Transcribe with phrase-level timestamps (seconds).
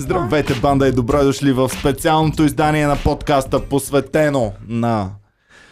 [0.00, 5.10] Здравейте, банда и добре дошли в специалното издание на подкаста, посветено на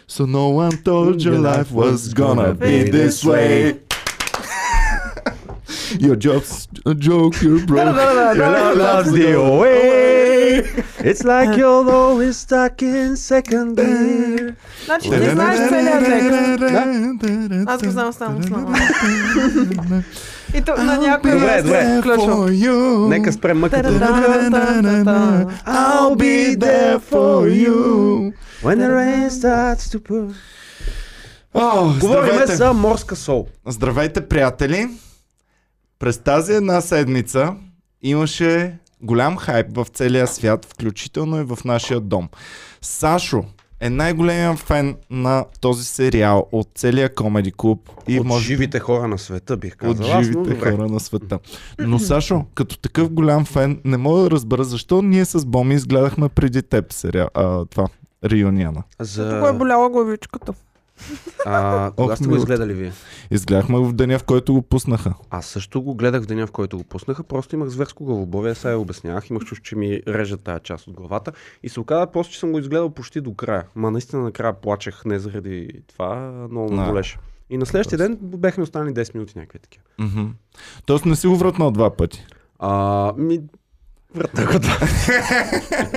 [0.09, 3.75] So no one told your life was gonna be this way.
[6.05, 7.95] Your job's a joke, you're broke.
[8.41, 9.99] Your love's the way.
[11.09, 14.28] It's like you're always stuck in second gear.
[14.85, 17.67] Значи ти знаеш целият текст.
[17.67, 18.77] Аз го знам само с нова.
[20.53, 21.81] И то на някой Добре, добре.
[21.81, 22.51] се включва.
[23.09, 23.89] Нека спрем мъката.
[25.67, 28.33] I'll be there for you.
[28.63, 30.33] When the rain starts to pour.
[31.99, 32.55] Здравейте.
[32.55, 33.47] за морска сол.
[33.67, 34.89] Здравейте, приятели!
[35.99, 37.53] През тази една седмица
[38.01, 42.29] имаше голям хайп в целия свят, включително и в нашия дом.
[42.81, 43.45] Сашо
[43.81, 49.07] е най-големият фен на този сериал от целия комеди клуб и От може живите хора
[49.07, 50.05] на света, бих от казал.
[50.05, 50.71] Аз, но живите добре.
[50.71, 51.39] хора на света.
[51.79, 56.29] Но Сашо, като такъв голям фен, не мога да разбера защо ние с Боми изгледахме
[56.29, 57.87] преди теб сериал, а, това,
[58.25, 58.83] реюнияна.
[58.99, 59.39] За...
[59.39, 60.53] Тук е боляла главичката.
[61.45, 62.91] А, кога сте го изгледали вие?
[63.31, 65.13] Изгледахме в деня, в който го пуснаха.
[65.29, 68.71] Аз също го гледах в деня, в който го пуснаха, просто имах зверско главоболие, сега
[68.71, 71.31] я обяснявах, имах чувство, че ми режат тая част от главата
[71.63, 73.63] и се оказа просто, че съм го изгледал почти до края.
[73.75, 77.17] Ма наистина накрая плачех не заради това, много ме болеше.
[77.49, 79.83] И на следващия ден бехме останали 10 минути някакви такива.
[80.85, 82.25] Тоест не си го вратнал два пъти.
[82.59, 83.41] А, ми...
[84.15, 84.77] Вратна го да.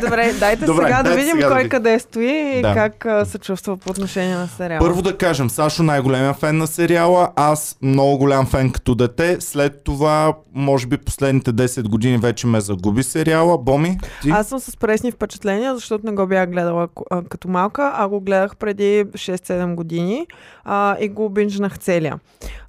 [0.00, 1.70] Добре, дайте Добре, сега да видим сега да кой видим.
[1.70, 2.74] къде стои и Да.
[2.74, 4.80] как а, се чувства по отношение на сериала.
[4.80, 9.84] Първо да кажем, Сашо най-големия фен на сериала, аз много голям фен като дете, след
[9.84, 13.58] това, може би последните 10 години вече ме загуби сериала.
[13.58, 14.30] Боми, ти?
[14.30, 16.88] Аз съм с пресни впечатления, защото не го бях гледала
[17.28, 20.26] като малка, а го гледах преди 6-7 години
[20.64, 22.18] а, и го бинжнах целия.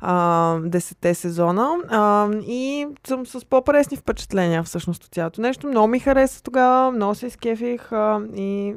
[0.01, 0.13] А,
[0.57, 5.67] 10 сезона а, и съм с по-пресни впечатления всъщност от цялото нещо.
[5.67, 8.75] Много ми хареса тогава, много се изкефих а, и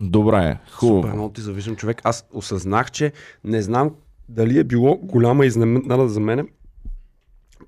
[0.00, 1.14] Добре, Супер, хубаво.
[1.14, 2.00] много ти завиждам човек.
[2.04, 3.12] Аз осъзнах, че
[3.44, 3.90] не знам
[4.28, 6.44] дали е било голяма изненада за мене.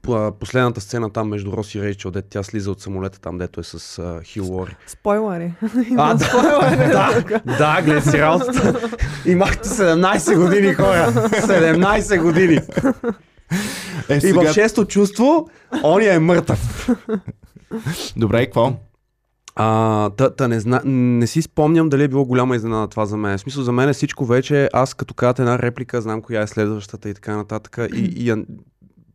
[0.03, 3.61] По- Последната сцена там между Рос и Рейчел, дето тя слиза от самолета там, дето
[3.61, 4.77] е с uh, Хил Лори.
[4.87, 5.55] спойлери.
[5.97, 8.89] А, да, да, да, гледай си работата.
[9.27, 11.13] Имахте 17 години, хора.
[11.13, 12.61] 17 години.
[14.09, 14.41] Е, И сега...
[14.43, 15.49] в шесто чувство,
[15.85, 16.89] ония е мъртъв.
[18.17, 18.77] Добре, и какво?
[19.57, 23.17] А, та, та не, зна, не си спомням дали е било голяма изненада това за
[23.17, 23.39] мен.
[23.39, 26.47] В смисъл за мен е всичко вече, аз като казвате една реплика, знам коя е
[26.47, 27.79] следващата и така нататък.
[27.95, 28.45] И, и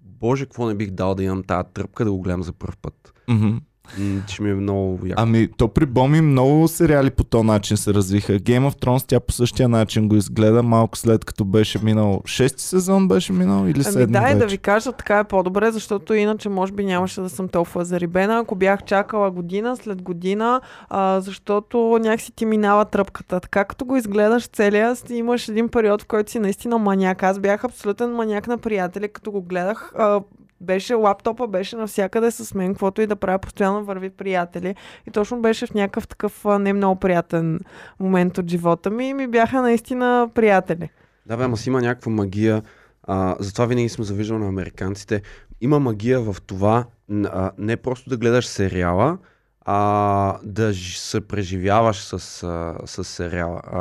[0.02, 3.14] Боже, какво не бих дал да имам тази тръпка да го гледам за първ път.
[3.28, 3.58] Мгм.
[3.98, 5.22] М, Ще ми е много яко.
[5.22, 8.34] Ами, то при Боми много сериали по този начин се развиха.
[8.34, 12.22] Game of Thrones тя по същия начин го изгледа малко след като беше минал.
[12.26, 14.56] Шести сезон беше минал или Ами седми да, и да вече?
[14.56, 18.56] ви кажа, така е по-добре, защото иначе може би нямаше да съм толкова зарибена, ако
[18.56, 23.40] бях чакала година след година, а, защото някакси ти минава тръпката.
[23.40, 27.24] Така като го изгледаш целия, си имаш един период, в който си наистина маняк.
[27.24, 29.94] Аз бях абсолютен маняк на приятели, като го гледах.
[29.98, 30.20] А,
[30.62, 34.76] беше лаптопа, беше навсякъде с мен, каквото и да правя, постоянно върви приятели.
[35.08, 37.60] И точно беше в някакъв такъв не много приятен
[38.00, 40.90] момент от живота ми и ми бяха наистина приятели.
[41.26, 42.64] Да, бе, ама си има някаква магия.
[43.04, 45.22] А, затова винаги съм завиждал на американците.
[45.62, 46.86] Има магия в това
[47.26, 49.18] а, не просто да гледаш сериала,
[49.66, 53.62] а да се преживяваш с, а, с сериала.
[53.64, 53.80] А,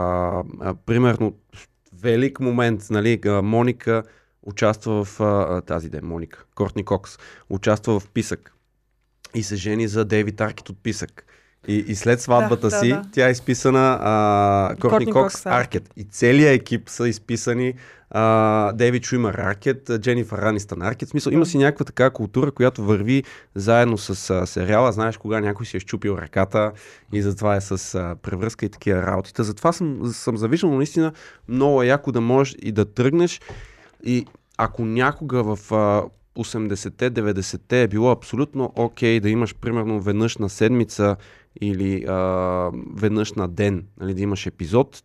[0.61, 1.33] а, примерно,
[2.03, 4.03] велик момент, нали, Моника
[4.49, 7.19] участва в а, тази ден, Моника, Кортни Кокс,
[7.51, 8.53] участва в Писък
[9.35, 11.25] и се жени за Дейвид Аркет от Писък.
[11.69, 13.05] И, и след сватбата да, си, да.
[13.13, 15.91] тя е изписана а, Кортни Кортни Кокс Кокс Аркет.
[15.97, 17.75] И целият екип са изписани
[18.11, 21.09] а, Дейвид Шуимър Аркет, Дженифър Ранистън Аркет.
[21.09, 24.93] В смисъл, има си някаква така култура, която върви заедно с а, сериала.
[24.93, 26.73] Знаеш кога някой си е щупил ръката
[27.13, 29.43] и затова е с а, превръзка и такива работите.
[29.43, 31.13] Затова съм, съм завиждал, но наистина
[31.49, 33.41] много е яко да можеш и да тръгнеш
[34.05, 34.27] и
[34.59, 36.03] ако някога в а,
[36.43, 41.17] 80-те, 90-те е било абсолютно окей да имаш примерно веднъж на седмица
[41.61, 45.03] или а, веднъж на ден, нали, да имаш епизод,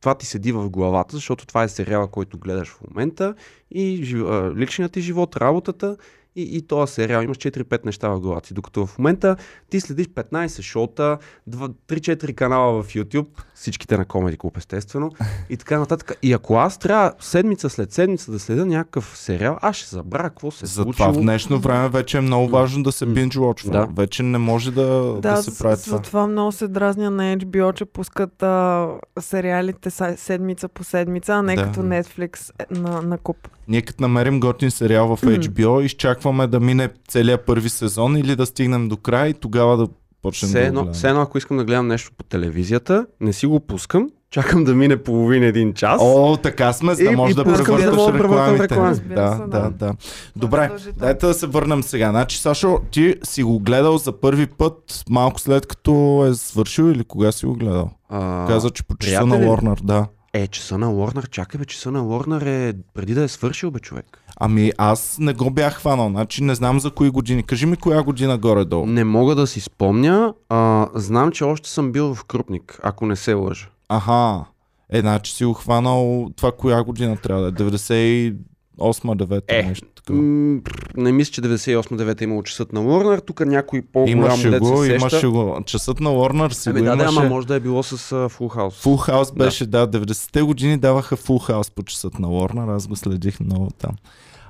[0.00, 3.34] това ти седи в главата, защото това е сериала, който гледаш в момента
[3.70, 5.96] и а, личният ти живот, работата
[6.36, 7.22] и, и този сериал.
[7.22, 8.54] Имаш 4-5 неща в главата си.
[8.54, 9.36] Докато в момента
[9.70, 11.18] ти следиш 15 шоута,
[11.50, 15.10] 3-4 канала в YouTube, всичките на Comedy Club естествено,
[15.50, 16.12] и така нататък.
[16.22, 20.50] И ако аз трябва седмица след седмица да следя някакъв сериал, аз ще забравя какво
[20.50, 23.70] се е Затова в днешно време вече е много важно да се binge watchва.
[23.70, 23.88] Да.
[23.96, 25.98] Вече не може да, да, Да, се прави за това.
[25.98, 28.88] това много се дразня на HBO, че пускат а,
[29.20, 31.62] сериалите седмица по седмица, а не Да.
[31.62, 33.48] като Netflix е, на, на куп.
[33.68, 38.46] Ние като намерим готин сериал в HBO, изчакваме да мине целият първи сезон или да
[38.46, 39.86] стигнем до край и тогава да
[40.22, 40.94] почнем Все да едно, гледаме.
[40.94, 44.74] все едно, ако искам да гледам нещо по телевизията, не си го пускам, чакам да
[44.74, 46.00] мине половин един час.
[46.04, 48.62] О, така сме, за да И- може да превърташ да да рекламите.
[48.64, 48.88] реклами.
[48.88, 49.70] Разбира Да, се, да, да.
[49.70, 49.94] да.
[50.36, 50.98] Добре, задължително.
[50.98, 52.10] дайте да се върнем сега.
[52.10, 55.92] Значи, Сашо, ти си го гледал за първи път малко след като
[56.26, 57.90] е свършил или кога си го гледал?
[58.08, 59.46] А, Каза, че по часа на?
[59.46, 60.06] Лорнар, да.
[60.34, 63.80] Е, часа на Лорнар, чакай бе, часа на Лорнар е преди да е свършил бе
[63.80, 64.18] човек.
[64.36, 67.42] Ами аз не го бях хванал, значи не знам за кои години.
[67.42, 68.86] Кажи ми коя година горе-долу.
[68.86, 73.16] Не мога да си спомня, а, знам, че още съм бил в Крупник, ако не
[73.16, 73.68] се лъжа.
[73.88, 74.44] Аха.
[74.90, 78.32] Е, значи си го хванал това коя година трябва да е?
[78.78, 80.22] 98-9 Е, нещо такова.
[80.22, 80.60] М,
[80.96, 84.76] не мисля, че 98-9 е имало часът на Лорнар, тук някой по-голям Имаше дет го,
[84.76, 84.94] се сеща.
[84.94, 85.58] имаше го.
[85.66, 87.18] Часът на Лорнар си Ами го да, да, имаше.
[87.18, 88.82] ама може да е било с uh, Full House.
[88.82, 89.88] Фул хаус беше, да.
[89.88, 93.92] 90-те години даваха фул хаус по часът на Лорнар, аз го следих много там.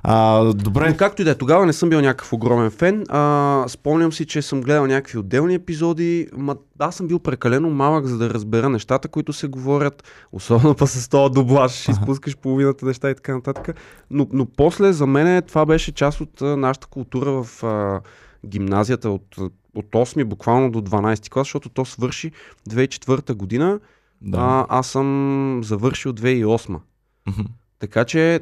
[0.05, 3.03] А, добре, Но както и да е, тогава не съм бил някакъв огромен фен.
[3.09, 6.27] А, спомням си, че съм гледал някакви отделни епизоди.
[6.37, 10.03] Ма, аз съм бил прекалено малък, за да разбера нещата, които се говорят.
[10.31, 13.77] Особено па с този дублаж, ще изпускаш половината неща и така нататък.
[14.09, 18.01] Но, но после за мен това беше част от а, нашата култура в а,
[18.47, 19.37] гимназията от,
[19.75, 22.31] от 8 буквално до 12 клас, защото то свърши
[22.69, 23.79] 2004 година.
[24.21, 24.37] да.
[24.37, 26.79] А, аз съм завършил 2008.
[27.27, 27.41] Мгм.
[27.79, 28.39] Така че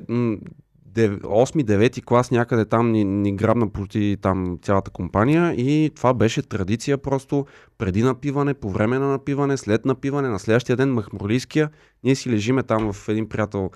[0.93, 6.97] 8-9 клас някъде там ни, ни грабна почти там цялата компания и това беше традиция
[6.97, 7.45] просто
[7.77, 11.69] преди напиване, по време на напиване, след напиване, на следващия ден махмурлийския.
[12.03, 13.71] Ние си лежиме там в един приятел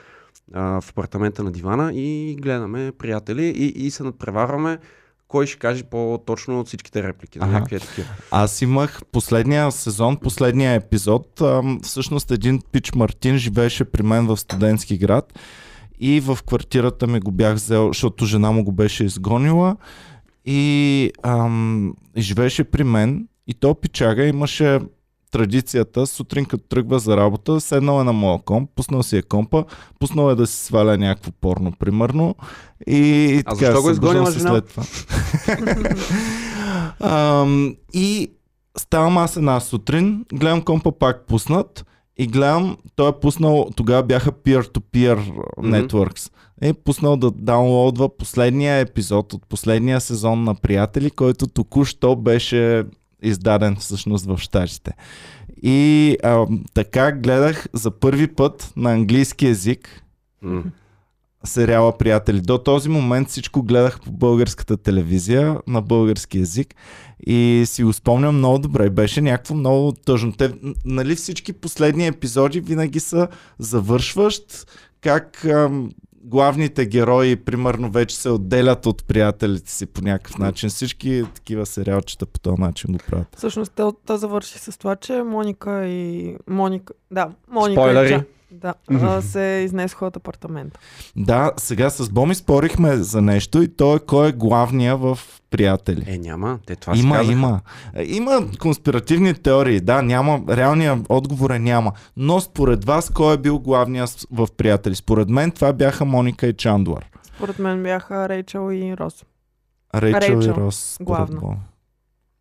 [0.53, 4.77] а, в апартамента на дивана и гледаме приятели и, и се надпреварваме
[5.27, 7.39] кой ще каже по-точно от всичките реплики.
[7.39, 7.53] На Аха.
[7.53, 8.07] някакви такива.
[8.31, 11.41] Аз имах последния сезон, последния епизод.
[11.41, 15.39] Ам, всъщност един пич Мартин живееше при мен в студентски град
[15.99, 19.75] и в квартирата ми го бях взел, защото жена му го беше изгонила
[20.45, 24.79] и, ам, и живееше при мен и то пичага имаше
[25.31, 29.65] традицията, сутрин като тръгва за работа, седнал е на моя комп, пуснал си е компа,
[29.99, 32.35] пуснал е да си сваля някакво порно, примерно.
[32.87, 34.49] И А така, защо го изгонила жена?
[34.49, 34.83] след това.
[36.99, 38.31] Ам, и
[38.77, 41.85] ставам аз една сутрин, гледам компа пак пуснат
[42.17, 46.31] и гледам, той е пуснал, тогава бяха peer-to-peer networks.
[46.61, 52.83] Е пуснал да даунлоудва последния епизод от последния сезон на Приятели, който току-що беше
[53.21, 54.91] издаден всъщност в Штатите.
[55.63, 60.01] И а, така гледах за първи път на английски язик
[60.41, 60.63] М.
[61.45, 62.41] сериала Приятели.
[62.41, 66.75] До този момент всичко гледах по българската телевизия на български язик
[67.27, 68.89] и си го спомням много добре.
[68.89, 70.31] Беше някакво много тъжно.
[70.31, 70.53] Те,
[70.85, 73.27] нали всички последни епизоди винаги са
[73.59, 74.67] завършващ
[75.01, 75.89] как ам,
[76.25, 80.69] главните герои, примерно, вече се отделят от приятелите си по някакъв начин.
[80.69, 83.27] Всички такива сериалчета по този начин го правят.
[83.37, 86.35] Всъщност, то, то завърши с това, че Моника и...
[86.47, 86.93] Моника...
[87.11, 88.07] Да, Моника Спойлери.
[88.07, 88.23] и Ча...
[88.55, 90.79] Да, а, се изнесоха от апартамента.
[91.15, 95.19] Да, сега с Боми спорихме за нещо и то е кой е главния в
[95.49, 96.03] приятели.
[96.07, 96.59] Е, няма.
[96.65, 97.31] Те това си Има, казаха.
[97.31, 97.61] има.
[97.93, 100.41] Е, Има конспиративни теории, да, няма.
[100.49, 101.91] Реалният отговор е няма.
[102.17, 104.95] Но според вас, кой е бил главният с- в приятели?
[104.95, 107.05] Според мен това бяха Моника и Чандлър.
[107.25, 109.25] Според мен бяха Рейчел и Рос.
[109.95, 110.75] Рейчел, и Рейчел, Рос.
[110.95, 111.59] според главно.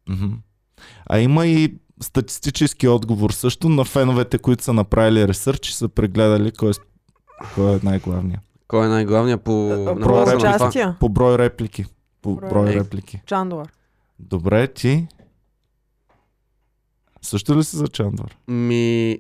[0.09, 0.27] Мгм.
[1.07, 6.53] А има и статистически отговор също на феновете, които са направили ресърч и са прегледали
[6.53, 6.73] кой е,
[7.55, 8.41] кой е най-главният.
[8.69, 9.69] Кой е най-главният по...
[9.69, 10.37] База на това?
[10.37, 10.97] участия.
[11.01, 11.85] По брой реплики.
[12.23, 12.79] По Брой брой реплики.
[12.85, 13.21] реплики.
[13.27, 13.69] Чандуар.
[14.19, 15.07] Добре, ти?
[17.23, 18.37] Също ли си за Чандлър?
[18.49, 19.19] Ми,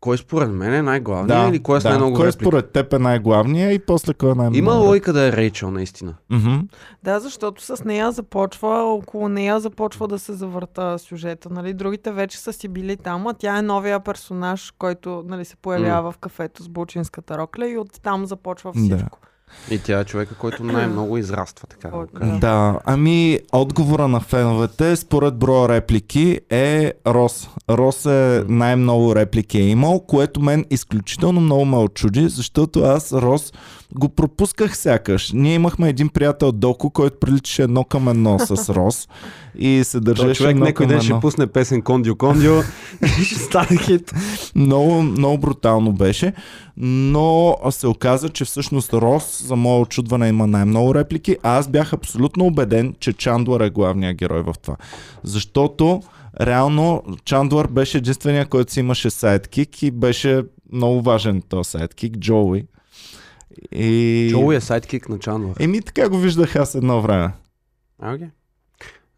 [0.00, 1.88] кой според мен е най-главният или кой е с да.
[1.88, 2.44] най-много Кой реплики?
[2.44, 6.14] според теб е най-главният и после кой е най-много Има логика да е Рейчел, наистина.
[6.30, 6.56] Мгм.
[7.02, 11.50] Да, защото с нея започва, около нея започва да се завърта сюжета.
[11.50, 11.74] Нали?
[11.74, 16.12] Другите вече са си били там, а тя е новия персонаж, който нали, се появява
[16.12, 19.08] в кафето с булчинската рокля и оттам започва Да.
[19.70, 22.38] И тя е човека, който най-много израства, така да кажа.
[22.38, 27.48] Да, ами отговора на феновете според броя реплики е Рос.
[27.70, 33.52] Рос е най-много реплики е имал, което мен изключително много ме очуди, защото аз Рос
[33.94, 35.32] го пропусках сякаш.
[35.32, 39.08] Ние имахме един приятел Доко, който приличаше едно към едно с Рос
[39.58, 42.54] и се държеше човек едно някой ден ще пусне песен Кондио Кондио
[43.20, 44.14] и ще стане хит.
[44.54, 46.32] Много, много брутално беше,
[46.76, 51.92] но се оказа, че всъщност Рос, за мое очудване, има най-много реплики, а аз бях
[51.92, 54.76] абсолютно убеден, че Чандлър е главният герой в това.
[55.22, 56.02] Защото
[56.40, 60.42] реално Чандлър беше единствения, който си имаше сайдкик и беше
[60.72, 62.64] много важен този сайдкик, Джоуи.
[63.72, 64.28] И...
[64.30, 65.54] Джоуи е сайдкик на Чандлър.
[65.60, 67.32] Еми така го виждах аз едно време.
[67.98, 68.26] А, окей.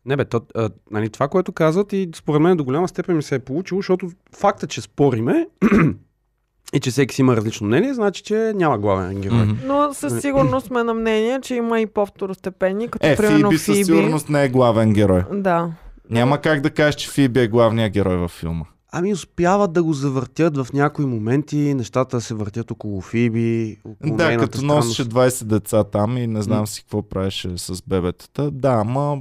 [0.06, 3.22] Не бе, то, а, нали, това, което казват и според мен до голяма степен ми
[3.22, 5.46] се е получило, защото факта, че спориме
[6.74, 9.44] и че всеки си има различно мнение, значи, че няма главен герой.
[9.44, 9.54] Мгм.
[9.66, 13.76] Но със сигурност сме на мнение, че има и по-второстепенни, като Е, примерно Фиби Фиби.
[13.76, 15.22] със сигурност не е главен герой.
[15.32, 15.70] Да.
[16.10, 18.64] Няма как да кажеш, че Фиби е главният герой във филма.
[18.92, 24.36] Ами успяват да го завъртят в някои моменти, нещата се въртят около Фиби, около Да,
[24.38, 25.34] като носеше странност.
[25.34, 28.50] 20 деца там и не знам си какво правеше с бебетата.
[28.50, 29.18] Да, ама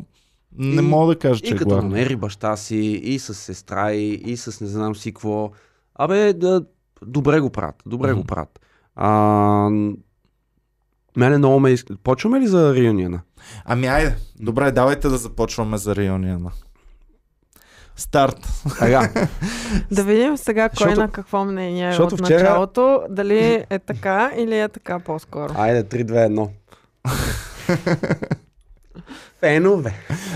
[0.53, 3.91] не И- мога да кажа, че И е като намери баща си, и с сестра
[3.91, 5.51] и, и с не знам си какво.
[5.95, 6.63] Абе, да,
[7.05, 8.21] добре го правят, добре Мгм.
[8.21, 8.59] го правят.
[8.95, 9.09] А,
[11.17, 11.75] мене много ме...
[12.03, 13.21] Почваме ли за реюниона?
[13.65, 16.51] Ами айде, добре, давайте да започваме за реюниона.
[17.99, 18.47] Старт.
[18.81, 19.09] Ага.
[19.91, 23.01] Да видим сега кой Защото- на какво мнение е защото от вчера- началото.
[23.09, 23.39] Дали
[23.69, 25.53] е така или е така по-скоро.
[25.57, 26.49] Айде, 3-2-1.
[29.39, 29.93] Фенове.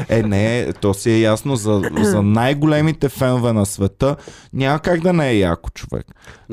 [0.10, 4.16] Е, не, то си е ясно за, за най-големите фенове на света.
[4.54, 6.06] Няма как да не е яко човек.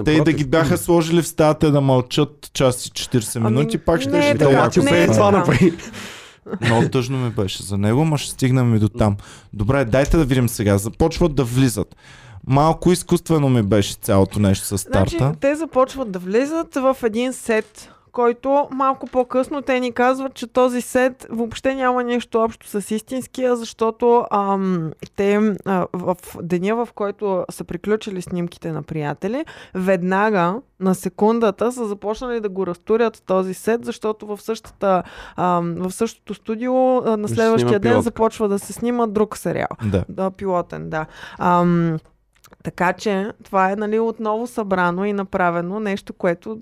[0.05, 3.79] Те и да ги бяха сложили в стаята да мълчат час и 40 Ами, минути,
[3.79, 4.50] пак ще не е така,
[4.83, 5.31] не е така.
[5.31, 5.73] направи.
[6.61, 9.16] Много тъжно ми беше за него, ма ще стигнем и до там.
[9.52, 10.78] Добре, дайте да видим сега.
[10.78, 11.97] Започват да влизат.
[12.47, 15.37] Малко изкуствено ми беше цялото нещо с Значи, старта.
[15.40, 20.81] те започват да влизат в един сет, който малко по-късно те ни казват, че този
[20.81, 27.45] сет въобще няма нещо общо с истинския, защото ам, те а, в деня, в който
[27.50, 33.85] са приключили снимките на приятели, веднага на секундата са започнали да го разтурят този сет,
[33.85, 35.02] защото в, същата,
[35.37, 38.02] ам, в същото студио а, на следващия ден пилотка.
[38.02, 39.69] започва да се снима друг сериал.
[39.85, 40.05] Да.
[40.09, 41.07] Да, пилотен, да.
[41.38, 41.99] Ам,
[42.62, 46.59] така че това е нали, отново събрано и направено нещо, което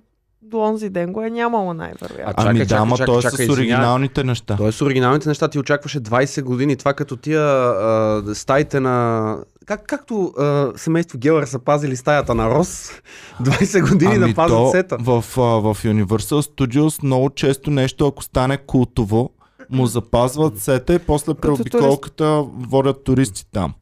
[0.50, 2.34] до онзи ден го е нямало най-вероятно.
[2.36, 4.56] А, Ами чакай, да, ама чакай, то е чакай, с оригиналните неща.
[4.56, 6.76] Той с оригиналните неща ти очакваше 20 години.
[6.76, 9.36] Това като тия а, стаите на...
[9.66, 12.90] Как, както а, семейство Гелър са пазили стаята на Рос,
[13.42, 14.96] 20 години ами да пазят то сета.
[15.00, 19.30] в, а, в Universal Studios много често нещо, ако стане култово,
[19.70, 23.74] му запазват сета и после при Като обиколката водят туристи там.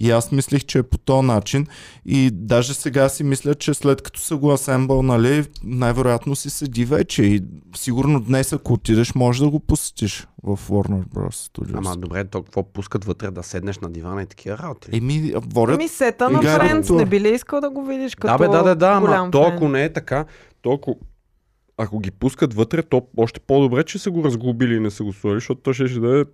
[0.00, 1.66] И аз мислих, че е по този начин.
[2.06, 6.84] И даже сега си мисля, че след като са го асембъл, нали, най-вероятно си седи
[6.84, 7.22] вече.
[7.22, 7.40] И
[7.76, 11.50] сигурно днес, ако отидеш, можеш да го посетиш в Warner Bros.
[11.50, 11.78] Studios.
[11.78, 14.88] Ама добре, то какво пускат вътре да седнеш на дивана и такива работи?
[14.92, 16.42] Еми, водят Ами сета на.
[16.42, 19.28] Френдс не би ли искал да го видиш като Да, бе, да, да, да, ама
[19.32, 20.24] то ако не е така,
[20.62, 20.98] то ако,
[21.76, 25.12] ако ги пускат вътре, то още по-добре, че са го разглобили и не са го
[25.12, 26.24] сложили, защото то ще, ще да е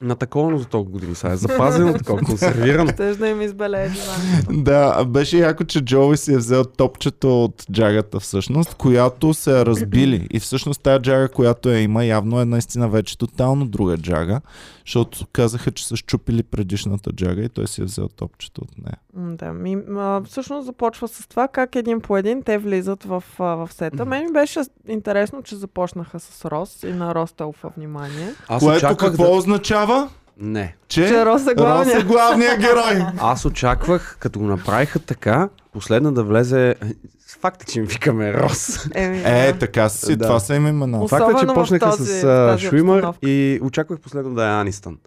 [0.00, 1.14] на такова за толкова години.
[1.14, 2.90] Сега е запазено, такова, консервирано.
[2.92, 4.62] Щеш да им избелее дивана.
[4.62, 9.66] Да, беше яко, че Джоуи си е взел топчето от джагата всъщност, която се е
[9.66, 10.26] разбили.
[10.30, 14.40] И всъщност тази джага, която я има, явно е наистина вече тотално друга джага,
[14.86, 18.98] защото казаха, че са щупили предишната джага и той си е взел топчето от нея.
[19.16, 23.44] Да, ми, а, всъщност започва с това как един по един те влизат в, а,
[23.44, 24.04] в сета.
[24.04, 28.34] Мен ми беше интересно, че започнаха с Рос и на Рос толкова внимание.
[28.48, 29.30] Аз Което какво да...
[29.30, 30.08] означава?
[30.38, 30.76] Не.
[30.88, 32.02] Че, Че Рос е Рос главният.
[32.02, 33.06] е главният герой.
[33.18, 36.74] Аз очаквах, като го направиха така, последна да влезе...
[37.40, 38.88] Факт е, че им викаме Рос.
[38.94, 39.58] Еми, Е, да.
[39.58, 40.26] така си, Да.
[40.26, 41.08] това са им имена.
[41.08, 44.98] Факт е, че почнаха този- с Шуимър и очаквах последно да е Анистън.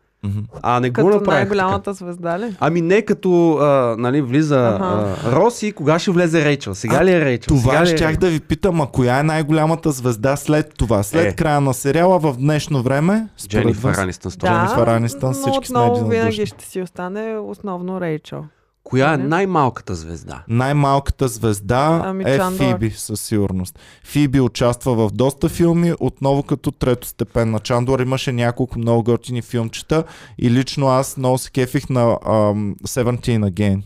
[0.61, 2.55] А не го Като направих най-голямата звезда ли?
[2.59, 5.15] Ами не като а, нали, влиза Ага.
[5.25, 6.75] а, Рос и кога ще влезе Рейчел.
[6.75, 7.47] Сега ли е Рейчел?
[7.47, 11.03] Това Сега е щях да ви питам, а коя е най-голямата звезда след това?
[11.03, 11.35] След Е.
[11.35, 13.27] края на сериала в днешно време?
[13.75, 13.97] вас?
[13.97, 14.31] Анистън.
[14.39, 14.47] Да.
[14.47, 16.19] Дженифър Анистън, но всички сме отново единодушни.
[16.19, 18.45] винаги ще си остане основно Рейчел.
[18.89, 20.43] Коя е най-малката звезда?
[20.47, 22.73] Най-малката звезда Ами, е Чандър.
[22.73, 23.79] Фиби, със сигурност.
[24.03, 27.99] Фиби участва в доста филми, отново като трето степен на Чандор.
[27.99, 30.03] Имаше няколко много готини филмчета
[30.37, 33.81] и лично аз много се кефих на um, 17 Again.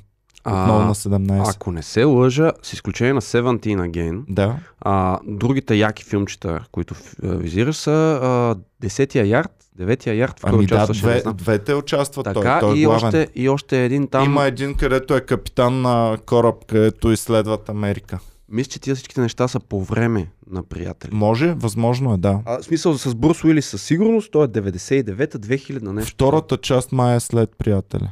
[0.48, 1.56] Отново А, на 17.
[1.56, 4.56] ако не се лъжа, с изключение на Seventeen Again, Да.
[4.82, 10.56] а, другите яки филмчета, които а, визираш са а, 10-я ярд, 9-я ярд, в който
[10.56, 12.24] Ами да, не две, двете участват.
[12.24, 13.06] той, Така, той е и, главен.
[13.08, 14.26] още, и още един там.
[14.26, 18.20] Има един, където е капитан на кораб, където изследват Америка.
[18.50, 21.12] Мисля, че тия всичките неща са по време на приятели.
[21.14, 22.40] Може, възможно е, да.
[22.46, 26.12] А, в смисъл с Брус Уилис със сигурност, той е 99-та, 2000 на нещо.
[26.14, 28.10] Втората част май е след приятели.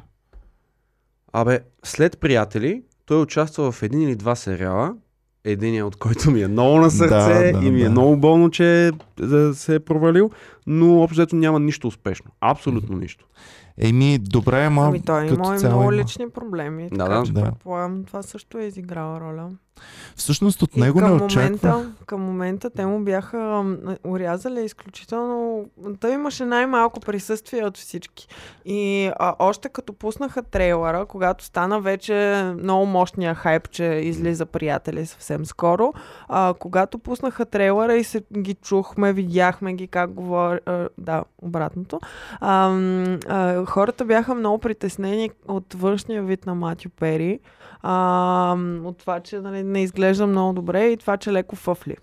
[1.33, 4.95] Абе, след приятели, той участва в един или два сериала,
[5.43, 7.89] единият от който ми е много на сърце Да, да, и ми е да.
[7.89, 10.31] много болно, че е, да, се е провалил.
[10.67, 12.31] но общо няма нищо успешно.
[12.41, 13.25] Абсолютно нищо.
[13.77, 15.93] Еми, добре, ама Ами той има и много има.
[15.93, 16.89] лични проблеми.
[16.91, 17.25] Да, така да.
[17.25, 17.41] че Да.
[17.43, 19.49] предполагам, това също е изиграла роля.
[20.15, 23.65] Всъщност от И него не момента, към момента те му бяха
[24.03, 25.65] урязали изключително...
[25.99, 28.27] Той имаше най-малко присъствие от всички.
[28.65, 35.05] И а, още като пуснаха трейлера, когато стана вече много мощния хайп, че излиза приятели
[35.05, 35.93] съвсем скоро,
[36.27, 40.59] а, когато пуснаха трейлера и се ги чухме, видяхме ги как говори...
[40.65, 41.99] А, да, обратното.
[42.39, 42.69] А,
[43.27, 47.39] а, хората бяха много притеснени от външния вид на Матю Пери
[47.81, 51.95] а, от това, че нали, не изглежда много добре и това, че леко фъфли.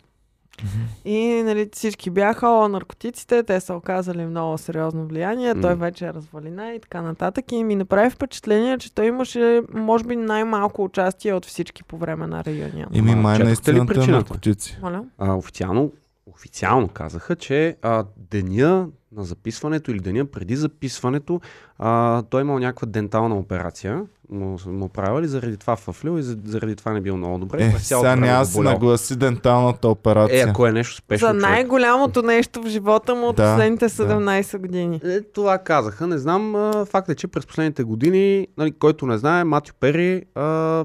[1.04, 6.12] И нали, всички бяха, о, наркотиците, те са оказали много сериозно влияние, той вече е
[6.12, 7.52] развалина и така нататък.
[7.52, 12.26] И ми направи впечатление, че той имаше, може би, най-малко участие от всички по време
[12.26, 12.88] на райония.
[12.94, 14.78] Еми, май наистина наркотици.
[14.82, 15.04] Моля?
[15.18, 15.92] А, официално,
[16.28, 21.40] официално казаха, че а, деня на записването или деня преди записването
[21.78, 26.76] а, той имал някаква дентална операция, му, му правили, заради това фъфлил и за- заради
[26.76, 27.62] това не бил много добре.
[27.64, 28.72] Е, сега време няма го да болял.
[28.72, 30.38] нагласи денталната операция.
[30.38, 31.42] Е, ако е нещо спешно, За човек.
[31.42, 33.90] най-голямото нещо в живота му от Да, последните да.
[33.90, 35.00] 17 години.
[35.04, 36.06] Е, това казаха.
[36.06, 36.54] Не знам.
[36.56, 40.84] А, факт е, че през последните години, нали, който не знае, Матю Пери а,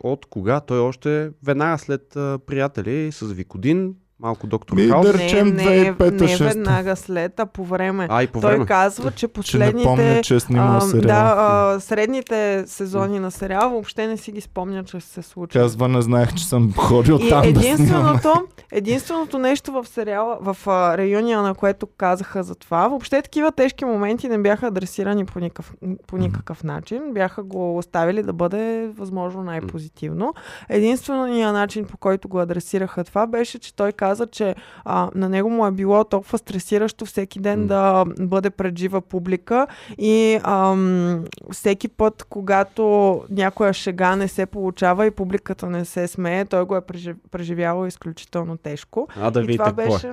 [0.00, 0.60] от кога?
[0.60, 5.06] Той още веднага след а, приятели с Викодин, малко доктор Ми, Хаус.
[5.06, 6.40] да речем не, не, 2005-2006.
[6.40, 8.06] не веднага след, а по време.
[8.10, 8.66] А, и по Той време.
[8.66, 9.84] казва, че Че не последните...
[9.84, 14.84] помня, че е а, да, а, средните сезони на сериал въобще не си ги спомня,
[14.84, 15.60] че се случва.
[15.60, 17.74] Казва, не знаех, че съм ходил И там да снимам.
[17.74, 18.32] единственото,
[18.72, 23.84] единственото нещо в сериала, в а, райония, на което казаха за това, въобще такива тежки
[23.84, 25.74] моменти не бяха адресирани по никакъв,
[26.06, 27.02] по никакъв начин.
[27.12, 30.34] Бяха го оставили да бъде възможно най-позитивно.
[30.68, 35.50] Единственият начин, по който го адресираха това, беше, че той каза, че а, на него
[35.50, 37.66] му е било толкова стресиращо всеки ден М.
[37.66, 39.66] да бъде пред жива публика
[39.98, 42.84] и ам, всеки път, когато
[43.30, 47.16] някоя шега не се получава и публиката не се смее, той го е прежив...
[47.30, 49.08] преживявал изключително тежко.
[49.16, 49.86] А да видите това е.
[49.86, 50.12] беше,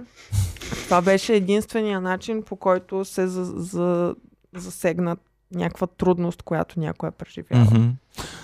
[0.83, 4.15] това беше единствения начин, по който се за, за,
[4.55, 5.17] засегна
[5.55, 7.59] някаква трудност, която някой е преживял.
[7.59, 7.87] Мгм.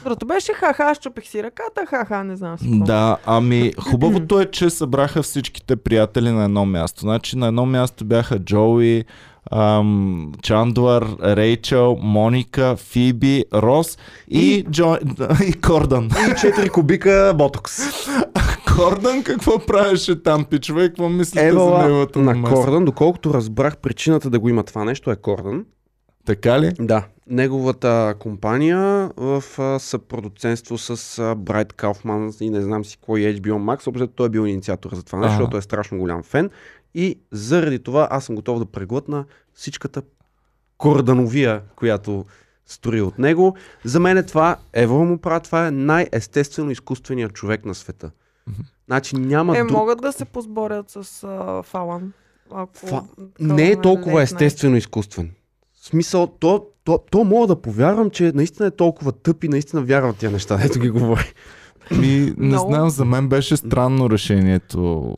[0.03, 2.85] Другото беше ха-ха, щупих си ръката, ха-ха, не знам си какво.
[2.85, 7.01] Да, ами хубавото е, че събраха всичките приятели на едно място.
[7.01, 9.05] Значи на едно място бяха Джоуи,
[9.51, 14.97] ам, Чандлър, Рейчел, Моника, Фиби, Рос и, Джо...
[15.47, 16.05] и Кордан.
[16.05, 17.79] И 4 кубика ботокс.
[18.75, 20.83] Кордан какво правеше там, пичове?
[20.83, 22.53] и Какво мислите за Евала неговата на намеса?
[22.53, 25.65] Кордън, доколкото разбрах причината да го има това нещо е Кордън.
[26.27, 26.71] Така ли?
[26.79, 27.07] Да.
[27.27, 29.43] Неговата компания в
[29.79, 34.47] съпродуценство с Брайт Кауфман и не знам си кой HBO Max, общо той е бил
[34.47, 36.49] инициатор за това нещо, защото е страшно голям фен.
[36.95, 40.01] И заради това аз съм готов да преглътна всичката
[40.77, 42.25] кордановия, която
[42.65, 43.55] строи от него.
[43.83, 48.11] За мен е това, Ево му прави, това е най-естествено изкуственият човек на света.
[48.87, 49.71] Значи няма Е, друг...
[49.71, 52.13] могат да се позборят с а, Фалан.
[52.51, 53.03] Ако Фа-
[53.39, 55.31] не е толкова естествено изкуствен.
[55.87, 59.81] В смисъл, то, то, то мога да повярвам, че наистина е толкова тъп и наистина
[59.81, 61.33] вярвам тия неща, ето ги говори.
[61.91, 62.69] Ми, не Много.
[62.69, 65.15] знам, за мен беше странно решението.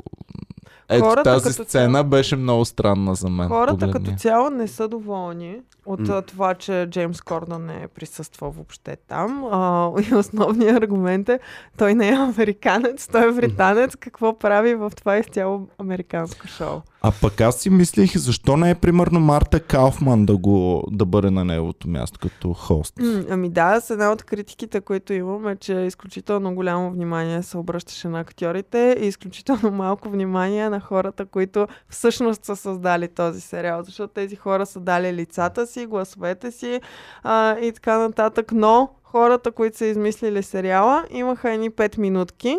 [0.89, 3.47] Ето Хората тази сцена беше много странна за мен.
[3.47, 3.93] Хората Погледни.
[3.93, 8.95] като цяло не са доволни от а, това, че Джеймс Кордън не е присъствал въобще
[9.08, 9.45] там.
[9.51, 11.39] А, и основният аргумент е,
[11.77, 13.95] той не е американец, той е британец.
[13.95, 16.82] Какво прави в това изцяло американско шоу?
[17.01, 21.29] А пък аз си мислих, защо не е примерно Марта Кауфман да, го, да бъде
[21.29, 22.93] на неговото място като хост.
[22.99, 27.57] М, Ами да, с една от критиките, които имам е, че изключително голямо внимание се
[27.57, 33.83] обръщаше на актьорите и изключително малко внимание на хората, които всъщност са създали този сериал,
[33.83, 36.81] защото тези хора са дали лицата си, гласовете си
[37.23, 42.57] а, и така нататък, но хората, които са измислили сериала, имаха едни 5 минутки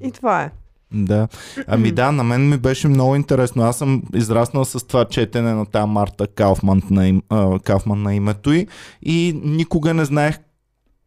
[0.00, 0.50] и това е.
[0.94, 1.28] Да.
[1.66, 3.62] Ами да, на мен ми беше много интересно.
[3.62, 8.14] Аз съм израснал с това четене на тази Марта Кауфман на, им, а, Кауфман на
[8.14, 8.66] името й
[9.02, 10.38] и никога не знаех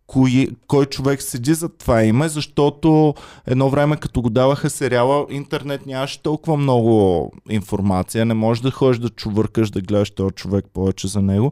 [0.08, 3.14] кой, кой човек седи за това име, защото
[3.48, 8.98] едно време като го даваха сериала, интернет нямаше толкова много информация, не можеш да ходиш
[8.98, 11.52] да чувъркаш, да гледаш този човек повече за него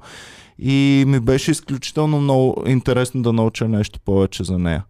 [0.59, 4.83] и ми беше изключително много интересно да науча нещо повече за нея.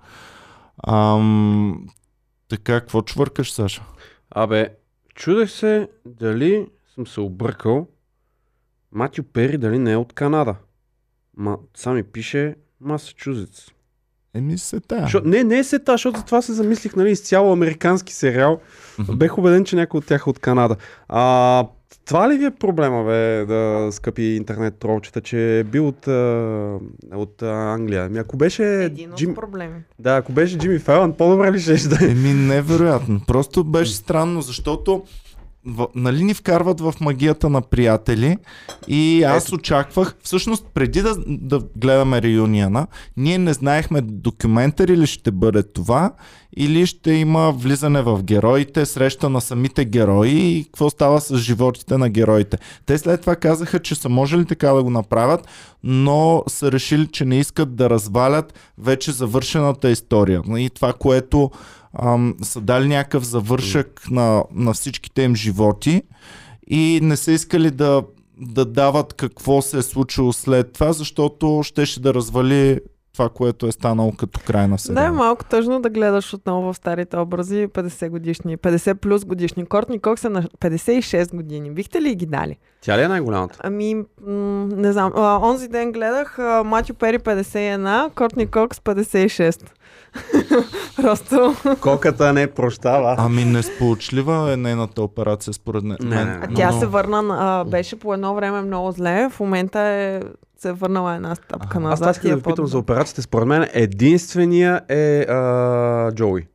[0.88, 1.86] Ам,
[2.58, 3.84] така, какво чвъркаш, Саша?
[4.32, 4.70] Абе,
[5.16, 7.88] чудех се дали съм се объркал.
[8.92, 10.56] Матю Пери дали не е от Канада.
[11.38, 13.68] Ма, сами пише Масачузетс.
[14.34, 15.08] Еми се тая.
[15.08, 18.62] Шо, не, не е сета, защото за това се замислих, нали, изцяло американски сериал.
[19.16, 20.76] Бех убеден, че някой от тях е от Канада.
[21.08, 21.68] А,
[22.06, 26.08] Това ли ви е проблема, бе, да скъпи интернет тролчета, че е бил от,
[27.14, 28.04] от Англия?
[28.06, 29.36] Ами ако беше Един от Джим...
[29.36, 29.82] проблеми.
[30.00, 32.10] Да, ако беше Джимми Файлан, по-добре ли ще да е?
[32.12, 33.22] Еми, невероятно.
[33.28, 35.04] Просто беше странно, защото
[35.66, 38.38] в, нали ни вкарват в магията на приятели
[38.88, 39.56] и аз Ето.
[39.56, 46.12] очаквах, всъщност преди да, да гледаме реюнияна, ние не знаехме документари ли ще бъде това
[46.58, 51.98] или ще има влизане в героите, среща на самите герои и какво става с животите
[51.98, 52.58] на героите.
[52.86, 55.48] Те след това казаха, че са можели така да го направят,
[55.84, 60.42] но са решили, че не искат да развалят вече завършената история.
[60.58, 61.52] И това, което
[61.96, 66.02] ам, са дали някакъв завършък на, на всичките им животи
[66.68, 68.04] и не са искали да,
[68.38, 72.80] да дават какво се е случило след това, защото щеше да развали
[73.14, 75.08] това, което е станало като край на Да, сериала.
[75.08, 79.66] е малко тъжно да гледаш отново в старите образи 50 годишни, 50 плюс годишни.
[79.66, 81.72] Кортни Кокс е на 56 години.
[81.72, 82.58] Бихте ли ги дали?
[82.82, 83.60] Тя ли е най-голямата?
[83.60, 84.04] Ами, м-
[84.68, 85.12] не знам.
[85.16, 89.62] А, онзи ден гледах а, Матю Пери 51, Кортни Кокс 56.
[90.96, 91.56] Просто.
[91.82, 93.16] Коката не прощава.
[93.18, 95.98] Ами несполучлива е нейната операция според мен.
[96.02, 96.40] Не, не.
[96.42, 100.22] А тя но- се върна, а, беше по едно време много зле, в момента е
[100.64, 101.94] се е върнала една стъпка назад.
[101.94, 103.22] Аз това искам да е ви питам за операцията.
[103.22, 106.48] Според мен единствения е а, Джоуи.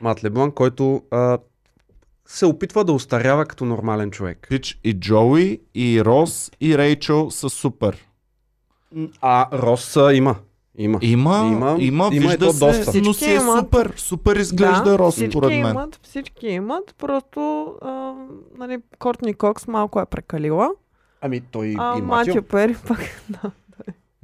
[0.00, 1.38] Мат Леблан, който а,
[2.26, 4.46] се опитва да устарява като нормален човек.
[4.48, 8.06] Пич и Джоуи, и Рос, и Рейчел са супер.
[9.20, 10.36] А Рос а, има.
[10.80, 10.98] Има.
[11.02, 13.00] Има, има, Има- има, вижда се, доста.
[13.04, 13.58] но си е имат.
[13.58, 13.92] супер.
[13.96, 15.58] Супер изглежда Рос, всички според мен.
[15.60, 18.12] имат, всички имат, просто а,
[18.58, 20.70] нали, Кортни Кокс малко е прекалила.
[21.20, 22.42] Ами той А и Матю Матио.
[22.42, 22.98] Пери пък,
[23.30, 23.50] да.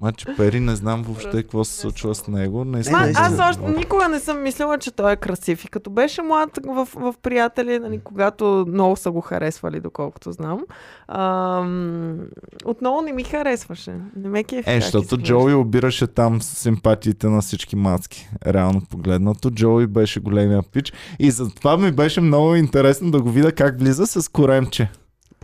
[0.03, 2.65] Мачо Пери не знам въобще какво се случва с него.
[2.65, 5.65] Не, Ма, аз още никога не съм мислила, че той е красив.
[5.65, 10.65] И като беше млад в, в приятели, нали, когато много са го харесвали, доколкото знам,
[11.09, 12.19] ам,
[12.65, 13.95] отново не ми харесваше.
[14.17, 15.17] Не ме кефи Е, защото.
[15.17, 18.29] Джоуи обираше там симпатиите на всички мацки.
[18.47, 19.51] Реално погледнато.
[19.51, 20.93] Джоуи беше големия пич.
[21.19, 24.91] И затова ми беше много интересно да го видя как влиза с коремче.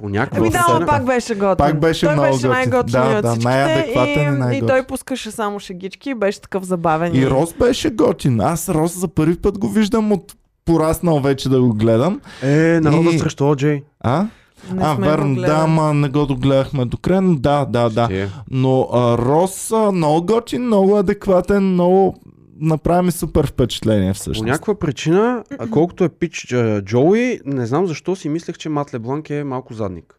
[0.03, 1.57] По някаква Ами да, но пак беше готин.
[1.57, 2.51] Пак беше той много беше готин.
[2.51, 6.41] най-готин Да, от да, всичките най-адекватен и и, и той пускаше само шегички и беше
[6.41, 7.15] такъв забавен.
[7.15, 8.41] И Рос беше готин.
[8.41, 10.35] Аз Рос за първи път го виждам от
[10.65, 12.21] пораснал вече да го гледам.
[12.43, 13.83] Е, народа И- срещу Оджей.
[14.01, 14.27] А?
[14.73, 18.05] Не а, верно, да, ама не го догледахме до края, но да, да, да.
[18.05, 18.29] Ще.
[18.51, 22.17] Но а, Рос а, много готин, много адекватен, много
[22.63, 24.47] направи ми супер впечатление По всъщност.
[24.47, 28.95] някаква причина, а колкото е пич а, Джоуи, не знам защо си мислех, че Мат
[28.95, 30.19] Лебланк е малко задник.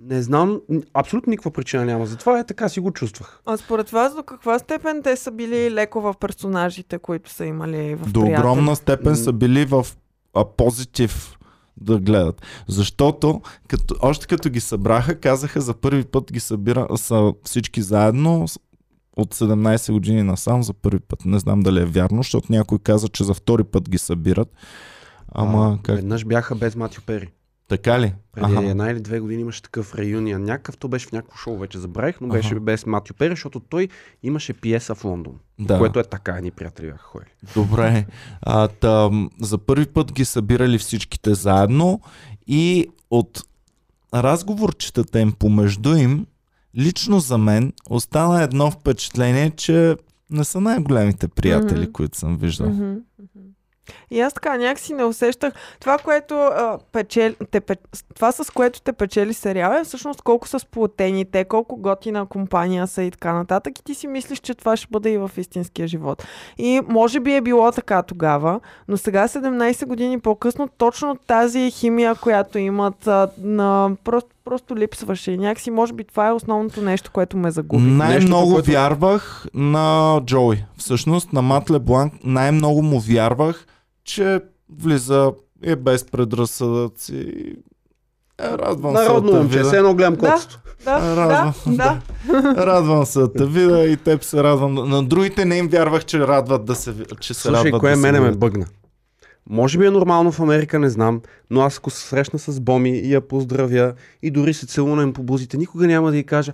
[0.00, 0.60] Не знам,
[0.94, 2.06] абсолютно никаква причина няма.
[2.06, 3.40] Затова е така си го чувствах.
[3.46, 7.94] А според вас до каква степен те са били леко в персонажите, които са имали
[7.94, 8.40] в До приятели?
[8.40, 9.86] огромна степен са били в
[10.34, 11.38] а, позитив
[11.80, 12.42] да гледат.
[12.68, 18.46] Защото като, още като ги събраха, казаха за първи път ги събира, са всички заедно
[19.18, 21.24] от 17 години насам за първи път.
[21.24, 24.48] Не знам дали е вярно, защото някой каза, че за втори път ги събират.
[25.32, 25.96] Ама а, как?
[25.96, 27.30] Веднъж бяха без Матио Пери.
[27.68, 28.14] Така ли?
[28.32, 28.66] Преди Аха.
[28.66, 30.44] една или две години имаше такъв реюнион.
[30.44, 32.60] Някакъв, то беше в някакво шоу, вече забравих, но беше Аха.
[32.60, 33.88] без Матио Пери, защото той
[34.22, 35.34] имаше пиеса в Лондон.
[35.58, 35.78] Да.
[35.78, 37.30] Което е така, едни приятели бяха ходили.
[37.54, 38.06] Добре.
[38.42, 42.00] А, тъм, за първи път ги събирали всичките заедно
[42.46, 43.42] и от
[44.14, 46.26] разговорчетата им помежду им,
[46.76, 49.96] лично за мен остана едно впечатление, че
[50.30, 51.92] не са най-големите приятели, Мгм.
[51.92, 52.68] които съм виждал.
[52.70, 52.94] Мгм.
[54.10, 55.54] И аз така някакси не усещах.
[55.80, 57.60] Това, което а, печели, те,
[58.14, 62.86] това с което те печели сериала е всъщност колко са сплотени те, колко готина компания
[62.86, 63.78] са и така нататък.
[63.78, 66.24] И ти си мислиш, че това ще бъде и в истинския живот.
[66.58, 72.14] И може би е било така тогава, но сега 17 години по-късно точно тази химия,
[72.14, 75.30] която имат, а, на, просто, просто липсваше.
[75.32, 77.82] И някакси може би това е основното нещо, което ме загуби.
[77.82, 80.64] Най-много което- вярвах на Джоуи.
[80.76, 83.66] Всъщност на Мат Лебланк най-много му вярвах,
[84.04, 84.40] че
[84.72, 85.32] влиза
[85.62, 87.32] е без предразсъдъци.
[88.40, 90.32] Е, радвам се Народно да те момче, все едно гледам Да.
[90.32, 90.58] котото.
[90.84, 92.00] Да, да, Радвам, да.
[92.56, 94.74] Радвам се да те видя и теб се радвам.
[94.74, 97.96] На другите не им вярвах, че радват да се, че се Слушай, радват кое да
[97.96, 98.66] се мене ме бъгна?
[99.50, 102.90] Може би е нормално в Америка, не знам, но аз ако се срещна с Боми
[102.90, 106.52] и я поздравя и дори се целунем по бузите, никога няма да й кажа,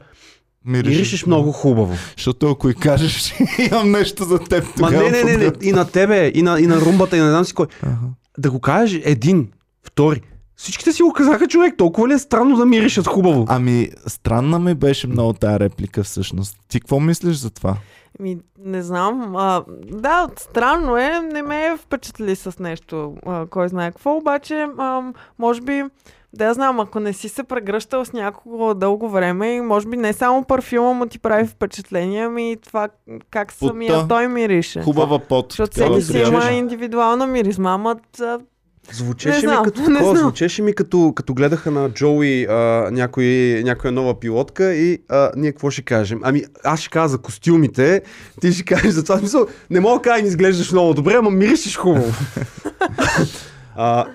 [0.65, 1.97] миришеш много хубаво.
[2.17, 3.35] Защото ако и кажеш,
[3.71, 6.67] имам нещо за теб Ма не, не, не, не, и на тебе, и на, и
[6.67, 7.67] на румбата, и на не знам си кой.
[7.83, 7.97] Ага.
[8.39, 9.49] Да го кажеш един,
[9.87, 10.21] втори.
[10.57, 13.45] Всичките си го казаха, човек, толкова ли е странно да миришат хубаво?
[13.49, 16.57] Ами, странна ми беше много тая реплика всъщност.
[16.69, 17.77] Ти какво мислиш за това?
[18.21, 19.37] Ми, не знам.
[19.37, 21.21] А, да, странно е.
[21.33, 24.17] Не ме е впечатли с нещо, а, кой знае какво.
[24.17, 25.03] Обаче, а,
[25.39, 25.85] може би,
[26.37, 30.13] Да, знам, ако не си се прегръщал с някого дълго време, и може би не
[30.13, 32.89] само парфюма му ти прави впечатление, ами и това
[33.31, 34.09] как самия Потта.
[34.09, 34.83] той мирише.
[34.83, 35.47] Хубава пот.
[35.53, 37.97] Защото всеки си има индивидуална миризма, ама
[38.93, 43.93] Звучеше знам, ми като такова, звучеше ми като, като гледаха на Джоуи а, някой, някоя
[43.93, 46.21] нова пилотка и а, ние какво ще кажем?
[46.23, 48.03] Ами аз ще кажа за костюмите,
[48.41, 49.19] ти ще кажеш за това.
[49.19, 52.13] Смисъл, не мога да кажа, не изглеждаш много добре, ама миришеш хубаво.
[53.77, 54.07] а,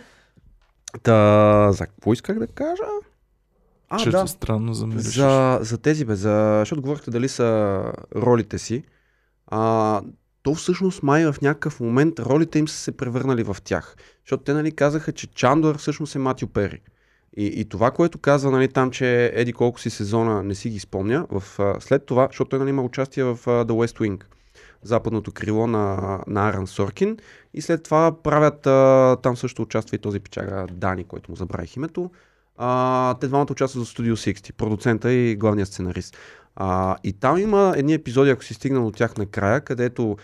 [1.04, 2.84] та, за какво исках да кажа?
[3.90, 4.28] А, Че да.
[4.28, 5.16] странно замиришеш.
[5.16, 7.82] За, за тези бе, за, защото говорихте дали са
[8.16, 8.84] ролите си.
[9.48, 10.02] А,
[10.50, 13.96] то всъщност май в някакъв момент ролите им са се превърнали в тях.
[14.26, 16.82] Защото те нали казаха, че Чандор всъщност е Матю Пери.
[17.38, 20.80] И, и това, което казва нали, там, че еди колко си сезона не си ги
[20.80, 21.44] спомня, в,
[21.80, 24.24] след това, защото той нали, има участие в The West Wing,
[24.84, 27.18] западното крило на, на Аран Соркин,
[27.54, 31.76] и след това правят, а, там също участва и този печага Дани, който му забравих
[31.76, 32.12] името,
[32.58, 36.18] а, те двамата участват за Studio 60, продуцента и главният сценарист.
[36.62, 40.18] А, и там има едни епизоди, ако си стигнал от тях накрая, където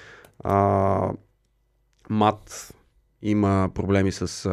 [0.44, 1.12] а,
[2.10, 2.76] Мат
[3.22, 4.52] има проблеми с а,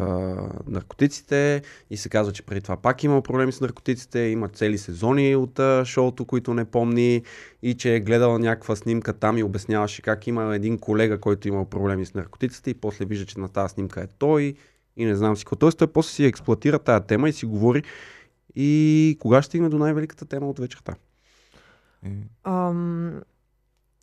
[0.66, 5.36] наркотиците и се казва, че преди това пак има проблеми с наркотиците, има цели сезони
[5.36, 7.22] от а, шоуто, които не помни
[7.62, 11.64] и че е гледал някаква снимка там и обясняваше как има един колега, който имал
[11.64, 14.54] проблеми с наркотиците и после вижда, че на тази снимка е той
[14.96, 15.56] и не знам си какво.
[15.56, 17.82] Тоест той после си експлуатира тая тема и си говори
[18.54, 20.94] и кога ще стигне до най-великата тема от вечерта?
[22.44, 23.22] Ам,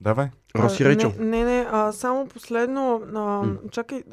[0.01, 0.29] Давай.
[0.55, 1.13] Роси Рейчел.
[1.19, 3.57] Не, не, не а, само последно, а, М.
[3.71, 4.03] чакай,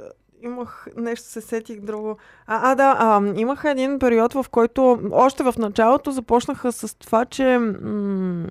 [0.42, 2.16] имах нещо, се сетих друго.
[2.46, 7.25] А, а да, а, имах един период, в който още в началото започнаха с това,
[7.25, 8.46] че м-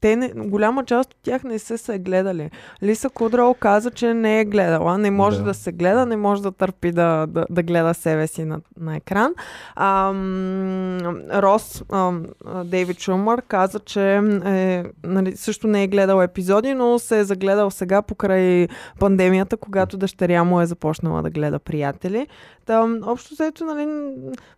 [0.00, 2.50] те не, голяма част от тях не са се гледали.
[2.82, 5.44] Лиса Кудрал каза, че не е гледала, не може Да.
[5.44, 8.96] да, се гледа, не може да търпи да, да, да гледа себе си на, на
[8.96, 9.34] екран.
[9.74, 10.98] А, м,
[11.32, 12.12] Рос, а,
[12.46, 17.24] а, Дейвид Шумър, каза, че е, нали, също не е гледал епизоди, но се е
[17.24, 18.68] загледал сега покрай
[19.00, 22.26] пандемията, когато дъщеря му е започнала да гледа приятели.
[22.66, 24.12] Та, общо взето, нали,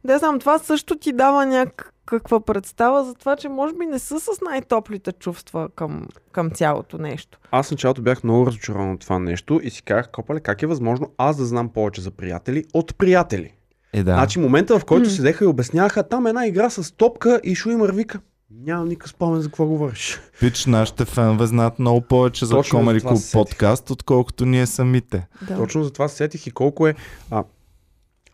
[0.05, 4.21] да знам, това също ти дава някаква представа за това, че може би не са
[4.21, 7.39] с най-топлите чувства към, към цялото нещо.
[7.51, 11.13] Аз началото бях много разочарован от това нещо и си казах, копале, как е възможно
[11.19, 13.53] аз да знам повече за приятели от приятели?
[13.93, 14.15] Е, да.
[14.15, 15.11] Значи момента, в който М.
[15.11, 19.49] седеха и обясняха, там една игра с топка и Шуимър вика, нямам никакъв спомен за
[19.49, 20.21] какво говориш.
[20.41, 25.27] Пич, нашите фенове знаят много повече за Точно за Comedy Club подкаст, отколкото ние самите.
[25.49, 25.57] Да.
[25.57, 26.95] Точно за това се сетих и колко е...
[27.31, 27.45] А,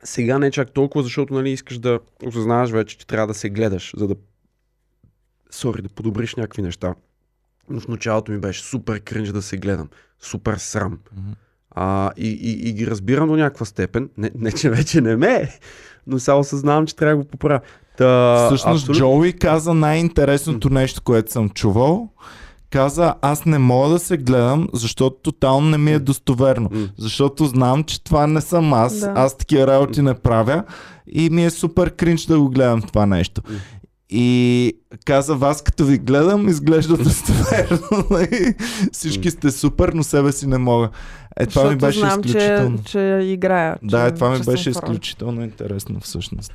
[0.04, 3.50] сега не е чак толкова, защото нали, искаш да осъзнаваш вече, че трябва да се
[3.50, 4.14] гледаш, за да...
[5.50, 6.94] Сори, да подобриш някакви неща.
[7.70, 9.88] Но в началото ми беше супер кринж да се гледам.
[10.20, 10.98] Супер срам.
[11.16, 11.30] Мгм.
[11.70, 14.10] А, и, и, и ги разбирам до някаква степен.
[14.16, 15.58] Не, не че вече не ме е,
[16.06, 17.60] но сега осъзнавам, че трябва да го поправя.
[17.98, 22.08] Та, Всъщност абсолютно- Джоуи каза най-интересното нещо, което съм чувал.
[22.72, 26.70] Каза, аз не мога да се гледам, защото тотално не ми е достоверно.
[26.98, 29.00] Защото знам, че това не съм аз.
[29.00, 29.12] Да.
[29.16, 30.64] Аз такива работи не правя.
[31.06, 33.42] И ми е супер кринч да го гледам това нещо.
[34.10, 34.72] И
[35.04, 38.04] каза, вас като ви гледам, изглежда достоверно.
[38.10, 38.54] нали?
[38.92, 40.88] Всички сте супер, но себе си не мога.
[41.36, 42.78] Е, това ми беше знам, изключително.
[42.78, 43.76] че, че играя.
[43.82, 46.52] Да, че, е, това ми беше изключително интересно всъщност.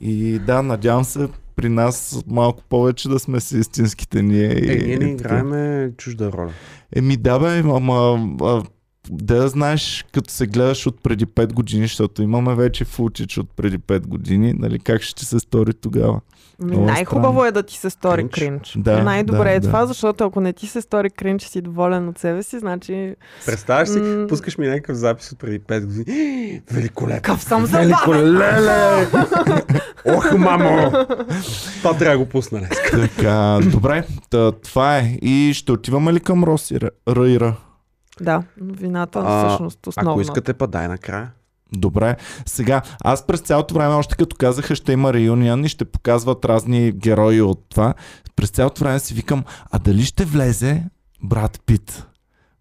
[0.00, 1.28] И да, надявам се
[1.60, 4.50] при нас малко повече да сме си истинските ние.
[4.50, 6.52] Е, ние не играеме чужда роля.
[6.96, 8.62] Еми да бе, ама а,
[9.10, 13.78] да знаеш, като се гледаш от преди 5 години, защото имаме вече фулчич от преди
[13.78, 16.20] 5 години, нали, как ще ти се стори тогава?
[16.60, 18.32] Много най-хубаво е да ти се стори Кринч.
[18.34, 18.74] кринч.
[18.76, 19.66] Да, Най-добре да, е да.
[19.66, 23.14] това, защото ако не ти се стори кринч си доволен от себе си, значи...
[23.46, 24.26] Представяш си, М.
[24.26, 26.62] пускаш ми някакъв запис от преди 5 години.
[26.72, 27.22] Великолепно.
[27.22, 27.88] Кав съм забавен!
[27.88, 29.06] Великолеле!
[30.06, 30.92] Ох, мамо!
[31.82, 32.70] Това трябва да го пусна днес.
[32.90, 35.18] Така, добре, та, това е.
[35.22, 37.56] И ще отиваме ли към Роси Райра?
[38.20, 40.10] Да, вината А, всъщност основна.
[40.10, 41.30] Ако искате, па дай накрая.
[41.72, 42.16] Добре.
[42.46, 46.92] Сега, аз през цялото време, още като казаха, ще има реюнион и ще показват разни
[46.92, 47.94] герои от това,
[48.36, 50.84] през цялото време си викам, а дали ще влезе
[51.22, 52.06] брат Пит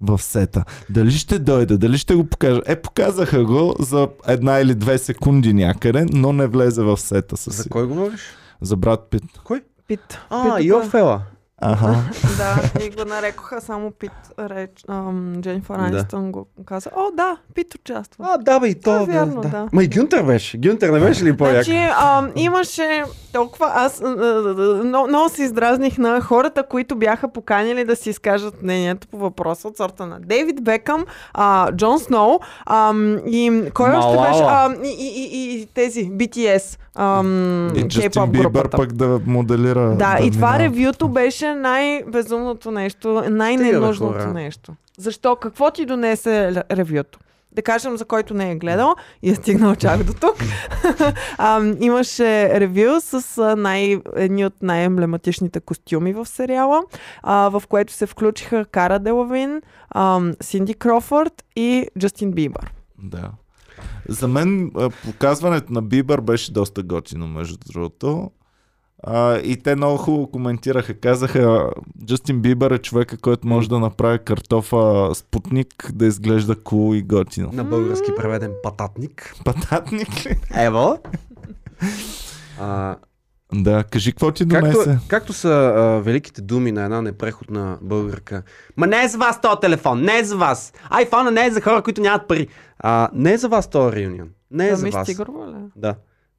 [0.02, 0.64] в сета?
[0.90, 1.78] Дали ще дойде?
[1.78, 2.62] Дали ще го покажа?
[2.66, 7.56] Е, показаха го за една или две секунди някъде, но не влезе в сета със
[7.56, 8.22] За кой говориш?
[8.62, 9.24] За брат Пит.
[9.44, 9.62] Кой?
[9.88, 10.20] Пит.
[10.30, 11.22] А, Йофела.
[11.62, 11.88] Аха.
[12.38, 14.84] да, и го нарекоха само Пит реч.
[14.88, 16.90] Ам, Дженнифър Анистън го каза.
[16.96, 18.26] О, да, Пит участва.
[18.30, 19.04] А, да, бе, и то.
[19.04, 19.68] Е вярно, да.
[19.74, 20.58] Ма и Гюнтер беше.
[20.58, 21.54] Гюнтер не беше ли по-як?
[21.54, 23.72] Значи, ам, имаше толкова...
[23.76, 24.02] Аз
[24.84, 29.68] много, много се издразних на хората, които бяха поканили да си изкажат мнението по въпроса
[29.68, 34.44] от сорта на Дейвид Бекъм, а, Джон Сноу ам, и кой още беше?
[34.44, 36.80] А, и, и, и, и тези, BTS.
[37.02, 39.96] Ам, И Джастин Бибър пък да моделира.
[39.96, 40.64] Да, и това минава.
[40.64, 44.74] ревюто беше най-безумното нещо, най-ненужното нещо.
[44.98, 45.36] Защо?
[45.36, 47.20] Какво ти донесе ревюто?
[47.52, 50.36] Да кажем, за който не е гледал и е стигнал чак до тук.
[51.38, 56.84] а, имаше ревю с най- едни от най-емблематичните костюми в сериала,
[57.24, 59.62] а, в което се включиха Кара Делавин,
[60.42, 62.74] Синди Крофорд и Джастин Бибър.
[63.04, 63.30] Да.
[64.10, 64.72] За мен
[65.06, 68.32] показването на Бибър беше доста готино, между другото.
[69.04, 70.94] А, и те много хубаво коментираха.
[70.94, 71.72] Казаха,
[72.06, 77.50] Джастин Бибър е човека, който може да направи картофа спутник да изглежда кул и готино.
[77.54, 79.36] На български преведен пататник.
[79.46, 80.38] Пататник ли?
[80.56, 80.98] Ево.
[82.62, 82.96] А,
[83.54, 85.00] Да, кажи какво ти както, донесе.
[85.08, 88.44] както са а, великите думи на една непреходна българка.
[88.78, 90.74] Ма не е за вас този телефон, не е за вас.
[90.90, 92.48] Айфона не е за хора, които нямат пари.
[92.80, 94.30] А, не е за вас този реюнион.
[94.52, 95.10] Не е Да за ми вас.
[95.10, 95.16] ли?
[95.76, 95.96] Да.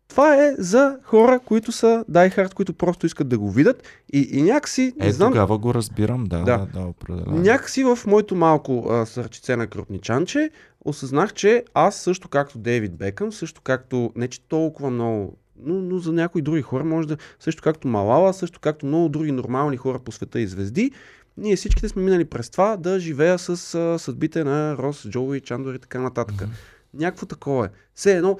[0.09, 4.43] Това е за хора, които са die-hard, които просто искат да го видят и, и
[4.43, 6.59] някакси, не Е, знам, тогава го разбирам, да, Да.
[6.59, 7.37] да, да, определено.
[7.37, 13.33] някакси в моето малко а, сърчице на крупничанче осъзнах, че аз също както Дейвид Бекъм,
[13.33, 17.63] също както, не че толкова много, но, но за някои други хора може да, също
[17.63, 20.91] както Малала, също както много други нормални хора по света и звезди,
[21.37, 25.75] ние всичките сме минали през това да живея с а, съдбите на Рос, Джоуи, Чандор
[25.75, 26.37] и така нататък.
[26.37, 26.49] Mm-hmm.
[26.95, 27.69] Някакво такова е.
[27.95, 28.39] Все едно,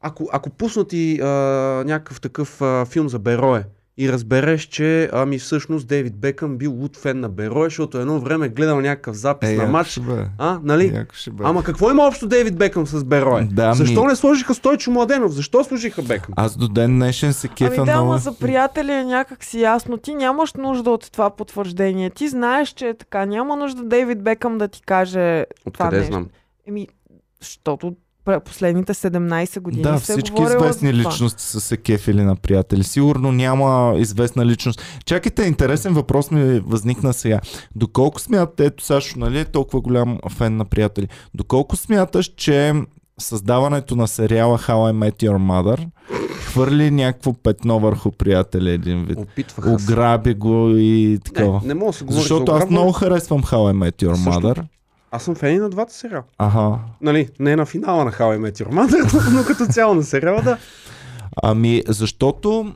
[0.00, 1.26] ако, ако пуснати а,
[1.86, 3.64] някакъв такъв а, филм за Берое
[3.98, 8.48] и разбереш, че ами всъщност Дейвид Бекъм бил луд фен на Берое, защото едно време
[8.48, 10.00] гледал някакъв запис Е, на матч.
[10.38, 11.04] А, нали?
[11.40, 13.48] Ама какво има общо Дейвид Бекъм с Берое?
[13.52, 15.32] Да, Защо ми- не сложиха Стойчо Младенов?
[15.32, 16.34] Защо сложиха Бекъм?
[16.36, 18.08] Аз до ден днешен се кефа Ами да, много.
[18.08, 19.96] ама за приятели е някак си ясно.
[19.96, 22.10] Ти нямаш нужда от това потвърждение.
[22.10, 23.26] Ти знаеш, че е така.
[23.26, 26.12] Няма нужда Дейвид Бекъм да ти каже това Откъде нещо.
[26.12, 26.26] знам?
[26.66, 26.88] Еми,
[27.40, 27.94] защото
[28.44, 32.84] последните 17 години Да, се е всички известни личности са се кефили на приятели.
[32.84, 34.82] Сигурно няма известна личност.
[35.06, 37.40] Чакайте, интересен въпрос ми възникна сега.
[37.76, 42.72] Доколко смятате, ето Сашо, нали е толкова голям фен на приятели, доколко смяташ, че
[43.20, 45.86] създаването на сериала How I Met Your Mother
[46.48, 49.18] хвърли някакво петно върху приятели един вид?
[49.18, 49.84] Опитваха се.
[49.84, 51.60] Ограби го и такова.
[51.62, 52.70] Не, не мога да се Защото за аз ограбване.
[52.70, 54.64] много харесвам How I Met Your Също.
[55.10, 56.22] Аз съм фен и на двата сериала.
[56.38, 56.78] Ага.
[57.00, 60.42] Нали, не на финала на How I Met Your Mother, но като цяло на сериала,
[60.42, 60.58] да.
[61.42, 62.74] Ами, защото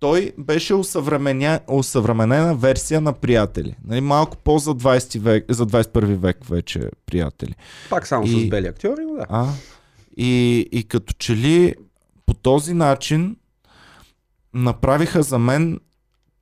[0.00, 3.76] той беше усъвременя, усъвременена версия на приятели.
[3.84, 7.54] Нали, малко по-за 20 век, за 21 век вече приятели.
[7.90, 9.24] Пак само И- с бели актьори, но да.
[9.28, 9.46] А?
[10.16, 11.74] И, и като че ли
[12.26, 13.36] по този начин
[14.54, 15.80] направиха за мен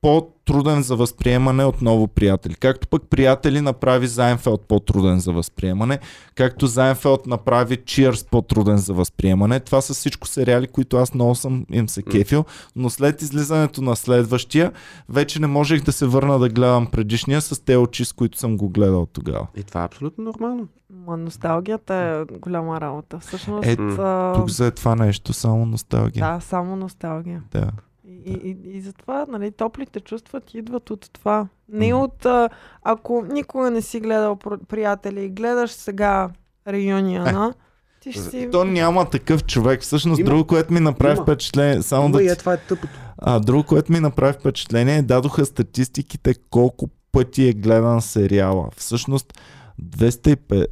[0.03, 2.55] по-труден за възприемане от ново приятели.
[2.55, 5.99] Както пък приятели направи Зайнфелд по-труден за възприемане,
[6.35, 9.59] както Зайнфелд направи Cheers по-труден за възприемане.
[9.59, 13.95] Това са всичко сериали, които аз много съм им се кефил, но след излизането на
[13.95, 14.71] следващия,
[15.09, 18.57] вече не можех да се върна да гледам предишния с те очи, с които съм
[18.57, 19.47] го гледал тогава.
[19.55, 20.67] И това е абсолютно нормално.
[21.07, 23.19] Ма носталгията е голяма работа.
[23.19, 26.25] Всъщност, Е, а, Тук за това нещо, само носталгия.
[26.33, 27.43] да, само носталгия.
[27.51, 27.71] да.
[28.25, 31.47] И, и, и, и затова, нали, топлите чувства ти идват от това.
[31.69, 32.49] Не от, а,
[32.83, 34.35] ако никога не си гледал
[34.67, 36.29] приятели и гледаш сега
[36.67, 37.53] реюниона,
[37.99, 38.49] ти ще си...
[38.51, 39.81] То няма такъв човек.
[39.81, 40.25] Всъщност, Има.
[40.25, 41.23] друго, което ми направи Има.
[41.23, 42.93] впечатление, само Има да и ти- е, това е тъпото.
[43.17, 48.69] а, друго, което ми направи впечатление, дадоха статистиките колко пъти е гледан сериала.
[48.77, 49.33] Всъщност,
[49.81, 50.65] 250,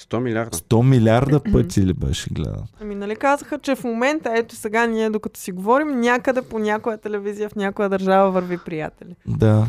[0.00, 0.56] 100 милиарда.
[0.56, 2.64] 100 милиарда пъти ли беше гледан?
[2.80, 6.98] Ами, нали казаха, че в момента, ето сега ние, докато си говорим, някъде по някоя
[6.98, 9.16] телевизия в някоя държава върви приятели.
[9.26, 9.66] Да.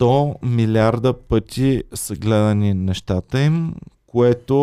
[0.00, 3.74] 100 милиарда пъти са гледани нещата им,
[4.06, 4.54] което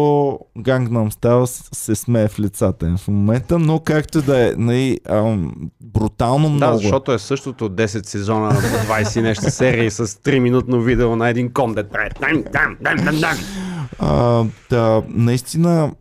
[0.58, 5.54] Gangnam Style се смее в лицата им в момента, но както да е, нали, ам,
[5.82, 6.72] брутално много.
[6.72, 10.82] Да, защото е същото 10 сезона на по 20 и нещо серии с 3 минутно
[10.82, 13.38] видео на един ком, дет прави дам, дам, дам, дам, дам.
[14.00, 15.96] А, да, наистина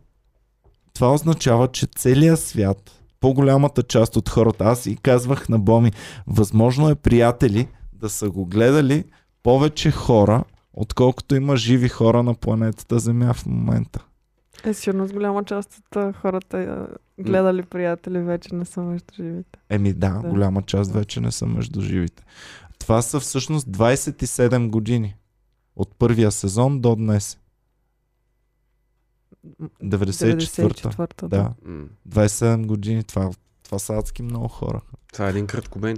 [0.93, 5.91] това означава, че целият свят, по-голямата част от хората, аз и казвах на Боми,
[6.27, 9.03] възможно е приятели да са го гледали
[9.43, 14.05] повече хора, отколкото има живи хора на планетата Земя в момента.
[14.65, 16.87] Е, сигурно с голяма част от хората
[17.19, 19.59] гледали приятели вече не са между живите.
[19.69, 20.29] Еми да, Да.
[20.29, 22.23] голяма част вече не са между живите.
[22.79, 25.15] Това са всъщност 27 години.
[25.75, 27.38] От първия сезон до днес.
[29.83, 30.89] 94-та.
[30.89, 31.53] 94-та, Да.
[31.65, 31.85] М.
[32.09, 33.03] 27 години.
[33.03, 33.29] Това,
[33.63, 34.81] това са адски много хора.
[35.13, 35.97] Това е един краткобен.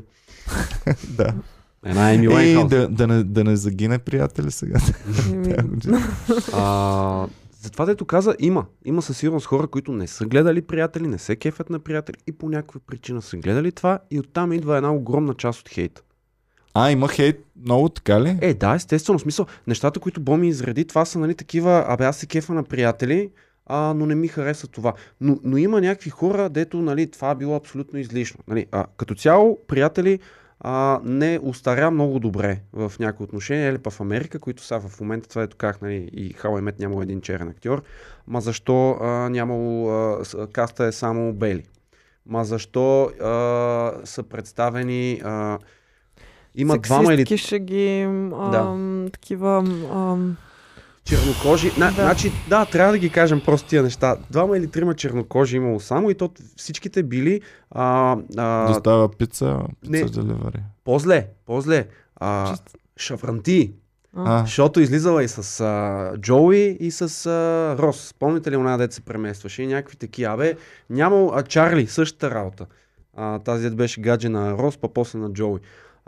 [1.09, 1.33] да.
[1.85, 2.69] Една Еми Ей, Уайнхаус.
[2.69, 4.79] да, да, не, да не загине приятели сега.
[5.43, 6.01] Тая година.
[6.53, 7.27] А,
[7.61, 8.65] затова дето каза, има.
[8.85, 12.31] Има със сигурност хора, които не са гледали приятели, не се кефят на приятели и
[12.31, 16.03] по някаква причина са гледали това и оттам идва една огромна част от хейт.
[16.73, 18.37] А, има хейт много така ли?
[18.41, 19.19] Е, да, естествено.
[19.19, 22.63] В смисъл, нещата, които Боми изреди, това са нали, такива, абе аз се кефа на
[22.63, 23.29] приятели,
[23.65, 24.93] а, но не ми хареса това.
[25.21, 28.39] Но, но има някакви хора, дето нали, това било абсолютно излишно.
[28.47, 30.19] Нали, а, като цяло, приятели
[30.59, 34.99] а, не устаря много добре в някои отношения, или па в Америка, които са в
[34.99, 37.83] момента, това ето как, нали, и I Met нямало един черен актьор,
[38.27, 41.63] ма защо а, нямало, а, каста е само бели.
[42.25, 45.57] Ма защо а, са представени а,
[46.55, 49.57] има двама или Сексистки шеги, ам, такива...
[49.93, 50.37] Ам,
[51.03, 51.71] чернокожи.
[51.77, 51.91] На, Да.
[51.91, 54.15] Значи, да, трябва да ги кажем просто тия неща.
[54.29, 57.41] Двама или трима чернокожи имало само и то всичките били
[57.71, 60.03] а, а, Достава пица, пица не.
[60.23, 60.59] деливари.
[60.83, 61.87] по-зле, по-зле.
[62.15, 63.73] А, Чист- шавранти,
[64.15, 68.07] А, защото излизала и с а, Джоуи и с а, Рос.
[68.07, 70.33] Спомните ли она дете се преместваше и някакви такива.
[70.33, 70.55] Абе,
[70.89, 72.65] нямало, а Чарли, същата работа.
[73.17, 75.59] А, тази дет беше гадже на Рос, па после на Джоуи.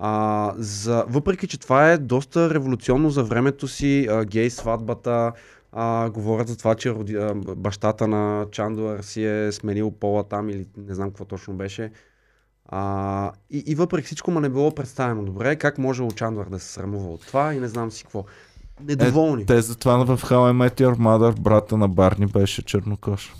[0.06, 5.32] А, за, въпреки, че това е доста революционно за времето си, а, гей сватбата,
[5.72, 10.50] а, говорят за това, че роди, а, бащата на Чандуар си е сменил пола там
[10.50, 11.92] или не знам какво точно беше.
[12.66, 15.56] А, и, и въпреки всичко ма не било представено добре.
[15.56, 18.26] Как може Чандуар да се срамува от това и не знам си какво.
[18.82, 19.46] Недоволни.
[19.46, 23.34] те затова в How I Met Your Mother брата на Барни беше чернокош.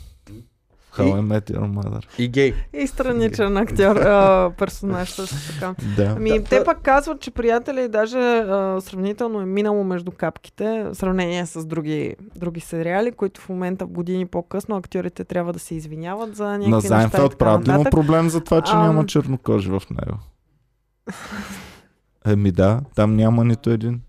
[0.98, 2.06] How I Met Your Mother.
[2.18, 2.54] И гей.
[2.74, 5.76] И страничен актьор, а, персонаж също така.
[5.96, 6.14] Да.
[6.18, 6.64] Ами, Да, те да.
[6.66, 12.16] пък казват, че приятели даже а, сравнително е минало между капките, в сравнение с други,
[12.36, 16.80] други сериали, които в момента години по-късно актьорите трябва да се извиняват за някакви На
[16.82, 18.82] Зайнфелд ли има проблем за това, че Ам.
[18.82, 20.18] няма чернокожи в него?
[22.26, 24.02] Еми да, там няма нито един.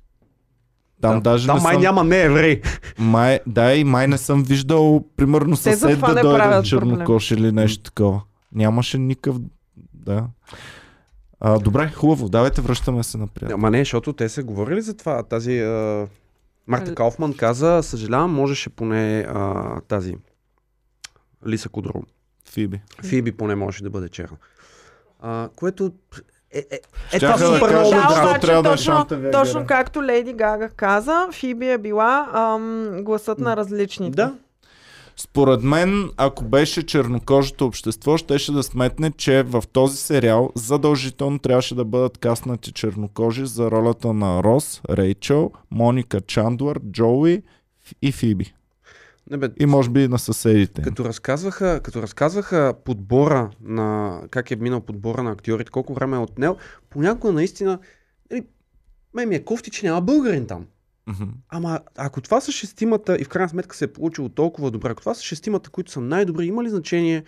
[1.04, 1.82] Там Да, даже Там не май съм...
[1.82, 2.60] няма не еврей.
[2.98, 8.22] Май, да, и май не съм виждал, примерно, съсед да дойде чернокош или нещо такова.
[8.52, 9.36] Нямаше никакъв...
[9.94, 10.26] Да.
[11.40, 13.50] А, добре, хубаво, давайте връщаме се напред.
[13.52, 15.22] Ама не, защото те са говорили за това.
[15.22, 16.06] Тази а...
[16.66, 20.14] Марта Кауфман каза, съжалявам, можеше поне а, тази
[21.46, 22.02] Лиса Кудро.
[22.50, 22.80] Фиби.
[23.04, 24.36] Фиби поне можеше да бъде черна.
[25.20, 25.92] А, което
[26.54, 26.64] е, е,
[27.12, 28.22] е, е това да супер кажат, много Да, дразни.
[28.22, 29.30] обаче трябва да е точно, Вегера.
[29.30, 34.16] точно както Леди Гага каза, Фиби е била ам, гласът на различните.
[34.16, 34.34] Да,
[35.16, 41.74] Според мен, ако беше чернокожото общество, щеше да сметне, че в този сериал задължително трябваше
[41.74, 47.42] да бъдат каснати чернокожи за ролята на Рос, Рейчел, Моника Чандлър, Джоуи
[48.02, 48.54] и Фиби.
[49.30, 50.82] Не бе, И може би на съседите.
[50.82, 56.20] Като разказваха, като разказваха подбора на как е минал подбора на актьорите, колко време е
[56.20, 56.56] отнел,
[56.90, 57.78] понякога наистина
[58.30, 58.46] нали,
[59.14, 60.66] ме ми е кофти, че няма българин там.
[61.06, 61.24] Мгм.
[61.48, 65.00] Ама ако това са шестимата и в крайна сметка се е получило толкова добре, ако
[65.00, 67.24] това са шестимата, които са най-добри, има ли значение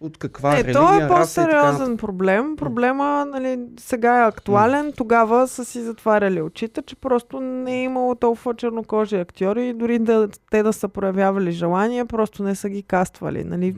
[0.00, 1.98] от каква Е, религия, то е така по-сериозен нататък?
[1.98, 2.56] проблем.
[2.56, 4.92] Проблема нали, сега е актуален.
[4.96, 9.98] Тогава са си затваряли очите, че просто не е имало толкова чернокожи актьори и дори
[9.98, 13.44] да, те да са проявявали желание, просто не са ги каствали.
[13.44, 13.76] Нали.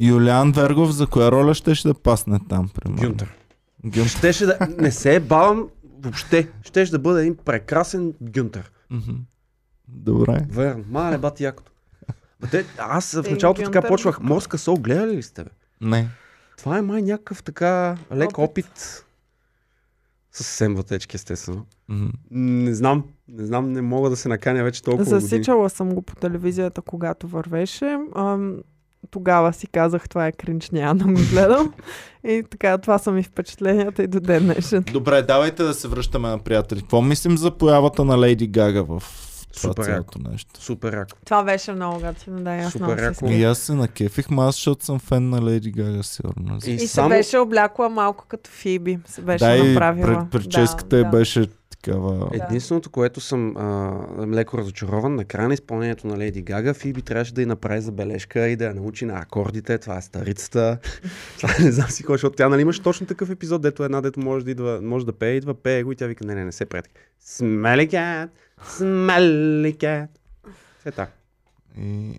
[0.00, 2.68] Юлиан Вергов за коя роля щеше да пасне там?
[2.74, 3.08] Примерно?
[3.08, 3.34] Гюнтер.
[3.84, 4.06] Гюнтер.
[4.06, 4.58] Щеше да...
[4.78, 5.68] Не се е бавам
[6.02, 6.48] въобще.
[6.62, 8.70] Щеше да бъде един прекрасен Гюнтер.
[8.90, 9.12] Мгм.
[9.88, 10.46] Добре.
[10.50, 10.84] Верно.
[10.90, 11.72] Мале, бати якото.
[12.50, 14.20] Те, аз в началото така почвах.
[14.20, 15.44] Морска сол, гледали ли сте?
[15.44, 15.50] Бе?
[15.80, 16.08] Не.
[16.58, 18.38] Това е май някакъв така лек Опит.
[18.38, 19.04] опит.
[20.32, 21.66] С съвсем вътечки, естествено.
[21.88, 22.08] Мгм.
[22.30, 25.20] Не знам, не знам, не мога да се наканя вече толкова години.
[25.20, 27.98] Засичала съм го по телевизията, когато вървеше.
[28.16, 28.56] Ам,
[29.10, 31.72] тогава си казах, това е кринч, няма да го гледам.
[32.24, 34.84] и така, това са ми впечатленията и до ден днешен.
[34.92, 36.80] Добре, давайте да се връщаме на приятели.
[36.80, 39.02] Какво мислим за появата на Лейди Гага в
[39.52, 40.50] това Супер цялото нещо?
[40.62, 41.18] Супер яко.
[41.24, 43.38] Това беше много готино, да, и аз Супер смех.
[43.38, 46.58] И аз се накефих, ма аз, защото съм фен на Лейди Гага, сигурно.
[46.66, 47.08] И, И се само...
[47.08, 48.98] беше облякла малко като Фиби.
[49.06, 50.06] Се беше да, направила.
[50.06, 51.10] пред, прическата да, да.
[51.10, 52.30] беше такава...
[52.32, 57.34] Единственото, което съм а, леко разочарован, на края на изпълнението на Леди Гага, Фиби трябваше
[57.34, 59.78] да й направи забележка и да я научи на акордите.
[59.78, 60.78] Това е старицата.
[61.36, 64.20] Това не знам си кой, защото тя нали имаше точно такъв епизод, дето една, дето
[64.20, 66.52] може да, идва, може да пее, идва, пее го и тя вика, не, не, не
[66.52, 66.88] се пред.
[67.24, 68.28] Smelly
[68.64, 70.08] Smell ikke
[70.82, 71.06] Sitt der.
[71.76, 72.18] I.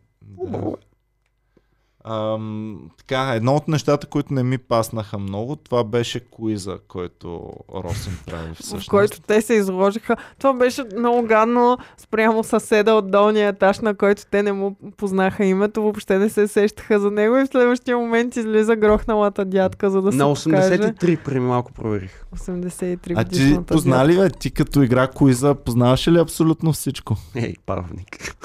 [2.03, 8.17] Ам, така, едно от нещата, които не ми паснаха много, това беше куиза, който Росин
[8.25, 8.87] прави всъщност.
[8.87, 10.15] в който те се изложиха.
[10.39, 15.45] Това беше много гадно спрямо съседа от долния етаж, на който те не му познаха
[15.45, 20.01] името, въобще не се сещаха за него и в следващия момент излиза грохналата дядка, за
[20.01, 20.77] да се На покаже.
[20.77, 22.25] 83 преди малко проверих.
[22.35, 27.15] 83 А ти годишната позна ли, бе, ти като игра куиза, познаваше ли абсолютно всичко?
[27.35, 28.35] Ей, павник.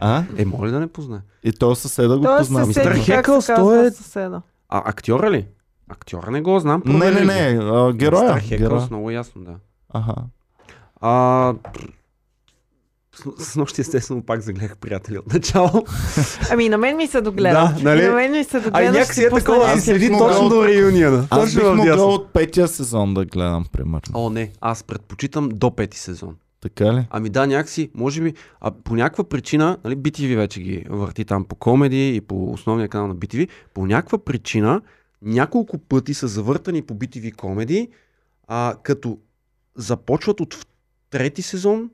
[0.00, 0.22] А?
[0.36, 1.20] Е, моля да не познае.
[1.44, 2.64] И то съседа го Той познава.
[2.64, 4.42] се Мистер Хекълс, се той е- съседа.
[4.68, 5.46] А актьора ли?
[5.88, 6.82] Актьора не го знам.
[6.84, 8.22] Не, не, не, а, героя.
[8.24, 8.86] Мистер Хекълс, героя.
[8.90, 9.54] много ясно, да.
[9.90, 10.14] Аха.
[11.00, 11.54] А,
[13.38, 15.84] с, нощи естествено пак загледах приятели от начало.
[16.50, 17.54] Ами на мен ми се догледа.
[17.74, 18.02] Да, нали?
[18.02, 18.82] На мен ми се А догледа.
[18.82, 21.26] и ще някакси си е такова, следи могъл- точно до реюнията.
[21.30, 24.00] Аз Точно бих могъл от петия сезон да гледам, примерно.
[24.14, 26.36] О, не, аз предпочитам до пети сезон.
[26.74, 27.06] Така ли?
[27.10, 31.44] Ами да, някакси, може би, а по някаква причина, нали, BTV вече ги върти там
[31.44, 34.82] по комеди и по основния канал на BTV, по някаква причина
[35.22, 37.88] няколко пъти са завъртани по BTV комеди,
[38.46, 39.18] а, като
[39.76, 40.66] започват от
[41.10, 41.90] трети сезон,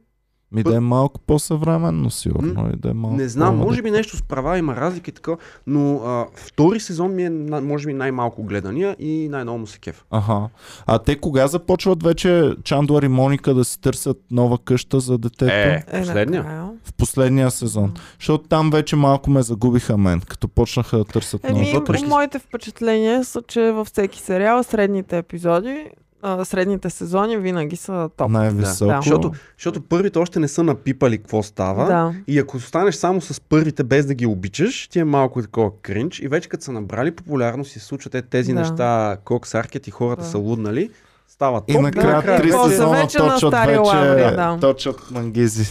[0.55, 2.71] Ми да е малко по-съвременно, сигурно.
[2.71, 5.33] И да е малко не знам, може би нещо с права, има разлики така,
[5.67, 7.31] но а, втори сезон ми е,
[7.61, 10.05] може би, най-малко гледания и най-много му се кеф.
[10.11, 10.49] Аха.
[10.87, 15.45] А те кога започват вече Чандуар и Моника да си търсят нова къща за детето?
[15.47, 16.71] Е, Е, последния.
[16.85, 17.95] В последния сезон.
[18.19, 21.59] Защото там вече малко ме загубиха мен, като почнаха да търсят нова.
[21.59, 25.87] Еми, въпреки- моите впечатления са, че във всеки сериал средните епизоди,
[26.27, 28.31] а, средните сезони винаги са топ.
[28.31, 28.91] Най-високо.
[28.91, 28.97] Да.
[28.97, 31.87] Защото, защото първите още не са напипали какво става.
[31.87, 32.15] Да.
[32.27, 36.21] И ако останеш само с първите без да ги обичаш, ти е малко такова кринч.
[36.21, 38.61] И вече като са набрали популярност и се случват е тези Да.
[38.61, 40.29] неща, Кокс Аркет и хората Да.
[40.29, 40.91] са луднали,
[41.29, 41.71] става топ.
[41.71, 44.59] И накрая Да, три сезона вече точат вече, лаври, да.
[44.61, 45.67] точат мангизи.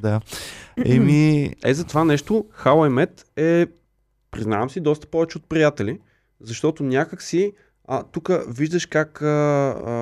[0.00, 0.20] Да.
[0.84, 3.66] Еми, Е, за това нещо How I Met е,
[4.30, 5.98] признавам си, доста повече от приятели,
[6.40, 7.52] защото някак си,
[7.88, 9.26] а, тук виждаш как, а,
[9.86, 9.92] а,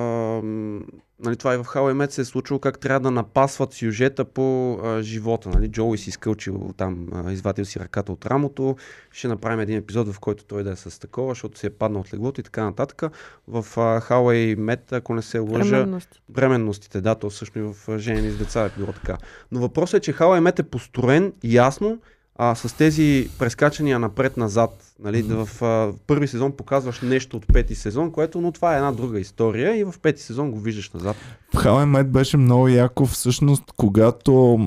[1.19, 5.01] нали, това и в Met се е случило, как трябва да напасват сюжета по а,
[5.01, 5.49] живота.
[5.49, 5.71] Нали?
[5.71, 8.75] Джоуи си изкълчил там, а, извадил си ръката от рамото,
[9.11, 12.01] ще направим един епизод, в който той да е с такова, защото си е паднал
[12.01, 13.01] от леглото и така нататък.
[13.47, 16.21] В а, How I Met, ако не се лъжа, Бременности.
[16.29, 19.17] бременностите, да, то също и в а, жени с деца е било така.
[19.51, 21.99] Но въпросът е, че How I Met е построен ясно,
[22.35, 24.95] а, с тези прескачания напред-назад.
[25.03, 28.77] Нали, да в а, първи сезон показваш нещо от пети сезон, което, но това е
[28.77, 31.15] една друга история и в пети сезон го виждаш назад.
[31.53, 34.59] в How беше много яко всъщност, когато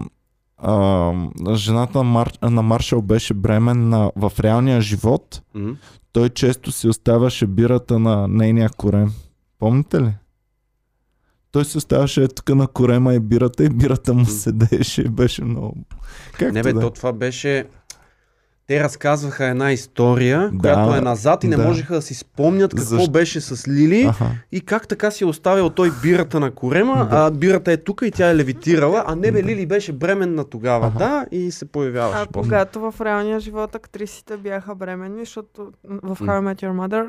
[0.58, 1.12] а,
[1.54, 2.32] жената на, Мар...
[2.42, 5.76] на Маршал беше бременна в реалния живот, М.
[6.12, 9.12] той често си оставяше бирата на нейния корем.
[9.58, 10.12] Помните ли?
[11.53, 15.44] Той се оставаше е тук на корема и бирата и бирата му седеше и беше
[15.44, 15.76] много...
[16.32, 16.78] Както Не бе, да.
[16.78, 16.82] е.
[16.82, 17.66] то това беше...
[18.68, 21.62] Те разказваха една история, Да, която е назад и не да.
[21.62, 23.10] можеха да си спомнят какво Защо?
[23.10, 24.24] беше с Лили Аха.
[24.52, 28.10] и как така си е оставил той бирата на корема, а бирата е тук и
[28.10, 30.98] тя е левитирала, а не бе, Лили беше бременна тогава, Аха.
[30.98, 32.48] да, и се появяваше А после.
[32.48, 37.08] когато в реалния живот актрисите бяха бременни, защото в How I Met Your Mother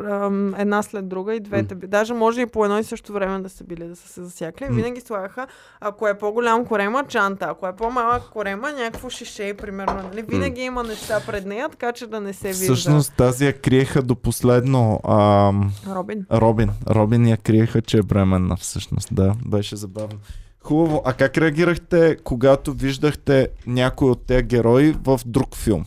[0.57, 3.49] една след друга и двете, би- даже може и по едно и също време да
[3.49, 5.47] са били, да са се засякли, винаги слагаха,
[5.81, 9.93] ако е по-голям корема, чанта, ако е по-малък корема, някакво шише, примерно.
[10.03, 10.21] Нали?
[10.23, 12.63] Винаги има неща пред нея, така че да не се вижда.
[12.63, 14.99] Всъщност тази я криеха до последно.
[15.07, 15.71] Ам...
[15.87, 16.25] Робин.
[16.31, 16.69] Робин.
[16.89, 19.09] Робин я криеха, че е бременна всъщност.
[19.11, 20.19] Да, беше забавно.
[20.63, 21.01] Хубаво.
[21.05, 25.85] А как реагирахте, когато виждахте някой от тези герои в друг филм?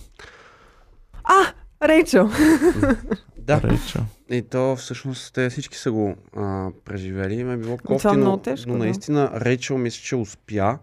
[1.24, 1.52] А,
[1.88, 2.30] Рейчел.
[3.46, 4.00] Да, Рейчел.
[4.30, 7.34] и то всъщност те всички са го а, преживели.
[7.34, 8.84] Им е било Това кофти, много но, тежко, но да.
[8.84, 10.78] наистина Рейчел мисля, че успя.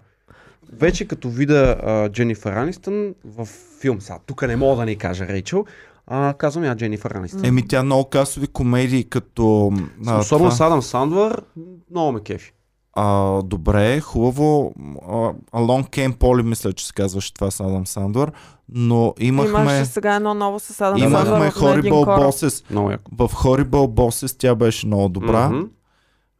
[0.71, 3.47] Вече като видя а, Дженифър Анистън в
[3.81, 5.65] филм, сега тук не мога да ни кажа Рейчел,
[6.07, 7.45] а, казвам я Дженифър Анистън.
[7.45, 9.71] Еми тя много касови комедии, като...
[10.07, 11.43] а, Особено това- с Адам Сандвър,
[11.91, 12.53] много ме кефи.
[12.93, 14.73] А, добре, хубаво.
[15.01, 15.13] А,
[15.53, 18.31] Along Came Polly, мисля, че се казваше това с Адам Сандвър.
[18.69, 22.05] Но имахме, Имаше сега едно ново с Адам имахме на един Horrible.
[22.19, 22.63] Bosses.
[23.11, 25.49] В Horrible Bosses тя беше много добра.
[25.49, 25.65] Мгм.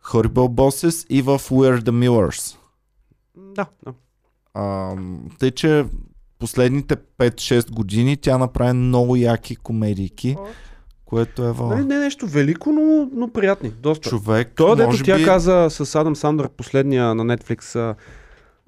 [0.05, 2.55] Horrible Bosses и в We're the Millers.
[3.37, 3.93] Да, да.
[4.59, 4.95] А,
[5.39, 5.85] тъй, че
[6.39, 10.35] последните 5-6 години тя направи много яки комедийки,
[11.05, 13.69] което е Нали, в не е нещо велико, но, но приятни.
[13.69, 14.09] Доста.
[14.09, 14.51] човек.
[14.55, 15.25] Той, дето може тя би...
[15.25, 17.95] каза с Адам Сандър, последния на Netflix,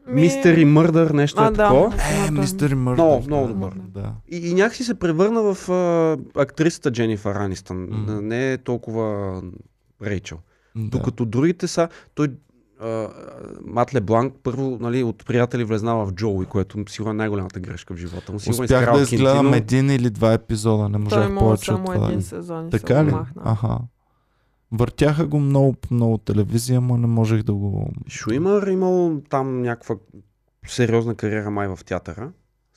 [0.07, 1.55] Мистери Мърдър, нещо А, е да.
[1.57, 1.93] такова.
[2.27, 3.03] Е, мистер Мърдър.
[3.03, 3.73] Много, много добър.
[3.87, 4.13] Да.
[4.29, 7.87] И, и някакси се превърна в а, актрисата Дженифър Анистън.
[7.91, 8.27] Мгм.
[8.27, 9.41] Не е толкова
[10.03, 10.37] Рейчел.
[10.75, 10.89] да.
[10.89, 11.89] Докато другите са...
[12.15, 12.27] Той
[12.81, 13.07] а,
[13.65, 17.97] Мат Лебланк първо нали, от приятели влезнава в Джоуи, което сигурно е най-голямата грешка в
[17.97, 18.39] живота му.
[18.39, 19.55] Сигурно Успях изкарал да изгледам Кентино.
[19.55, 22.07] един или два епизода, не Той можах има повече от само това.
[22.07, 22.67] един сезон.
[22.67, 23.11] и Така се ли?
[23.11, 23.41] махна.
[23.45, 23.77] Аха.
[24.71, 27.89] Въртяха го много по много телевизия, но не можех да го...
[28.09, 29.95] Шуимър имал там някаква
[30.67, 32.31] сериозна кариера май в театъра.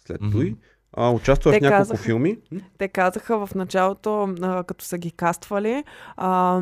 [0.06, 0.32] След Мгм.
[0.32, 0.56] той.
[0.92, 2.38] А, участва в Те няколко казаха- филми.
[2.78, 5.84] Те казаха в началото, а, като са ги каствали,
[6.16, 6.60] а,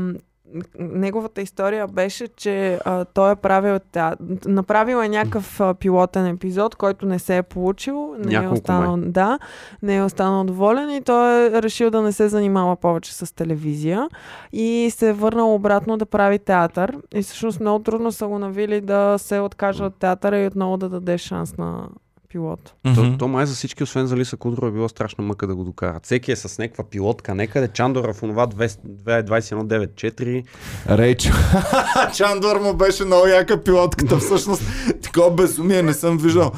[0.79, 4.17] неговата история беше, че а, той е правил, теа...
[4.47, 8.97] направил е някакъв а, пилотен епизод, който не се е получил, не е Няколко останал,
[8.97, 9.39] да,
[9.83, 14.09] не е останал доволен и той е решил да не се занимава повече с телевизия
[14.53, 16.97] и се е върнал обратно да прави театър.
[17.15, 20.89] И всъщност много трудно са го навили да се откаже от театъра и отново да
[20.89, 21.89] даде шанс на
[22.33, 22.75] пилот.
[22.85, 23.17] То, Мгм.
[23.19, 26.05] то май за всички, освен за Лиса Кудрова, е било страшна мъка да го докарат.
[26.05, 27.69] Всеки е с някаква пилотка някъде.
[27.69, 30.45] Чандора в онова 2194.
[30.89, 31.33] Рейчо.
[32.15, 34.19] Чандор му беше много яка пилотката.
[34.19, 34.63] Всъщност,
[35.03, 36.53] такова безумие не съм виждал.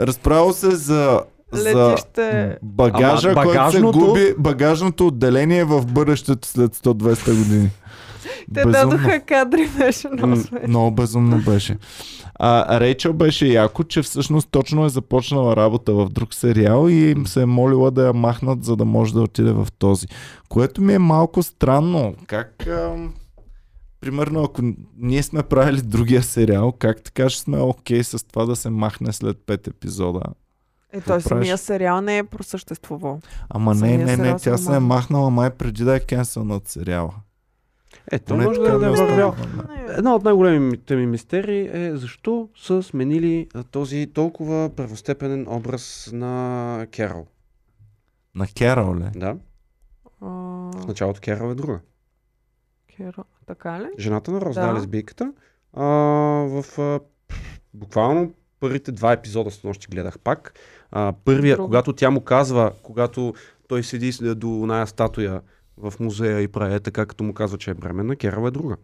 [0.00, 1.20] Разправил се за
[1.52, 2.56] за Летище...
[2.62, 7.70] багажа, Ама който се губи, багажното отделение в бъдещето след 100-200 години.
[8.54, 10.68] Те дадоха кадри, беше много смешно.
[10.68, 11.76] Много безумно беше.
[12.42, 17.26] А Рейчел беше яко, че всъщност точно е започнала работа в друг сериал и им
[17.26, 20.06] се е молила да я махнат, за да може да отиде в този.
[20.48, 22.14] Което ми е малко странно.
[22.26, 22.66] Как...
[22.66, 23.14] Ам...
[24.00, 24.62] Примерно, ако
[24.96, 29.12] ние сме правили другия сериал, как така ще сме окей с това да се махне
[29.12, 30.22] след пет епизода?
[30.92, 33.20] Е, той самия сериал не е просъществувал.
[33.48, 34.80] Ама не, не, не, тя се е махна.
[34.80, 37.12] махнала май преди да е кенсълнат сериала.
[38.10, 39.34] Е, то Поне може да, да е вървял.
[39.88, 47.26] Една от най-големите ми мистерии е защо са сменили този толкова първостепенен образ на Керол.
[48.34, 49.04] На Керол ли?
[49.16, 49.36] Да,
[50.20, 50.26] А,
[50.76, 51.80] в началото Керол е друга.
[52.96, 53.24] Керо...
[53.46, 53.88] Така ли?
[53.98, 54.66] Жената на Роз, Да.
[54.66, 55.32] да, лесбийката.
[55.72, 57.00] А, в а,
[57.74, 60.54] буквално първите два епизода с нощи гледах пак.
[60.90, 61.68] А, първия, Друго.
[61.68, 63.34] когато тя му казва, когато
[63.68, 65.40] той седи до оная статуя
[65.76, 68.76] в музея и прави е така, като му казва, че е бременна, Керол е друга.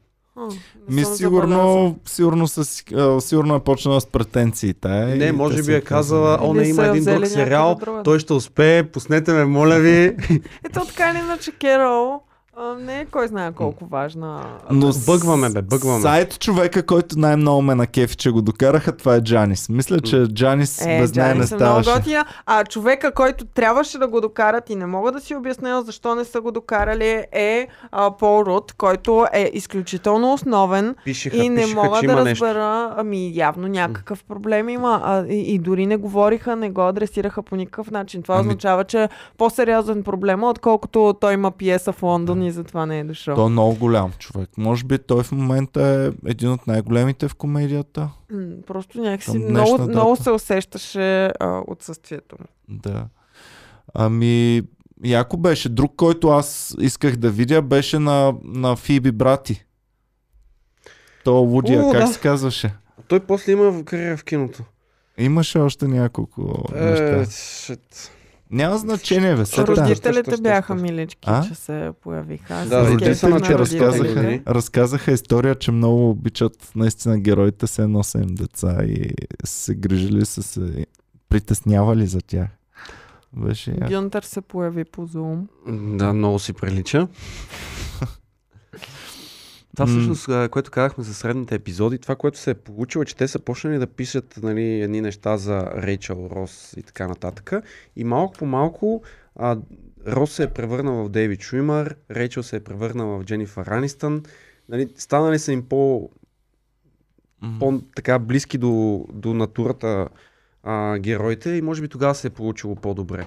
[0.91, 2.64] Ми сигурно, сигурно, с,
[3.20, 4.74] сигурно е почнала с претенции.
[4.74, 8.91] Тая, Не, може би е казала, о, не, има един друг сериал, той ще успее,
[8.91, 10.16] пуснете ме, моля ви.
[10.64, 12.20] Ето така или иначе Керол
[12.59, 14.40] а, не е кой знае колко важна.
[14.70, 16.00] Но Бъгваме, бе, бъгваме.
[16.00, 19.68] Сайт човека, който най-много ме на кефи, че го докараха, това е Джанис.
[19.68, 21.90] Мисля, че Джанис Е, без нея не е много ставаше.
[21.92, 22.24] готина.
[22.46, 26.24] А човека, който трябваше да го докарат и не мога да си обясня защо не
[26.24, 31.82] са го докарали е а, Пол Рут, който е изключително основен Пишеха, и не пишеха,
[31.82, 32.44] мога да има нещо.
[32.44, 35.00] разбера, ами явно някакъв проблем има.
[35.04, 38.22] А, и, и дори не говориха, не го адресираха по никакъв начин.
[38.22, 42.86] Това Ами- означава, че е по-сериозен проблем, отколкото той има пиеса в Лондон и затова
[42.86, 43.34] не е дошъл.
[43.34, 44.51] Той е много голям човек.
[44.57, 48.11] Може би той в момента е един от най-големите в комедията.
[48.32, 49.90] М, Просто някакси много, дата.
[49.90, 52.47] много се усещаше а, отсъствието му.
[52.68, 53.07] Да.
[53.94, 54.62] Ами,
[55.05, 55.68] яко беше.
[55.68, 59.64] Друг, който аз исках да видя, беше на, на Фиби Брати.
[61.24, 62.07] То Лудия, О, как да.
[62.07, 62.74] се казваше?
[63.09, 64.62] Той после има в кариера в киното.
[65.18, 67.20] Имаше още няколко неща.
[67.20, 68.11] Е, шит.
[68.51, 69.42] Няма значение, бе.
[69.42, 71.44] Роди- Родителите бяха милички, А?
[71.44, 72.55] че се появиха.
[72.55, 78.26] Аз Да, родителите разказаха, разказаха история, че много обичат наистина героите, се едно са им
[78.28, 79.11] деца и
[79.44, 80.86] се грижили, са се
[81.28, 82.49] притеснявали за тях.
[83.34, 83.88] Беше яко.
[83.90, 85.40] Гюнтър се появи по Zoom.
[85.97, 87.09] Да, много си прилича.
[89.77, 93.29] Това всъщност, което казахме за средните епизоди, това, което се е получило, е, че те
[93.29, 97.53] са почнали да пишат нали, едни неща за Рейчел, Рос и така нататък.
[97.97, 99.03] И малко по малко
[99.37, 99.57] а,
[100.07, 104.22] Рос се е превърнал в Дейвид Шуимър, Рейчел се е превърнала в Дженифър Ранистън.
[104.68, 106.11] Нали, станали са им по,
[107.41, 107.57] М.
[107.61, 110.09] по-така близки до, до натурата
[110.62, 113.27] а, героите и може би тогава се е получило по-добре.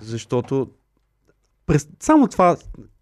[0.00, 0.70] Защото
[1.70, 2.56] през, само това,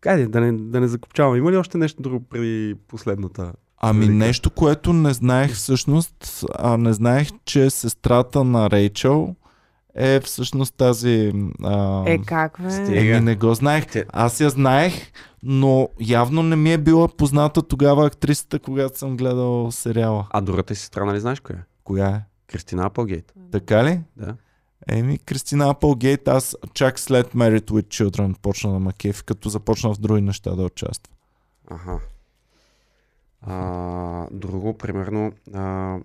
[0.06, 3.52] айде да не, да не закопчавам, има ли още нещо друго преди последната?
[3.80, 4.14] Ами Велика.
[4.14, 9.34] нещо, което не знаех всъщност, а не знаех, че сестрата на Рейчел
[9.94, 11.32] е всъщност тази...
[11.64, 12.98] А, Е, как бе?
[12.98, 13.84] Еми не го знаех.
[14.12, 15.12] Аз я знаех,
[15.42, 20.26] но явно не ми е била позната тогава актрисата, когато съм гледал сериала.
[20.30, 21.62] А другата си сестра, нали знаеш коя е?
[21.84, 22.20] Коя е?
[22.46, 23.32] Кристина Апългейт.
[23.52, 24.00] Така ли?
[24.16, 24.34] Да.
[24.86, 29.94] Еми, Кристина Апългейт, аз чак след Married with Children почна да ма кефи, като започна
[29.94, 31.14] в други неща да участва.
[31.70, 32.00] Аха.
[33.42, 35.96] А, друго, примерно, а,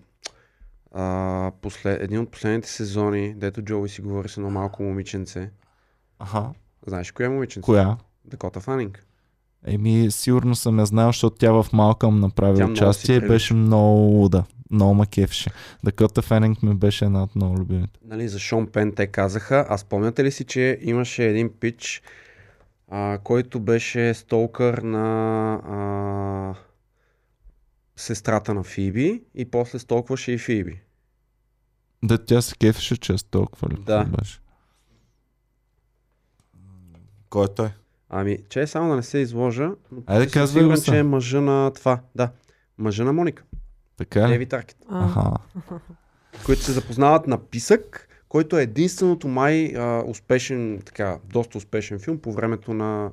[0.91, 5.51] а, послед, един от последните сезони, дето Джоуи си говори с едно малко момиченце.
[6.19, 6.49] Аха.
[6.87, 7.65] Знаеш коя е момиченце?
[7.65, 7.97] Коя?
[8.25, 9.05] Дакота Фанинг.
[9.65, 13.99] Еми, сигурно съм я знал, защото тя в Малкъм направи Тя участие и беше много
[13.99, 14.43] луда.
[14.73, 15.49] Много ма кефше.
[15.83, 17.99] Дакота Фенинг ми беше една от много любимите.
[18.05, 19.65] Нали, за Шон Пен те казаха.
[19.69, 22.01] А спомняте ли си, че имаше един пич,
[22.87, 26.55] а, който беше столкър на а,
[27.95, 30.81] сестрата на Фиби и после столкваше и Фиби.
[32.03, 33.75] Да, тя се кефеше често толкова ли?
[33.85, 34.03] Да.
[34.03, 34.39] Беше?
[37.29, 37.69] Кой е той?
[38.09, 39.71] Ами, че е само да не се изложа,
[40.05, 41.99] Айде, казвай го сигурен, че е мъжа на това.
[42.15, 42.31] Да,
[42.77, 43.43] мъжа на Моника.
[43.97, 44.31] Така ли?
[44.31, 44.77] Девид Аркет.
[44.89, 45.31] Аха.
[46.45, 52.17] които се запознават на Писък, който е единственото май а, успешен, така, доста успешен филм
[52.17, 53.09] по времето на,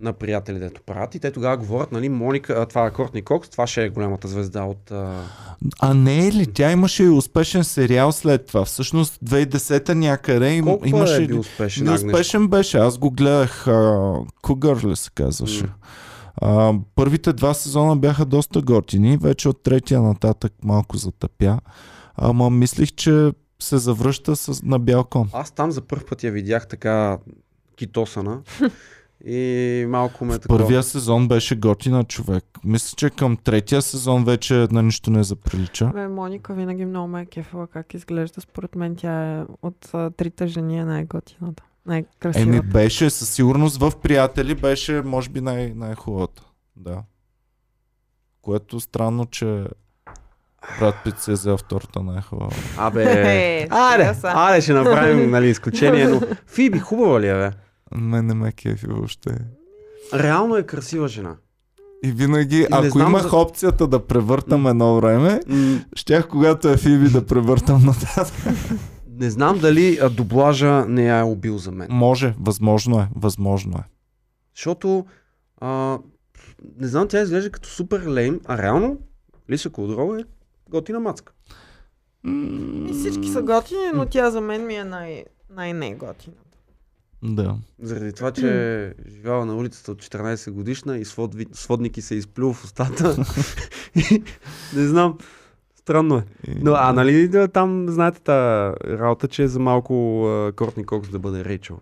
[0.00, 1.14] на приятели, дето правят.
[1.14, 4.28] И те тогава говорят, нали, Моника, а, това е Кортни Кокс, това ще е голямата
[4.28, 4.90] звезда от...
[4.90, 5.22] А...
[5.80, 6.46] А не е ли?
[6.52, 8.64] Тя имаше и успешен сериал след това.
[8.64, 11.22] Всъщност 2010-та някъде им, Колко имаше...
[11.22, 11.84] е бил успешен?
[11.84, 12.04] Не Агнеш?
[12.04, 12.78] успешен беше.
[12.78, 13.66] Аз го гледах.
[14.42, 15.62] Кугър ли се казваше.
[15.62, 15.72] М.
[16.40, 19.16] А, първите два сезона бяха доста готини.
[19.16, 21.60] Вече от третия нататък малко затъпя.
[22.16, 25.28] Ама мислих, че се завръща с, на бял кон.
[25.32, 27.18] Аз там за първ път я видях така
[27.76, 28.40] китосана.
[29.24, 30.58] и малко ме е такова.
[30.58, 32.44] Първия сезон беше готина човек.
[32.64, 35.86] Мисля, че към третия сезон вече на нищо не заприлича.
[35.86, 38.40] Бе, Моника винаги много ме е кефила как изглежда.
[38.40, 41.62] Според мен тя е от а, трите жени е най-готината.
[41.88, 42.50] Най-красивата.
[42.50, 46.42] Еми беше със сигурност в приятели беше може би най- най-хубавата.
[46.76, 47.02] Да.
[48.42, 49.64] Което странно, че
[50.80, 52.50] брат Пит се е взел втората най-хубава.
[52.76, 54.32] Абе, Е, аре, сега са.
[54.34, 57.50] аре, ще направим нали, изключение, но Фиби хубава ли е, бе?
[57.94, 59.38] Мен не ме кефи въобще.
[60.14, 61.36] Реално е красива жена.
[62.04, 65.40] И винаги, не ако имах за- опцията да превъртам едно време,
[65.94, 68.34] щях когато е Фиби да превъртам нататък.
[69.18, 71.88] Не знам дали а, дублажа не я е убил за мен.
[71.90, 73.82] Може, възможно е, възможно е.
[74.54, 75.06] Защото,
[75.60, 75.98] а,
[76.76, 78.98] не знам, тя изглежда като супер лейм, а реално
[79.50, 80.24] Лиса Кудрова е
[80.70, 81.32] готина мацка.
[82.88, 86.42] И всички са готини, но тя за мен ми е най- най-не-готината.
[87.22, 87.56] Да.
[87.82, 92.14] Заради това, че е живяла на улицата от 14 годишна и сводви, сводник и се
[92.14, 93.16] изплюл в устата.
[94.74, 95.18] Не знам,
[95.88, 96.24] странно е.
[96.62, 99.94] Но, а нали там, знаете та работа, че е за малко
[100.56, 101.78] Кортни Кокс да бъде Рейчел.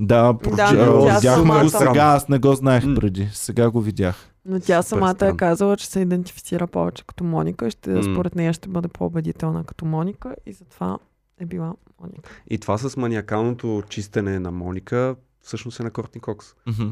[0.00, 2.94] Да, но видяхме го сега, аз не го знаех М.
[2.94, 3.28] преди.
[3.32, 4.16] Сега го видях.
[4.46, 8.02] Но тя самата е казала, че се идентифицира повече като Моника и ще, М.
[8.02, 10.98] според нея ще бъде по-убедителна като Моника и затова
[11.40, 12.30] е била Моника.
[12.50, 16.46] И това с маниакалното чистене на Моника всъщност е на Кортни Кокс.
[16.66, 16.88] Мгм.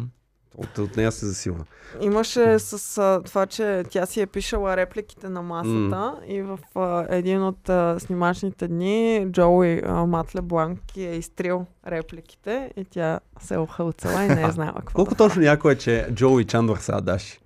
[0.56, 1.64] От, от нея се засилва.
[2.00, 7.06] Имаше с а, това, че тя си е пишала репликите на масата и в а,
[7.08, 13.54] един от а, снимачните дни Джоуи а, Матле Бланки е изтрил репликите и тя се
[13.54, 16.44] е охълцала и не е знаела какво Колко да точно някой е, че Джо и
[16.44, 17.39] Чандър са Адаши?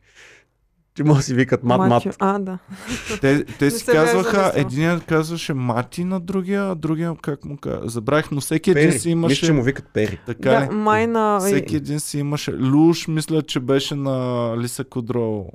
[0.96, 2.16] Че може да си викат мат, мат.
[2.18, 2.58] А, да.
[3.20, 7.88] Те, те си казваха, единият казваше Мати на другия, а другия как му казва.
[7.88, 8.98] Забравих, но всеки един Пери.
[8.98, 9.32] си имаше...
[9.32, 10.20] Мисля, че му викат Пери.
[10.26, 10.74] Така да ли?
[10.74, 11.40] май на...
[11.40, 12.52] Всеки един си имаше.
[12.52, 15.46] Луш, мисля, че беше на Лиса Кудро.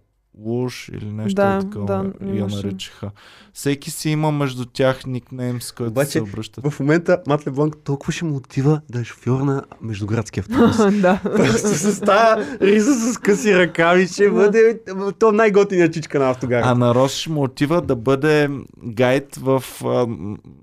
[0.45, 1.85] Луш или нещо Да, такова.
[1.85, 3.11] да, я наричаха.
[3.53, 6.71] Всеки си има между тях никнейм, с който Обаче, се обръщат.
[6.71, 10.77] В момента Мат Лебланк толкова ще му отива да е шофьор на междуградски автобус.
[11.01, 11.19] да.
[11.23, 14.79] Просто с тази риза с къси ръкави ще бъде
[15.19, 16.63] то най-готиният чичка на автогара.
[16.65, 18.49] А на Рос ще му отива да бъде
[18.83, 20.07] гайд в, В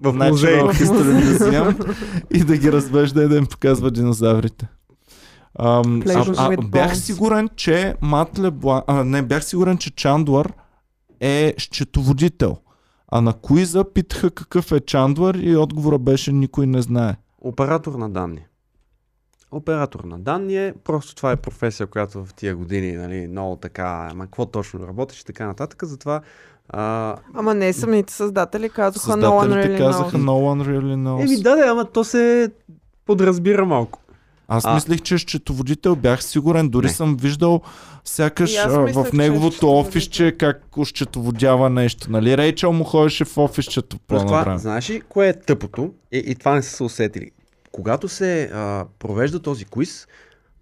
[0.03, 1.87] Natural музей.
[2.35, 4.68] И да ги развежда и да им показва динозаврите.
[5.59, 8.83] Ам, а, а, бях сигурен, че Мат Леблан...
[8.87, 10.53] А, не, бях сигурен, че Чандлър
[11.21, 12.57] е счетоводител.
[13.09, 17.17] А на Куиза питаха какъв е Чандлър и отговора беше никой не знае.
[17.41, 18.47] Оператор на данни.
[19.51, 24.09] Оператор на данни е, просто това е професия, която в тия години, нали, много така,
[24.13, 26.21] ама какво точно работиш и така нататък, затова
[26.69, 30.17] а, Ама не, самите създатели казаха No one Създателите really казаха.
[30.17, 31.23] No one really knows.
[31.23, 32.51] Еми да, да, ама то се
[33.07, 33.99] подразбира малко.
[34.49, 36.93] Аз А- мислих, че е счетоводител, бях сигурен, дори Не.
[36.93, 37.61] съм виждал
[38.05, 39.89] сякаш а, мислех, в че е неговото счетоводител.
[39.91, 42.11] офисче как счетоводява нещо.
[42.11, 42.37] Нали?
[42.37, 45.93] Рейчел му ходеше в офисчето по това, знаеш ли кое е тъпото?
[46.13, 47.31] И, и това не са се усетили.
[47.73, 50.07] Когато се а, провежда този квиз,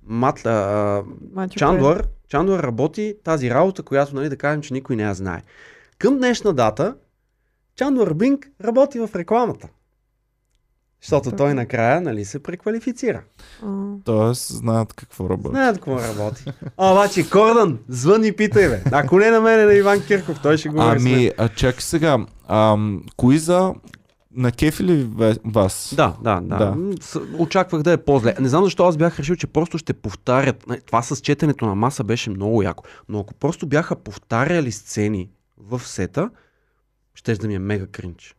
[0.07, 4.97] Мат, а, а, Матю Чандлър, Чандлър работи тази работа, която, нали, да кажем, че никой
[4.97, 5.43] не я знае.
[5.99, 6.95] Към днешна дата,
[7.76, 9.68] Чандлър Бинг работи в рекламата.
[11.05, 11.36] Защото Така.
[11.36, 13.22] той накрая, нали, се преквалифицира.
[13.62, 13.66] А,
[14.05, 15.48] Тоест, знаят какво работи.
[15.48, 16.44] Знаят какво работи.
[16.76, 18.82] А, обаче, Кордан, звъни и питай, бе.
[18.92, 20.80] Ако не на мене, на Иван Кирков, той ще мен.
[20.80, 22.18] Ами, а, чакай сега.
[22.48, 23.74] Ам, Куиза
[24.36, 25.09] На кефи ли
[25.44, 25.94] вас?
[25.96, 26.57] Да, да, да.
[26.59, 26.76] Да.
[27.38, 28.34] Очаквах да е по-зле.
[28.40, 30.64] Не знам защо аз бях решил, че просто ще повтарят.
[30.86, 32.84] Това с четенето на маса беше много яко.
[33.09, 36.30] Но ако просто бяха повтаряли сцени в сета,
[37.14, 38.34] ще да ми е мега кринч.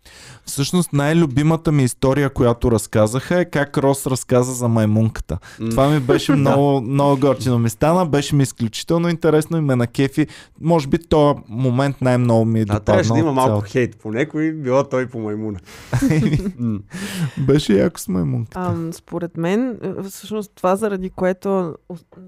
[0.46, 5.38] Всъщност най-любимата ми история, която разказаха е как Рос разказа за маймунката.
[5.60, 5.70] М.
[5.70, 9.88] Това ми беше много, много готино ми стана, беше ми изключително интересно и ме на
[9.88, 10.28] кефи.
[10.62, 12.86] Може би този момент най-много ми е Да, допаднал.
[12.86, 13.68] трябваше да има малко цялото.
[13.72, 15.60] хейт по някой, било той по маймуна.
[17.38, 18.60] Беше яко с маймунката.
[18.60, 21.76] Ам, според мен, е, всъщност това, заради което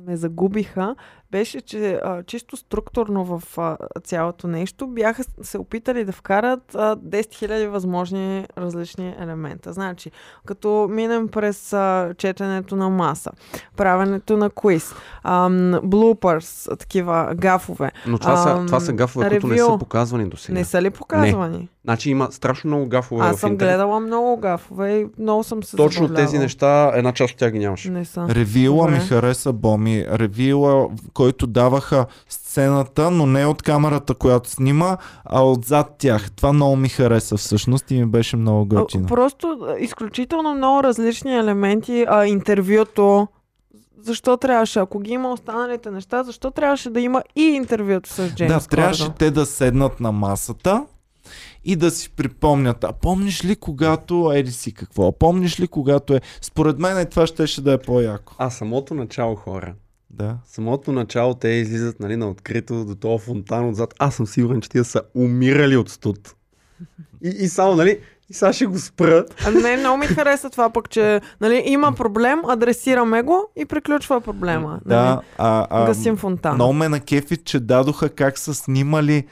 [0.07, 0.95] ме загубиха,
[1.31, 6.95] беше, че а, чисто структурно в а, цялото нещо бяха се опитали да вкарат а,
[6.97, 9.73] 10 000 възможни различни елемента.
[9.73, 10.11] Значи,
[10.45, 13.31] като минем през а, четенето на маса,
[13.77, 17.91] правенето на квиз, ам, блупърс, такива гафове.
[18.07, 19.77] Но това, са, Ам, това са гафове, които не са ревю.
[19.77, 20.53] показвани до сега.
[20.53, 21.69] Не са ли показвани?
[21.83, 23.71] Значи има страшно много гафове Аз в съм интернет.
[23.71, 26.25] гледала много гафове и много съм се Точно забавлявала.
[26.25, 27.89] тези неща, една част от тях ги нямаше.
[27.91, 28.27] Не са.
[28.29, 28.91] Ревила Добре.
[28.91, 30.05] ми хареса Боми.
[30.09, 30.87] Ревила,
[31.17, 36.31] който даваха сцената, но не от камерата, която снима, а отзад тях.
[36.31, 39.07] Това много ми хареса всъщност и ми беше много готино.
[39.07, 42.05] Просто изключително много различни елементи.
[42.09, 43.27] А, интервюто.
[44.01, 44.79] Защо трябваше?
[44.79, 49.03] Ако ги има останалите неща, защо трябваше да има и интервюто с Джеймс Да, трябваше
[49.03, 49.15] Кордън?
[49.17, 50.85] те да седнат на масата
[51.65, 52.83] и да си припомнят.
[52.83, 55.07] А помниш ли когато еди си какво?
[55.07, 56.21] А помниш ли когато е...
[56.41, 58.33] Според мен е, това щеше да е по-яко.
[58.37, 59.73] А самото начало, хора.
[60.09, 60.37] Да.
[60.45, 63.93] Самото начало те излизат нали, на открито до този фонтан отзад.
[63.99, 66.35] Аз съм сигурен, че тия са умирали от студ.
[67.23, 67.99] И, и само, нали,
[68.29, 69.25] и сега ще го спра.
[69.45, 74.21] А, не, много ми хареса това пък, че нали, има проблем, адресираме го и приключва
[74.21, 74.79] проблема.
[74.85, 75.17] Да, Нали?
[75.37, 76.55] а, а, Гасим фонтана.
[76.55, 79.27] много ме на кефи, че дадоха как са снимали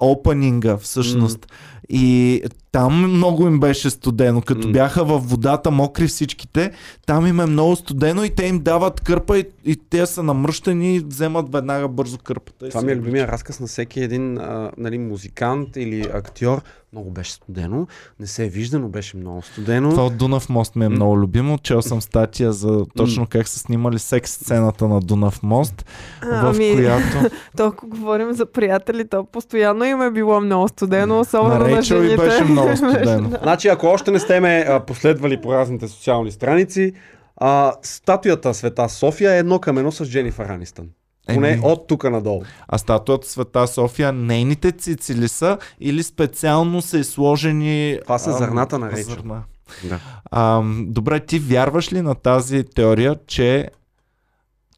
[0.00, 1.46] опенинга всъщност.
[1.92, 2.42] И
[2.72, 4.42] там много им беше студено.
[4.42, 4.72] Като М.
[4.72, 6.70] бяха във водата мокри всичките,
[7.06, 10.96] там им е много студено и те им дават кърпа и, и те са намръщани
[10.96, 12.68] и вземат веднага бързо кърпата.
[12.68, 16.62] Това ми е любимия разказ на всеки един а, нали, музикант или актьор.
[16.92, 17.86] Много беше студено.
[18.20, 19.90] Не се е виждано, беше много студено.
[19.90, 21.58] Това от Дунав мост ми е много любимо.
[21.58, 25.84] Чел съм статия за точно как са снимали секс сцената на Дунав мост,
[26.22, 31.20] в ами, която то ако говорим за приятели, то постоянно им е било много студено,
[31.20, 32.16] особено на на, жените.
[32.16, 33.30] беше много студено.
[33.42, 36.92] Значи, ако още не сте ме а, последвали по разните социални страници,
[37.36, 40.86] а, статуята Света София е едно към едно с Дженифър Анистън.
[41.26, 41.60] Поне Еми.
[41.64, 42.42] от тук надолу.
[42.68, 47.98] А статуята Света София, нейните цици ли са или специално са изложени...
[48.02, 49.10] Това са зърната на Рейчел.
[49.10, 49.42] зърна?
[49.84, 50.00] Да.
[50.30, 53.70] Ам, добре, ти вярваш ли на тази теория, че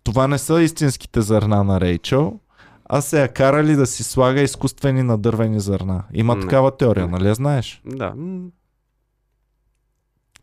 [0.05, 2.41] това не са истинските зърна на Рейчел,
[2.85, 6.05] а се я карали да си слага изкуствени надървени зърна?
[6.15, 6.41] Има Не.
[6.41, 7.13] такава теория, Не.
[7.13, 7.83] нали знаеш?
[7.87, 8.15] Да.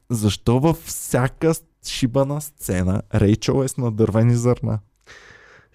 [0.10, 1.54] Защо във всяка
[1.88, 4.80] шибана сцена Рейчел е с надървени зърна?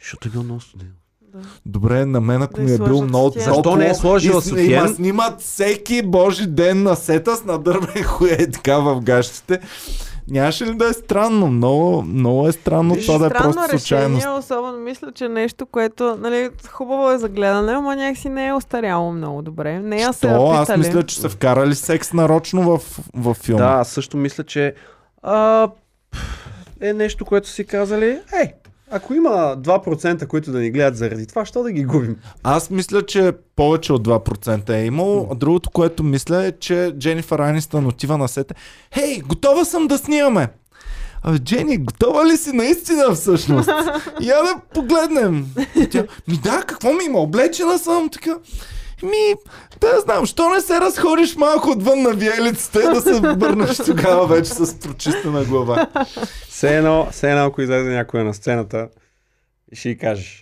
[0.00, 0.90] Защото е било много студено.
[1.66, 3.44] Добре, на мен ако Да ми е бил много Софиен.
[3.44, 4.80] Защо топло не е сложила и с- Софиен?
[4.80, 9.60] И ма снимат всеки божи ден на сета с надървен хуе така в гащите.
[10.28, 11.46] Нямаше ли да е странно?
[11.46, 13.82] Много, много е странно Виж, това да е просто случайност.
[14.16, 18.52] решение, особено мисля, че нещо, което нали, хубаво е за гледане, ама някакси не е
[18.52, 19.78] остаряло много добре.
[19.78, 22.82] Не я се аз мисля, че са вкарали секс нарочно в,
[23.14, 23.62] в филма.
[23.62, 24.74] Да, аз също мисля, че
[25.22, 25.68] а,
[26.80, 28.52] е нещо, което си казали, ей,
[28.94, 29.28] ако има
[29.58, 32.16] 2%, които да ни гледат заради това, що да ги губим?
[32.42, 35.28] Аз мисля, че повече от 2% е имало.
[35.32, 38.54] А Другото, което мисля е, че Дженифър Анистън отива на сета.
[38.94, 40.48] Хей, готова съм да снимаме!
[41.22, 43.68] Абе, Джени, готова ли си наистина всъщност?
[44.20, 45.46] Я да погледнем.
[45.90, 47.18] Тя, ми да, какво ми има?
[47.18, 48.34] Облечена съм така.
[49.04, 49.34] Ми,
[49.80, 54.26] да знам, що не се разходиш малко отвън на виелицата и да се върнеш тогава
[54.26, 55.86] вече с прочистена глава.
[56.48, 58.88] Все едно, все едно, ако излезе някой на сцената
[59.72, 60.40] ще й кажеш.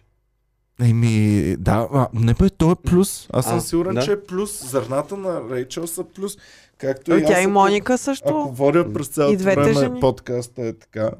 [0.80, 3.26] Еми, да, а, не бе, то е плюс.
[3.32, 4.02] Аз съм А, сигурен, да.
[4.02, 4.64] че е плюс.
[4.64, 6.32] Зърната на Рейчел са плюс.
[6.78, 8.28] Както Ой, и Тя аз, и ако- Моника също.
[8.28, 10.00] Ако водя през И цялото време жени.
[10.00, 11.10] подкаста е така.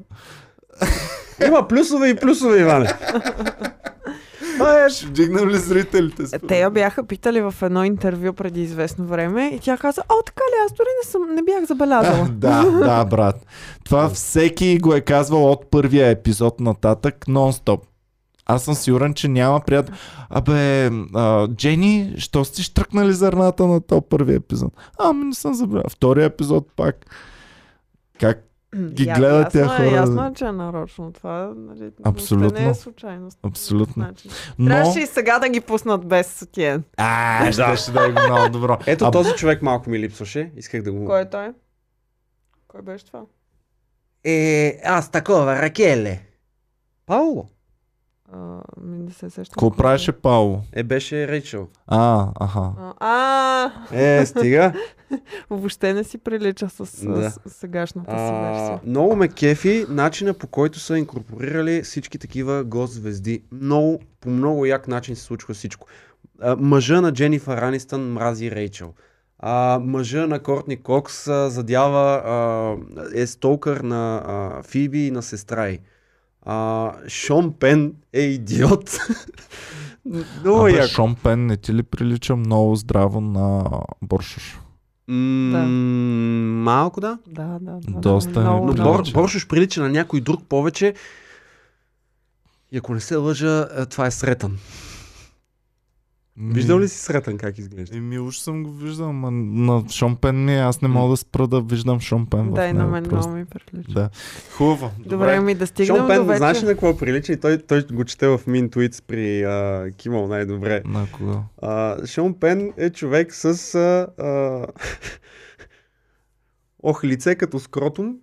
[1.47, 2.93] Има плюсове и плюсове, Иване.
[4.53, 4.89] Това е...
[4.89, 6.27] Ще вдигнем ли зрителите?
[6.27, 10.23] Според Те я бяха питали в едно интервю преди известно време и тя каза, о,
[10.25, 12.27] така ли, аз дори не, съм, не бях забелязала.
[12.31, 13.45] да, да, брат.
[13.83, 17.79] Това всеки го е казвал от първия епизод нататък, нон-стоп.
[18.45, 19.95] Аз съм сигурен, че няма приятел.
[20.29, 24.73] Абе, а, Джени, що сте штръкнали зърната на то първи епизод?
[24.99, 25.89] Ами не съм забравил.
[25.89, 26.95] Втория епизод пак.
[28.19, 28.43] Как,
[28.75, 29.97] ги Я- гледат ясно тия е, хора.
[29.97, 31.11] Ясно е, че е нарочно.
[31.11, 32.59] Това нали, Абсолютно.
[32.59, 33.39] не е случайност.
[33.43, 34.03] Абсолютно.
[34.03, 34.69] Значи, Но...
[34.69, 36.83] Трябваше и сега да ги пуснат без сутиен.
[36.97, 38.77] А, ще, ще да е много добро.
[38.85, 40.51] Ето а, този човек малко ми липсваше.
[40.55, 41.05] Исках да го...
[41.05, 41.53] Кой е той?
[42.67, 43.21] Кой беше това?
[44.23, 46.21] Е, аз такова, Ракеле.
[47.05, 47.49] Пауло.
[48.31, 48.37] А,
[48.81, 49.51] ми не се сещам.
[49.51, 50.61] Какво правеше Пауло?
[50.73, 51.67] Е, беше Рейчел.
[51.87, 52.71] А, аха.
[52.79, 54.73] А, а, Е, стига.
[55.49, 57.31] въобще не си прилича с, Да.
[57.31, 58.79] с, с сегашната си А, версия.
[58.85, 63.43] много ме кефи начина по който са инкорпорирали всички такива гост-звезди.
[63.51, 65.87] Много, по много як начин се случва всичко.
[66.41, 68.93] А, мъжа на Дженифър Анистън мрази Рейчел.
[69.39, 72.75] А, мъжа на Кортни Кокс а, задява, а,
[73.15, 75.79] е столкър на а, Фиби и на сестра й.
[76.45, 78.97] А, Шон Пен е идиот.
[80.43, 80.87] много Абе, яко.
[80.87, 83.63] Шон Пен не ти ли прилича много здраво на
[84.01, 84.59] Боршаш?
[85.07, 85.63] М, Да.
[86.63, 87.17] Малко да.
[87.27, 87.79] Да, да.
[87.87, 88.83] да Доста да, много, Но.
[88.83, 90.93] Бор, Боршош прилича на някой друг повече.
[92.71, 94.11] И ако не се лъжа, е, това е
[96.35, 96.53] Сретън.
[96.53, 97.97] Виждал ли си Сретън как изглежда?
[97.97, 101.47] Еми, уж съм го виждал, ама на Шон Пен ми, аз не мога да спра
[101.47, 103.29] да виждам Шон Пен в Да, и на него мен просто.
[103.29, 103.91] много ми прилича.
[103.91, 104.09] Да.
[104.51, 104.91] Хубаво.
[104.99, 106.37] Добре, ми да стигнем Шон до вече.
[106.37, 107.33] знаеш ли на какво прилича?
[107.33, 110.81] И той, той го чете в Tweets при а, Кимъл най-добре.
[110.85, 111.39] На кога?
[111.61, 114.65] А, Шон Пен е човек с а, а,
[116.83, 118.15] ох, лице като скротум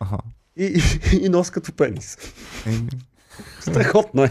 [0.00, 0.18] Аха.
[0.56, 0.82] и,
[1.12, 2.18] и, и нос като пенис.
[2.66, 2.88] Еми.
[3.60, 4.30] Страхотно е.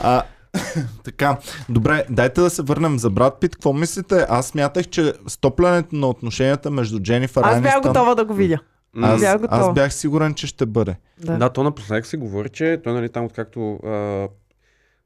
[0.00, 0.22] А,
[1.04, 1.38] така,
[1.68, 3.56] добре, дайте да се върнем за Брат Пит.
[3.56, 4.26] Какво мислите?
[4.28, 7.92] Аз смятах, че стоплянето на отношенията между Дженифър Аз бях Анистън...
[7.92, 8.58] готова да го видя.
[9.02, 9.60] Аз, Бях готова.
[9.60, 10.96] аз бях сигурен, че ще бъде.
[11.18, 11.36] Да.
[11.36, 14.28] Да, то напоследък се говори, че той нали там откакто а,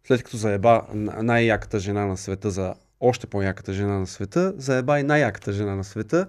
[0.06, 0.82] след като заеба
[1.22, 5.84] най-яката жена на света за още по-яката жена на света, заеба и най-яката жена на
[5.84, 6.26] света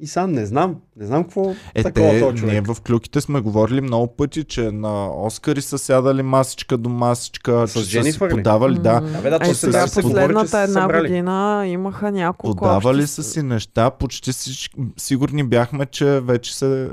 [0.00, 2.52] и сам не знам, не знам какво Е, такова те, този човек.
[2.52, 7.68] ние в клюките сме говорили много пъти, че на Оскари са сядали масичка до масичка,
[7.68, 9.00] С че са си подавали, да.
[9.00, 11.08] М, Абе, да, а то и сега се последната са една събрали.
[11.08, 16.90] година имаха няколко Подавали общи са си неща, почти си, сигурни бяхме, че вече се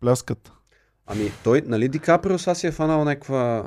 [0.00, 0.52] пляскат.
[1.06, 3.64] Ами той, нали Ди Каприо сега си е фанал някаква...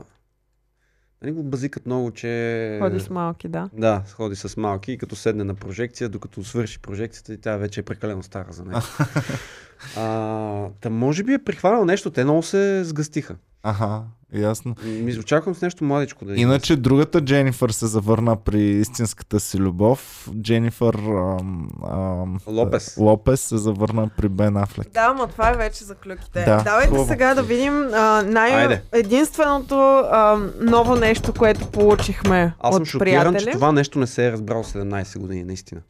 [1.21, 2.77] Нали го базикат много, че...
[2.81, 3.69] Ходи с малки, да.
[3.73, 7.79] Да, ходи с малки и като седне на прожекция, докато свърши прожекцията и тя вече
[7.79, 8.79] е прекалено стара за него.
[9.97, 13.35] а, та може би е прихванал нещо, те много се сгъстиха.
[13.63, 14.01] Аха,
[14.33, 14.75] ясно.
[14.83, 20.29] Ми очаквам с нещо младичко да Иначе другата Дженифър се завърна при истинската си любов.
[20.41, 22.97] Дженифър ам, ам, Лопес.
[22.97, 24.91] Лопес се завърна при Бен Афлек.
[24.93, 26.43] Да, ама това е вече за клюките.
[26.43, 27.07] Да, Давайте хубаво.
[27.07, 28.81] сега да видим а, най- Айде.
[28.91, 29.75] единственото
[30.11, 33.43] а, ново нещо, което получихме Аз съм от шокиран, приятели.
[33.43, 35.81] че това нещо не се е разбрал 17 години, наистина.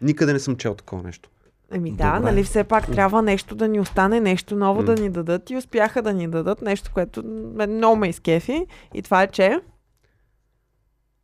[0.00, 1.28] Никъде не съм чел такова нещо.
[1.72, 2.30] Еми да, Добре.
[2.30, 4.84] нали все пак трябва нещо да ни остане, нещо ново М.
[4.84, 7.22] да ни дадат и успяха да ни дадат нещо, което
[7.68, 8.66] много ме изкефи.
[8.94, 9.60] И това е, че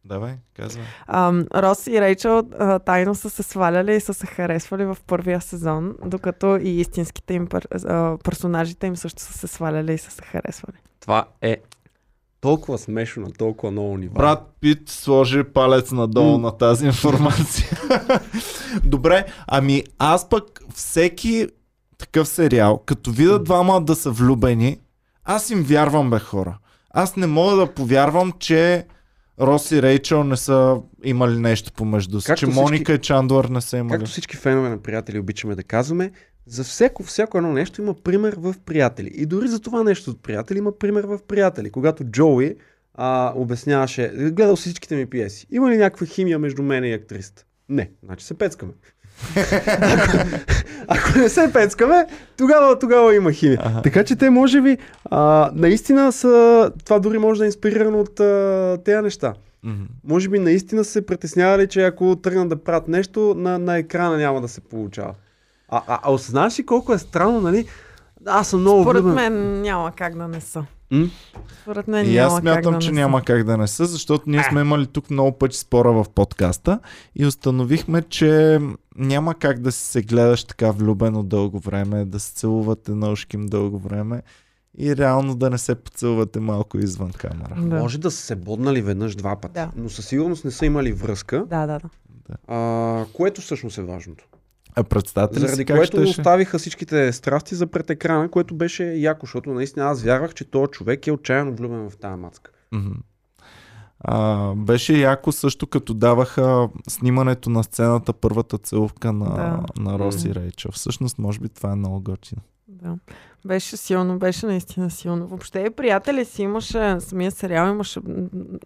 [0.04, 0.84] Давай, казвай.
[1.06, 5.40] ам, Рос и Рейчел а, тайно са се сваляли и са се харесвали в първия
[5.40, 10.10] сезон, докато и истинските им пер, а, персонажите им също са се сваляли и са
[10.10, 10.76] се харесвали.
[11.00, 11.56] Това е
[12.44, 14.14] толкова смешно на толкова много нива.
[14.14, 16.38] Брат Пит сложи палец надолу М.
[16.38, 17.68] на тази информация.
[18.84, 21.46] Добре, ами аз пък всеки
[21.98, 24.78] такъв сериал, като видя двама да са влюбени,
[25.24, 26.58] аз им вярвам бе хора.
[26.90, 28.86] Аз не мога да повярвам, че
[29.40, 32.26] Рос и Рейчел не са имали нещо помежду си.
[32.26, 33.92] Че всички- Моника и Чандлър не са имали.
[33.92, 36.10] Както всички фенове на приятели обичаме да казваме,
[36.46, 39.10] за всяко, всяко едно нещо има пример в приятели.
[39.14, 41.70] И дори за това нещо от приятели има пример в приятели.
[41.70, 42.56] Когато Джоуи
[42.94, 47.44] а, обясняваше, гледал си всичките ми пиеси, има ли някаква химия между мен и актрисата?
[47.68, 48.72] Не, значи се пецкаме.
[49.80, 50.18] ако,
[50.88, 53.58] ако не се пецкаме, тогава, тогава има химия.
[53.62, 53.82] Аха.
[53.82, 58.20] Така че те може би а, наистина са, това дори може да е инспирирано от
[58.20, 59.34] а, тези неща.
[59.62, 59.82] Мгм.
[60.04, 64.40] Може би наистина се притеснявали, че ако тръгнат да правят нещо, на, на екрана няма
[64.40, 65.14] да се получава.
[65.68, 67.66] А, а, а осъзнаваш ли колко е странно, нали?
[68.26, 69.14] Аз съм много Според влюбен.
[69.32, 70.64] мен няма как да не са.
[70.90, 71.06] М?
[71.62, 74.30] Според мен И няма аз смятам, да че не няма как да не са, защото
[74.30, 76.78] ние сме имали тук много пъти спора в подкаста
[77.14, 78.60] и установихме, че
[78.96, 83.78] няма как да се гледаш така влюбено дълго време, да се целувате на ушким дълго
[83.78, 84.22] време
[84.78, 87.54] и реално да не се поцелувате малко извън камера.
[87.58, 87.76] Да.
[87.76, 89.70] Може да са се боднали веднъж два пъти, Да.
[89.76, 91.88] но със сигурност не са имали връзка, Да, да, да.
[92.48, 94.24] а, което всъщност е важното.
[94.76, 96.10] А представете ли Заради как което щеше?
[96.10, 100.70] оставиха всичките страсти за пред екрана, което беше яко, защото наистина аз вярвах, че този
[100.70, 102.50] човек е отчаяно влюбен в тази мацка.
[104.00, 109.82] А, беше яко също като даваха снимането на сцената, първата целувка на, Да.
[109.82, 110.38] на Рос и Мгм.
[110.40, 110.70] Рейчел.
[110.70, 112.40] Всъщност, може би това е много готино.
[112.68, 112.96] Да.
[113.46, 115.26] Беше силно, беше наистина силно.
[115.26, 118.00] Въобще и приятели си имаше, самия сериал имаше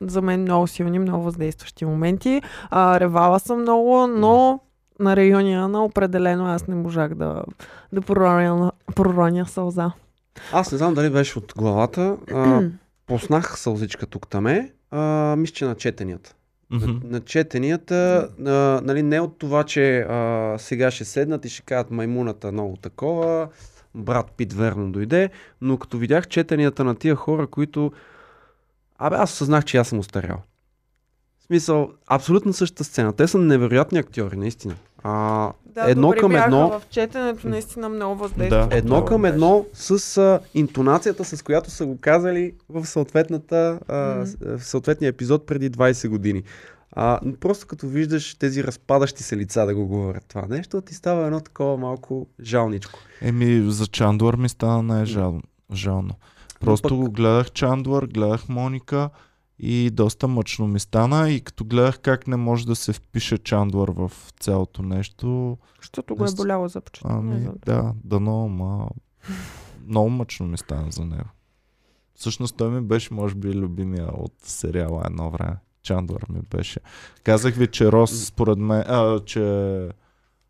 [0.00, 2.42] за мен много силни, много въздействащи моменти.
[2.70, 4.60] А, ревала съм много, но
[4.98, 7.42] на реюниона определено аз не можах да,
[7.92, 9.92] да пророня, пророня сълза.
[10.52, 12.16] Аз не знам дали беше от главата.
[12.32, 12.62] А,
[13.06, 14.72] поснах сълзичка тук таме.
[14.90, 16.34] А, мисля, че на четенията.
[16.70, 16.86] Мгм.
[16.86, 21.62] На, на четенията, а, нали, не от това, че а, сега ще седнат и ще
[21.62, 23.48] кажат маймуната много такова,
[23.94, 25.30] брат Пит верно дойде,
[25.60, 27.92] но като видях четенията на тия хора, които...
[28.98, 30.42] Абе, аз осъзнах, че аз съм устарял.
[31.38, 33.12] В смисъл, абсолютно същата сцена.
[33.12, 34.74] Те са невероятни актьори, наистина.
[35.00, 38.66] А, Да, едно добри към едно, В четенето наистина много въздейства.
[38.66, 38.76] Да.
[38.76, 39.32] едно към беше.
[39.34, 45.08] едно с а, интонацията, с която са го казали в, съответната, а, с- в съответния
[45.08, 46.42] епизод преди 20 години.
[46.92, 51.26] А, просто като виждаш тези разпадащи се лица да го говорят това нещо, ти става
[51.26, 52.98] едно такова малко жалничко.
[53.22, 55.42] Еми, за Чандуар ми стана най-жално.
[55.74, 56.14] Жално.
[56.60, 59.10] Просто пък- го гледах Чандуар, гледах Моника
[59.58, 63.88] и доста мъчно ми стана и като гледах как не може да се впише Чандуар
[63.88, 67.04] в цялото нещо, Защото го е боляло за почти.
[67.08, 68.88] ами да, дано, ма
[69.86, 71.28] много мъчно ми стана за него.
[72.14, 75.56] Всъщност той ми беше, може би, любимия от сериала едно време.
[75.82, 76.80] Чандуар ми беше.
[77.24, 79.88] Казах ви, че Рос според мен, а, че...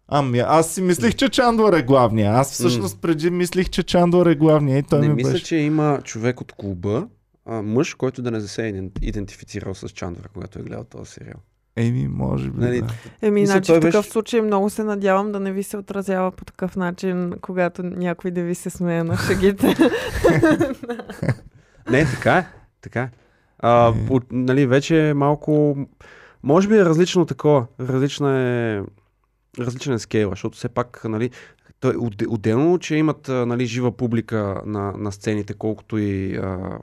[0.09, 2.33] Ами, аз си мислих, че Чандуар е главния.
[2.33, 5.45] Аз всъщност преди мислих, че Чандуар е главния и той не ми мисля, беше.
[5.45, 7.09] че има човек от клуба,
[7.49, 11.11] а, мъж, който да не се е иден- идентифицирал с Чандра, когато е гледал този
[11.11, 11.37] сериал.
[11.77, 12.61] Еми, може би.
[12.61, 12.89] Нали, да.
[13.23, 16.33] Еми, Мисля, значи в такъв беше- случай много се надявам да не ви се отразява
[16.33, 19.75] по такъв начин, когато някой да ви се смее на шегите.
[21.91, 22.47] Не, така е.
[22.81, 23.11] Така е.
[23.59, 24.07] А, Е.
[24.07, 25.77] по, нали, вече е малко...
[26.43, 27.67] Може би е различно такова.
[27.81, 28.83] Различна е...
[29.59, 31.31] Различен е скейла, защото все пак, нали,
[31.81, 36.79] той, отде- отделно, че имат нали, жива публика на, на сцените, колкото и а,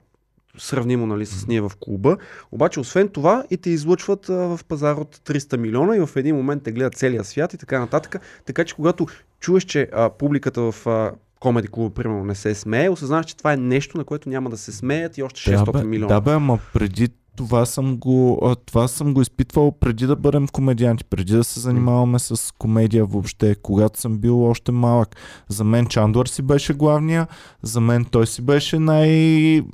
[0.58, 2.16] сравнимо нали, с ние в клуба.
[2.52, 6.36] Обаче, освен това, и те излъчват а, в пазар от 300 милиона и в един
[6.36, 8.16] момент те гледат целия свят и така нататък.
[8.44, 9.06] Така че, когато
[9.40, 13.52] чуеш, че а, публиката в а, Комеди клуба, примерно, не се смее, осъзнаваш, че това
[13.52, 16.14] е нещо, на което няма да се смеят и още 600 да, бе, милиона.
[16.14, 21.04] Да, бе, ама преди това съм го, това съм го изпитвал преди да бъдем комедианти,
[21.04, 25.16] преди да се занимаваме с комедия въобще, когато съм бил още малък.
[25.48, 27.26] За мен Чандуар си беше главния,
[27.62, 29.66] за мен той си беше най-любимия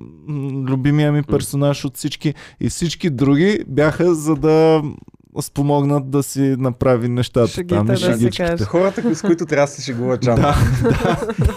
[1.12, 4.82] ми персонаж от всички и всички други бяха за да
[5.40, 8.64] спомогнат да си направи нещата Шегите, там да шегичките.
[8.64, 10.54] Хората, с които трябва да се шегува Чандър.
[10.82, 10.90] Да,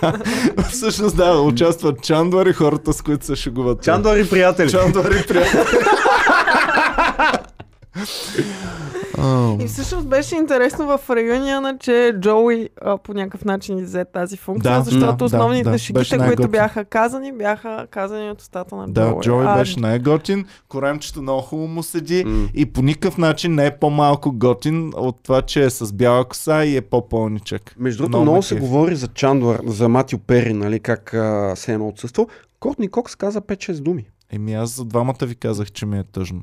[0.01, 0.17] да,
[0.57, 0.63] да.
[0.69, 3.83] Всъщност да, участват Чандуар и хората, с които се шегуват.
[3.83, 4.71] Чандър и приятели.
[4.71, 5.61] Чандуар и приятели.
[9.17, 14.37] Ам, И всъщност беше интересно в реюниона, че Джоуи а, по някакъв начин взе тази
[14.37, 18.87] функция, Да, защото да, основните да, шегите, които бяха казани, бяха казани от устата на
[18.87, 19.45] Да, Джоуи.
[19.47, 22.47] А, беше най-готин, коремчето много хубаво му седи М.
[22.53, 26.65] и по никакъв начин не е по-малко готин от това, че е с бяла коса
[26.65, 27.75] и е по-пълничък.
[27.79, 31.73] Между другото, Много много се говори за Чандър, за Матио Пери, нали, как а, се
[31.73, 32.27] е отсъствал.
[32.59, 34.05] Кортни Кокс каза 5-6 думи.
[34.31, 36.41] Еми аз за двамата ви казах, че ми е тъжно.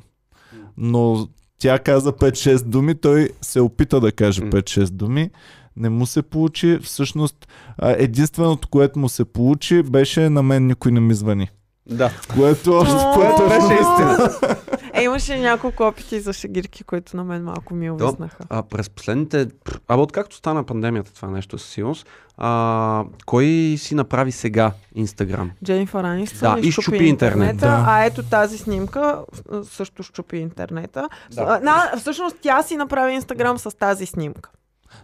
[0.77, 1.27] Но
[1.59, 4.51] тя каза 5-6 думи, той се опита да каже М.
[4.51, 5.29] 5-6 думи.
[5.75, 6.79] Не му се получи.
[6.83, 7.47] Всъщност,
[7.81, 11.49] единственото, което му се получи, беше на мен никой не ми звъни.
[11.85, 12.11] Да.
[12.33, 14.29] Което което беше истина.
[14.95, 18.43] Е, имаше няколко опити за шегирки, които на мен малко ми увиснаха.
[18.49, 19.47] А през последните...
[19.87, 22.07] Абе, откакто стана пандемията това нещо със сигурност,
[22.37, 25.51] а, кой си направи сега Инстаграм?
[25.65, 27.83] Дженнифър Анистън Да, изчупи интернет, да.
[27.87, 29.21] А ето тази снимка
[29.51, 31.09] а, също щупи интернета.
[31.31, 31.59] Да.
[31.65, 34.49] А, всъщност тя си направи инстаграм с тази снимка.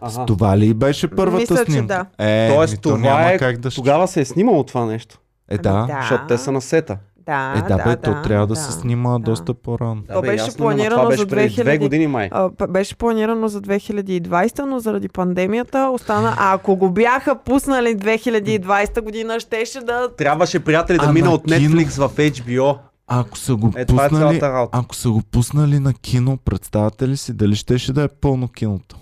[0.00, 0.26] Ага.
[0.26, 2.06] Това ли беше първата Мисля, че снимка?
[2.18, 2.26] да.
[2.26, 3.38] Е, Тоест, това няма е...
[3.38, 3.70] как да...
[3.70, 5.18] Тогава се е снимало това нещо.
[5.50, 5.70] Е, да.
[5.70, 5.98] Ами да.
[6.00, 6.98] Защото те са на сета.
[7.26, 9.18] Да, Е, да, бе, то трябва да, се снима да.
[9.18, 10.02] доста по-рано.
[10.12, 11.78] То бе, беше ясно, планирано това беше за преди две 2000.
[11.78, 12.28] години май.
[12.32, 16.34] А, беше планирано за 2020, но заради пандемията остана.
[16.38, 20.08] А ако го бяха пуснали 2020 година, щеше да.
[20.16, 21.56] Трябваше, приятели, да А мина на от кино?
[21.56, 22.76] Netflix в HBO.
[23.06, 24.68] Ако са го Е, е пуснали, работа.
[24.72, 28.96] ако са го пуснали на кино, представяте ли си дали щеше да е пълно киното?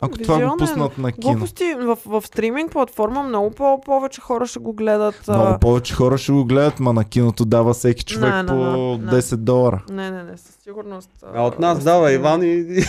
[0.00, 1.32] Ако това го пуснат на кино.
[1.32, 5.28] Глупости в, в стриминг платформа много по- повече хора ще го гледат.
[5.28, 8.54] Много повече хора ще го гледат, ма на киното дава всеки човек Не, не, по
[8.54, 9.12] не, не.
[9.12, 9.82] 10 долара.
[9.90, 11.10] Не, не, не, със сигурност.
[11.34, 12.12] А от нас а, дава.
[12.12, 12.84] Иван и, и,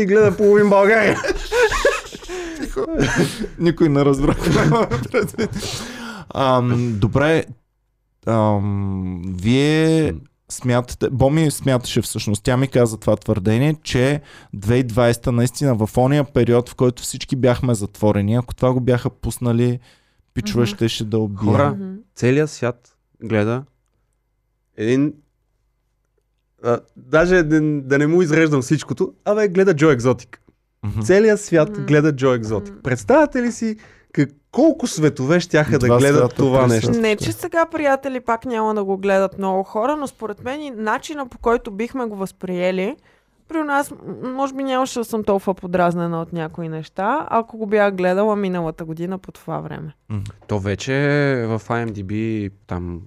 [0.00, 1.18] и гледа половин България.
[3.58, 4.34] Никой не разбра.
[6.34, 7.44] Ам, добре,
[8.26, 10.14] ам, вие
[10.52, 14.20] смятате, Боми смяташе всъщност, тя ми каза това твърдение, че
[14.56, 19.78] 2020 наистина в ония период, в който всички бяхме затворени, ако това го бяха пуснали,
[20.34, 20.68] пичове Мгм.
[20.68, 21.50] щеше да убие.
[21.52, 21.94] Хора, Мгм.
[22.14, 23.64] целият свят гледа
[24.76, 25.14] един
[26.64, 30.42] а, даже да, да не му изреждам всичкото, абе гледа Джо Екзотик.
[30.84, 31.00] Мгм.
[31.00, 31.86] Целият свят Мгм.
[31.86, 32.74] гледа Джо Екзотик.
[32.82, 33.76] Представяте ли си
[34.52, 36.90] колко светове щяха да гледат това нещо?
[36.90, 40.70] Не, че сега, приятели, пак няма да го гледат много хора, но според мен и
[40.70, 42.96] начина по който бихме го възприели,
[43.48, 43.92] при нас,
[44.22, 48.84] може би нямаше да съм толкова подразнена от някои неща, ако го бях гледала миналата
[48.84, 49.94] година по това време.
[50.46, 50.92] То вече
[51.48, 53.00] в IMDb там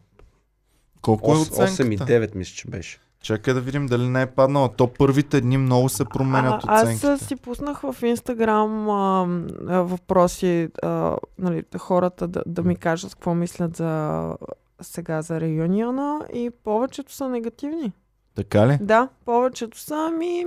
[1.06, 2.14] Колко е 8, 8 и оценката?
[2.14, 3.00] 9 мисля, че беше.
[3.26, 4.70] Чакай да видим дали не е паднала.
[4.70, 7.08] То първите дни много се променят а, оценките.
[7.08, 9.28] аз си пуснах в Инстаграм а,
[9.68, 14.34] а, въпроси, а, нали, хората да, да ми кажат какво мислят за
[14.82, 17.92] сега за реюниона и повечето са негативни.
[18.36, 18.78] Така ли?
[18.82, 20.46] Да, повечето са ми...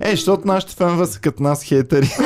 [0.00, 2.08] Е, защото нашите фенове са като нас хейтери.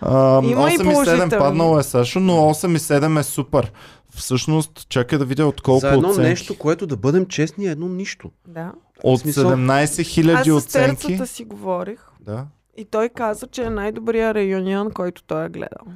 [0.00, 1.30] А, Има и 8,7 положителни.
[1.30, 3.72] паднало е Сашо, но 8,7 е супер.
[4.10, 6.28] Всъщност, чакай да видя от колко За едно оценки.
[6.28, 8.30] нещо, което да бъдем честни, е едно нищо.
[8.48, 8.72] Да.
[9.04, 11.06] От смисъл- 17 Аз 000 с оценки.
[11.06, 12.46] терцата си говорих Да.
[12.76, 15.86] и той каза, че е най-добрия реюнион, който той е гледал.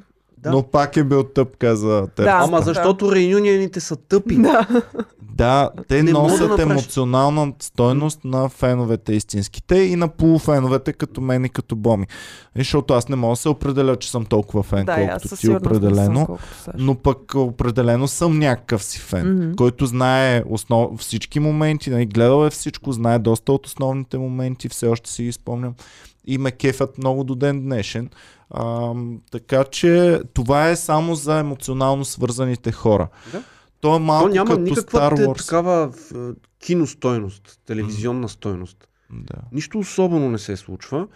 [0.42, 0.50] Да.
[0.50, 2.22] Но пак е бил тъп, каза те.
[2.22, 2.38] Да.
[2.42, 2.62] Ама да.
[2.62, 4.36] защото реюнионите са тъпи.
[4.36, 4.66] Да.
[5.22, 6.70] Да, те Не да носят направиш.
[6.70, 12.06] емоционална стойност на феновете истинските и на полуфеновете като мен и като Боми.
[12.56, 15.46] И Защото аз не мога да се определя, че съм толкова фен, да, колкото ти
[15.46, 16.38] съм определено.
[16.64, 16.70] Сашо.
[16.78, 19.52] Но пък определено съм някакъв си фен, Мгм.
[19.56, 20.98] който знае основ...
[20.98, 25.32] всички моменти, нали, гледал е всичко, знае доста от основните моменти, все още си ги
[25.32, 25.74] спомням
[26.24, 28.10] и ме кефят много до ден днешен.
[28.50, 28.94] А,
[29.30, 33.08] така че това е само за емоционално свързаните хора.
[33.32, 33.42] Да.
[33.80, 35.38] То е малко То няма като никаква Star Wars.
[35.38, 36.18] такава е,
[36.66, 38.88] киностойност, телевизионна стойност.
[39.12, 39.36] Да.
[39.52, 41.06] Нищо особено не се случва.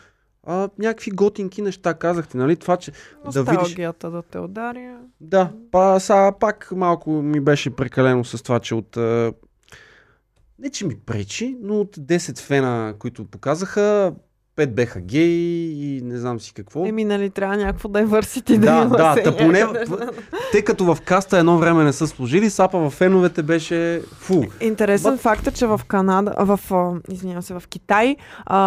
[0.47, 2.56] А, някакви готинки неща казахте, нали?
[2.56, 2.93] Това, че
[3.32, 3.74] да видиш...
[3.74, 4.98] Да те ударя.
[5.20, 8.97] Да, па, сега пак малко ми беше прекалено с това, че от...
[10.59, 14.14] Не, че ми пречи, но от 10 фена, които показаха,
[14.56, 16.86] 5 беха геи и не знам си какво.
[16.86, 18.97] Еми, нали, трябва някакво diversity да, Да, има.
[18.97, 19.64] да, та поне,
[20.52, 24.43] тъй като в каста едно време не са служили, сапа в феновете беше фу.
[24.60, 26.60] Интересен But- факт е, че в Канада, в,
[27.10, 28.16] извинявам се, в Китай,
[28.47, 28.59] а,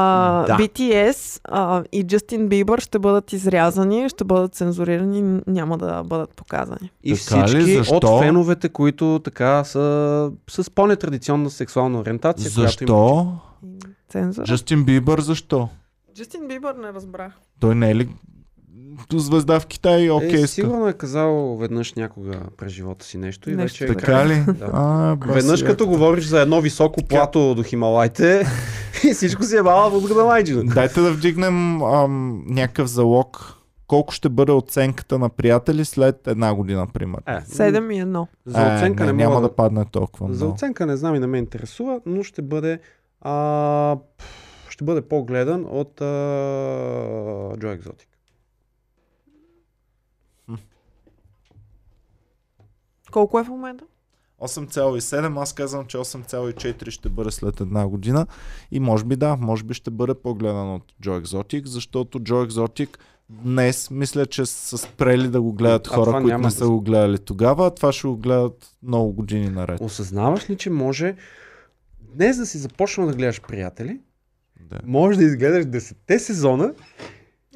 [0.45, 0.57] Да.
[0.57, 6.91] BTS а, и Джастин Бибър ще бъдат изрязани, ще бъдат цензурирани, няма да бъдат показани.
[7.03, 7.47] И Така ли?
[7.47, 7.95] всички Защо?
[7.95, 12.51] от феновете, които така са с по-нетрадиционна сексуална ориентация.
[12.55, 13.77] Която им...
[14.09, 14.45] Цензура.
[14.45, 15.69] Джастин Бибър защо?
[16.15, 17.33] Джастин Бибър не разбрах.
[17.59, 18.09] Той не е ли
[19.13, 20.09] звезда в Китай?
[20.09, 23.93] Окей, е, сигурно е казал веднъж някога през живота си нещо и Нещо вече...
[23.93, 24.43] Така ли?
[24.47, 24.69] Да.
[24.73, 28.45] А, бас Веднъж като говориш за едно високо плато до Хималайте
[29.09, 30.63] и всичко си е бала в Гдалайджина.
[30.73, 33.53] Дайте да вдигнем ам, някакъв залог.
[33.87, 37.23] Колко ще бъде оценката на приятели след една година, примерно?
[37.27, 38.27] Е, 7 и 1.
[38.45, 40.55] За оценка е, не, не, няма да падне толкова За много.
[40.55, 42.79] оценка не знам и не ме интересува, но ще бъде
[43.21, 43.97] а,
[44.69, 46.05] ще бъде по-гледан от а,
[47.55, 48.05] Joe Exotic.
[53.11, 53.85] Колко е в момента?
[54.41, 58.27] 8,7, аз казвам, че 8,4 ще бъде след една година
[58.71, 62.97] и може би да, може би ще бъде по-гледан от Joe Exotic, защото Joe Exotic
[63.29, 66.65] днес мисля, че са спрели да го гледат А хора, които няма не са се-
[66.65, 69.81] го гледали тогава, а това ще го гледат много години наред.
[69.81, 71.15] Осъзнаваш ли, че може
[72.15, 73.99] днес да си започнал да гледаш приятели,
[74.69, 74.79] Да.
[74.85, 76.73] може да изгледаш 10 сезона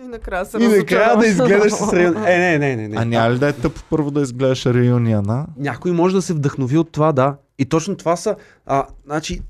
[0.02, 2.18] И накрая се и накрая да изгледаш с район.
[2.28, 2.88] Е, не, не, не.
[2.88, 2.96] не.
[2.98, 5.48] А няма ли да е тъпо първо да изгледаш реюниона?
[5.58, 7.38] Някой може да се вдъхнови от това, да.
[7.60, 8.36] И точно това са.
[8.66, 9.42] А, значи,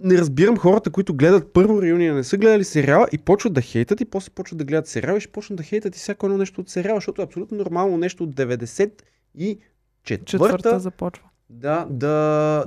[0.00, 4.00] не разбирам хората, които гледат първо реюния, не са гледали сериала и почват да хейтат
[4.00, 6.60] и после почват да гледат сериала и ще почнат да хейтат и всяко едно нещо
[6.60, 9.58] от сериала, защото е абсолютно нормално нещо от 94
[10.04, 11.24] Четвърта започва.
[11.50, 12.14] Да, да,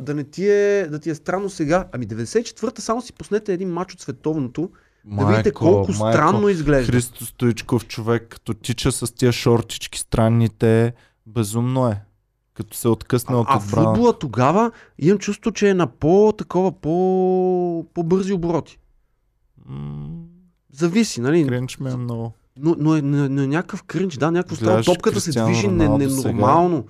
[0.01, 1.87] да не ти е, да ти е странно сега.
[1.91, 4.69] Ами 94-та само си пуснете един мач от световното,
[5.05, 6.91] да видите колко странно изглежда.
[6.91, 10.93] Христо Стоичков човек, като тича с тия шортички странните,
[11.27, 12.01] безумно е.
[12.53, 13.87] Като се откъсне от А отбрана.
[13.87, 18.79] футбола тогава имам чувство, че е на по-такова, по, по-бързи обороти.
[19.65, 20.09] М,
[20.73, 21.47] Зависи, нали?
[21.47, 22.33] Кринч ми е много.
[22.57, 24.83] Но, но, е, но, е- но е някакъв кринч, да, някакво странно.
[24.83, 26.85] Топката се Кристиано движи не, ненормално.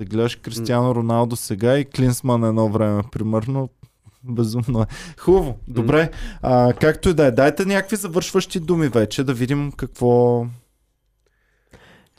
[0.00, 3.68] Да гледаш Кристиано Роналдо сега и Клинсман едно време, примерно.
[4.24, 4.86] Безумно е.
[5.18, 6.10] Хубаво, добре.
[6.42, 10.46] А, както и да е, дайте някакви завършващи думи вече, да видим какво...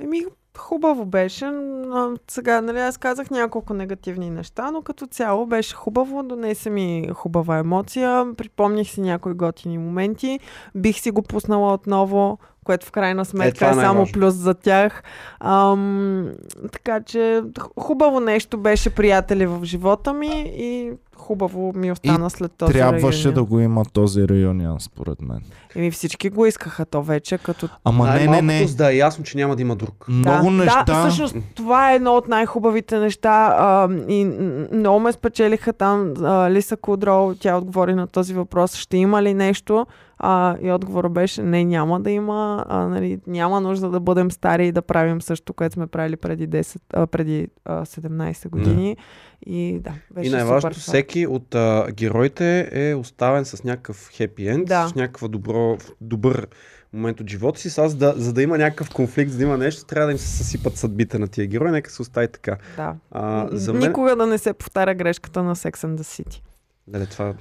[0.02, 0.26] Еми,
[0.62, 1.46] Хубаво беше.
[1.46, 6.24] но Сега, нали, аз казах няколко негативни неща, но като цяло беше хубаво.
[6.24, 8.26] Донесе ми хубава емоция.
[8.38, 10.40] Припомних си някои готини моменти.
[10.76, 14.54] Бих си го пуснала отново, което в крайна сметка това е, е само плюс за
[14.54, 15.04] тях.
[15.40, 16.32] Ам,
[16.72, 17.42] така че
[17.80, 20.92] хубаво нещо беше приятели в живота ми и
[21.32, 23.34] хубаво ми остана след този Трябваше реюнион.
[23.34, 25.40] да го има този реюнион, според мен.
[25.76, 28.66] Еми всички го искаха то вече, като Ама не, не, не.
[28.66, 30.06] Да е ясно, че няма да има друг.
[30.08, 30.84] Много да, неща.
[30.84, 34.26] Да, всъщност това е едно от най-хубавите неща а, и
[34.74, 39.34] много ме спечелиха там а, Лиса Кудро, тя отговори на този въпрос, ще има ли
[39.34, 39.86] нещо?
[40.24, 44.68] А, и отговора беше, не, няма да има, а, нали, няма нужда да бъдем стари
[44.68, 48.98] и да правим също, което сме правили преди, 10, а, преди а, 17 години.
[49.45, 50.84] И да, беше И най-важното, супер.
[50.84, 50.91] това.
[50.91, 54.88] всеки от а, героите е оставен с някакъв хепи енд, Да.
[54.88, 56.47] с някакъв добро, добър
[56.93, 57.69] момент от живота си.
[57.69, 60.18] Сега, за да, за да има някакъв конфликт, за да има нещо, трябва да им
[60.18, 61.72] се съсипат съдбите на тия герои.
[61.72, 62.57] Нека се остави така.
[62.77, 62.95] Да.
[63.11, 63.81] А, за мен...
[63.81, 66.41] Никога да не се повтаря грешката на Sex and the City.
[66.88, 67.34] Дали, това...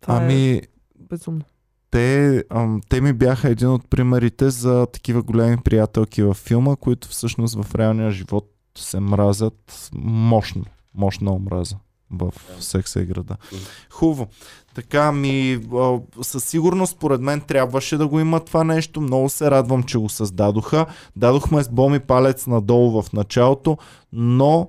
[0.00, 0.62] Това е Ами,
[1.00, 1.40] безумно.
[1.90, 7.08] те, ам, те ми бяха един от примерите за такива големи приятелки във филма, които
[7.08, 10.64] всъщност в реалния живот се мразят мощно.
[10.98, 11.76] Мощна омраза
[12.10, 13.36] в секса и града.
[13.90, 14.26] Хубаво.
[14.74, 15.60] Така ми,
[16.22, 19.00] със сигурност, според мен, трябваше да го има това нещо.
[19.00, 20.86] Много се радвам, че го създадоха.
[21.16, 23.78] Дадохме с Боми палец надолу в началото,
[24.12, 24.68] но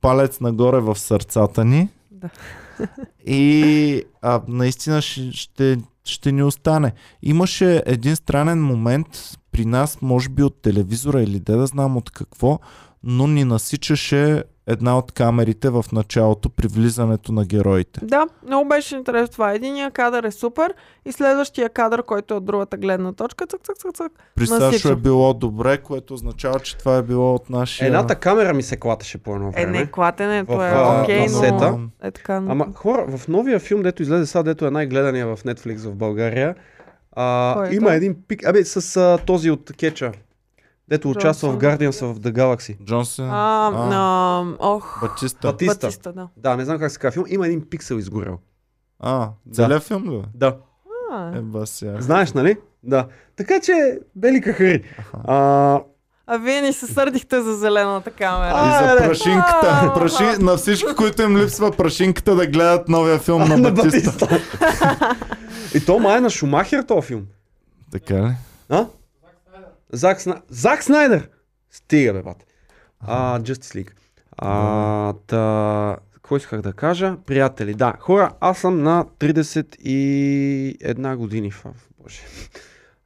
[0.00, 1.88] палец нагоре в сърцата ни.
[2.10, 2.30] Да.
[3.26, 6.92] И а, наистина ще, ще, ще ни остане.
[7.22, 12.10] Имаше един странен момент при нас, може би от телевизора или де да знам от
[12.10, 12.58] какво,
[13.02, 18.00] но ни насичаше една от камерите в началото при влизането на героите.
[18.02, 19.52] Да, много беше интересно това.
[19.52, 20.74] Единия кадър е супер
[21.04, 24.12] и следващия кадър, който е от другата гледна точка, цък, цък, цък, цък.
[24.34, 24.72] При Насича.
[24.72, 27.86] Сашо е било добре, което означава, че това е било от нашия...
[27.86, 29.78] Едната камера ми се клатеше по едно Е, време.
[29.78, 30.72] не, клатенето е
[31.02, 31.28] окей, но...
[31.28, 31.78] сета.
[32.02, 32.36] Е така.
[32.36, 36.54] Ама хора, в новия филм, дето излезе сега, дето е най-гледания в Netflix в България,
[37.12, 37.96] а, Кой е има той?
[37.96, 40.12] един пик, абе с а, този от Кеча,
[40.88, 41.58] дето участва в.
[41.58, 42.84] Guardians of the Galaxy.
[42.84, 43.30] Джонсън.
[43.30, 45.48] А, а, ох, Батиста.
[45.48, 45.74] Батиста.
[45.76, 46.28] Батиста, да.
[46.36, 48.38] Да, не знам как се казва филм, има един пиксел изгорел.
[49.00, 50.22] А, целият филм ли?
[50.34, 50.56] Да.
[51.12, 51.96] А, Е, бася.
[51.98, 52.56] Знаеш, нали?
[52.82, 53.06] Да.
[53.36, 53.72] Така че,
[54.16, 54.82] бели кахари.
[55.24, 55.80] А,
[56.26, 58.48] а вие ни се сърдихте за зелената камера.
[58.48, 59.06] И А, за бе.
[59.06, 59.60] прашинката.
[59.62, 60.42] А, Праши...
[60.42, 64.26] На всички, които им липсва прашинката да гледат новия филм на, на Батиста.
[64.26, 65.16] Батиста.
[65.74, 67.22] И то май е на Шумахер този филм.
[67.92, 68.32] Така ли?
[68.68, 68.86] А?
[69.92, 70.42] Зак, Сна...
[70.48, 71.28] Зак Снайдер!
[71.70, 72.46] Стига, бе, бат.
[73.00, 73.92] А, Justice League.
[74.36, 75.96] А, та...
[76.12, 77.16] Какво исках да кажа?
[77.26, 77.94] Приятели, да.
[78.00, 81.50] Хора, аз съм на 31 години.
[81.50, 81.64] В...
[82.02, 82.20] Боже.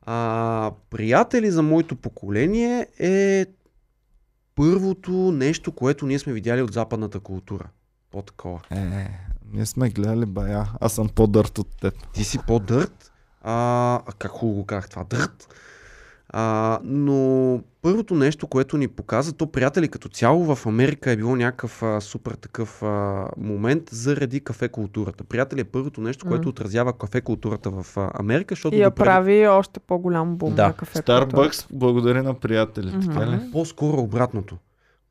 [0.02, 3.46] А, приятели за моето поколение е
[4.54, 7.68] първото нещо, което ние сме видяли от западната култура.
[8.10, 8.60] По-такова.
[8.70, 9.10] Е,
[9.52, 10.66] ние сме гледали бая.
[10.80, 11.94] Аз съм по-дърт от теб.
[12.12, 13.12] Ти си по-дърт.
[13.42, 15.04] А, а как хубаво го казах това?
[15.04, 15.48] Дърт.
[16.34, 21.36] А, но първото нещо, което ни показа, то приятели като цяло в Америка е било
[21.36, 25.24] някакъв а, супер такъв а, момент заради кафе културата.
[25.24, 26.48] Приятели е първото нещо, което Мгм.
[26.50, 30.66] отразява кафе културата в а, Америка, защото И я допреди- прави още по-голям бум Да.
[30.66, 30.98] на кафе.
[30.98, 33.40] Старбъкс благодари на приятели, така ли?
[33.52, 34.56] По-скоро обратното.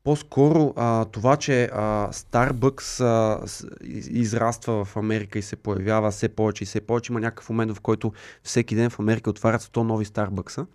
[0.04, 6.10] По-скоро а, това, че а, Starbucks а, с, из- израства в Америка и се появява
[6.10, 7.12] все повече и все повече.
[7.12, 8.12] Има някакъв момент, в който
[8.42, 10.66] всеки ден в Америка отварят 100 нови Starbucks.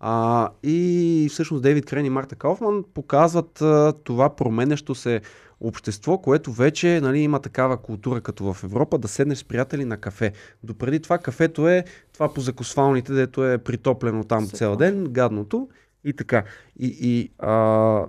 [0.00, 5.20] А, и всъщност Дейвид Крен и Марта Кауфман показват а, това променящо се
[5.60, 9.96] общество, което вече нали, има такава култура като в Европа, да седнеш с приятели на
[9.96, 10.32] кафе.
[10.64, 15.68] Допреди това кафето е това по закосвалните, дето е притоплено там Се цял ден, гадното
[16.04, 16.44] и така.
[16.78, 18.06] И, и а,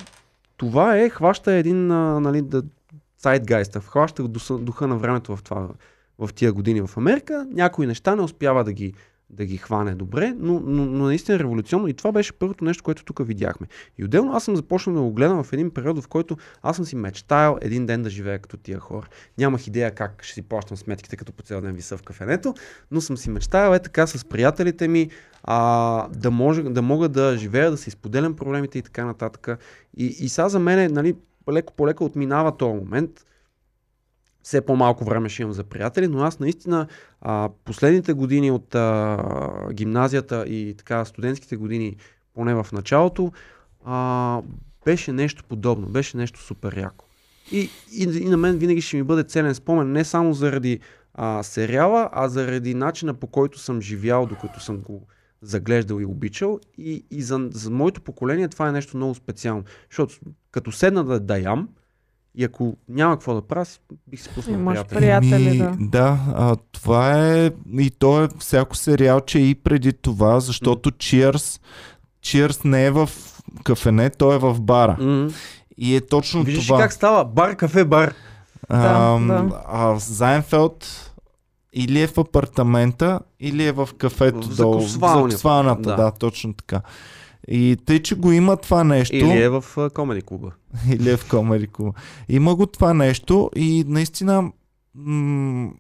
[0.58, 2.64] това е, хваща един, а, нали, да,
[3.18, 4.24] сайдгайста, хваща
[4.60, 5.70] духа на времето в, това,
[6.20, 7.48] в тия години в Америка.
[7.50, 8.94] Някои неща не успява да ги,
[9.30, 12.84] да ги хване добре, но, но, но наистина е революционно и това беше първото нещо,
[12.84, 13.68] което тук видяхме.
[13.98, 16.86] И отделно аз съм започнал да го гледам в един период, в който аз съм
[16.86, 19.08] си мечтаял един ден да живея като тия хора.
[19.38, 22.54] Нямах идея как ще си плащам сметките, като по цял ден виса в кафенето,
[22.92, 25.10] но съм си мечтаял е така с приятелите ми,
[25.44, 29.60] а, да, може, да мога да живея, да си споделям проблемите и така нататък.
[29.98, 31.16] И, и сега за мен, нали,
[31.52, 33.26] леко по леко отминава този момент.
[34.44, 36.88] Все по-малко време ще имам за приятели, но аз наистина
[37.22, 39.18] а, последните години от а,
[39.74, 41.96] гимназията и така студентските години,
[42.34, 43.32] поне в началото,
[43.86, 44.42] а,
[44.86, 47.06] беше нещо подобно, беше нещо супер яко.
[47.52, 50.80] И, и, и на мен винаги ще ми бъде целен спомен, не само заради
[51.14, 55.08] а, сериала, а заради начина по който съм живял, докато съм го
[55.42, 56.60] заглеждал и обичал.
[56.78, 59.64] И, и за, за моето поколение това е нещо много специално.
[59.90, 60.16] Защото
[60.52, 61.70] като седна да, да ям,
[62.36, 63.66] и ако няма какво да правя,
[64.08, 65.00] бих си пуснал Имаш приятели.
[65.00, 65.76] приятели, Еми, да.
[65.80, 71.62] да а, това е и то е всяко сериал, че и преди това, защото Cheers,
[72.24, 73.10] Cheers не е в
[73.64, 74.98] кафене, той е в бара.
[75.00, 75.30] М.
[75.78, 76.80] И е точно Виждаш това.
[76.80, 77.26] как става?
[77.26, 78.14] Бар, кафе, бар.
[78.70, 79.62] Ам, да.
[79.68, 81.06] А, Зайнфелд
[81.74, 84.80] или е в апартамента, или е в кафето В долу.
[84.80, 85.30] закусвалнята.
[85.30, 85.90] закусвалната, да.
[85.90, 86.04] Да.
[86.04, 86.82] да, точно така.
[87.48, 89.16] И тъй, че го има това нещо.
[89.16, 90.52] Или е в а, комеди клуба.
[90.94, 91.94] или е в Комери Клуба.
[92.30, 94.52] Има го това нещо и наистина
[94.96, 95.72] м-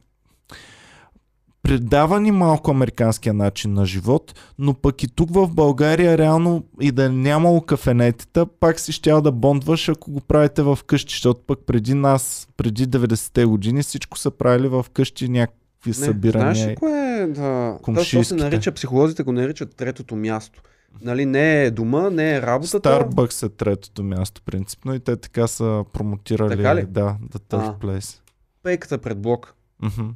[1.64, 6.92] предава ни малко американския начин на живот, но пък и тук в България реално и
[6.92, 11.42] да е нямало кафенетата, пак си щял да бондваш, ако го правите в къщи, защото
[11.48, 16.54] пък преди нас, преди 90-те години всичко са правили в къщи някакви събирания.
[16.56, 17.28] Знаеш ли кое е?
[17.28, 20.62] Да, то се нарича, психолозите го наричат третото място.
[21.02, 22.90] Нали, не е дома, не е работата.
[22.92, 26.84] Starbucks е третото място, принципно, и те така са промотирали Така ли?
[26.84, 27.74] да, The Third А.
[27.76, 28.20] Place.
[28.64, 29.54] Пейката пред блок.
[29.82, 30.08] Мгм.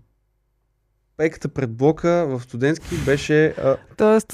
[1.18, 3.46] Пейката пред блока в студентски беше...
[3.48, 4.28] А, Тоест,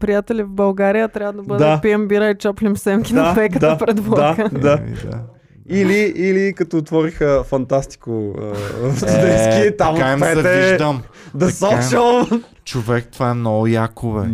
[0.00, 1.70] приятели в България трябва да бъде Да.
[1.70, 1.80] да.
[1.80, 4.48] пием бира и чоплим семки Да, на пеката да, пред блока.
[4.52, 4.72] да, да.
[4.78, 5.22] Еми, да.
[5.68, 8.42] Или, или като отвориха Фантастико а,
[8.80, 10.78] в студентски, Е, там така им отпред е.
[10.78, 11.00] The
[11.32, 12.42] Така Social.
[12.64, 14.28] Човек, това е много яко, бе.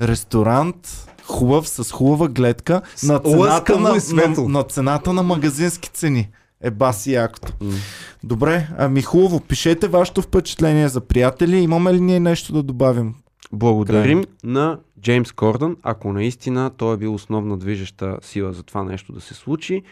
[0.00, 6.28] Ресторант, хубав, с хубава гледка, С на цената на, на, на цената на магазински цени.
[6.60, 7.52] Е баси якото.
[7.60, 7.72] М.
[8.24, 9.40] Добре, ами хубаво.
[9.40, 11.58] Пишете вашето впечатление за приятели.
[11.58, 13.14] Имаме ли ние нещо да добавим?
[13.52, 19.12] Благодарим на Джеймс Кордън, ако наистина той е бил основна движеща сила за това нещо
[19.12, 19.82] да се случи.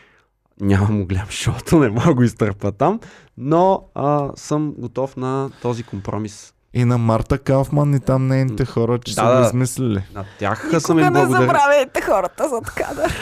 [0.60, 3.00] Няма му гледам шоуто, не мога го изтърпа там,
[3.38, 6.53] но а, съм готов на този компромис.
[6.74, 10.02] И на Марта Кауфман и там нейните хора, че Да, са го измислили.
[10.14, 11.40] На тях съм Никога им не благодарен.
[11.40, 13.18] забравяйте хората зад кадър.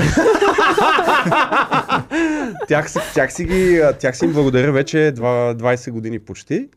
[2.68, 6.68] тях, си, тях, си ги, тях си им благодаря вече два- 20 години почти.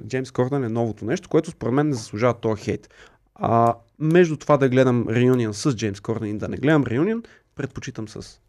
[0.00, 2.88] Джеймс Кордън е новото нещо, което според мен не заслужава този хейт.
[3.34, 7.22] А, между това да гледам реюнион с Джеймс Кордън и да не гледам реюнион,
[7.56, 8.40] предпочитам с.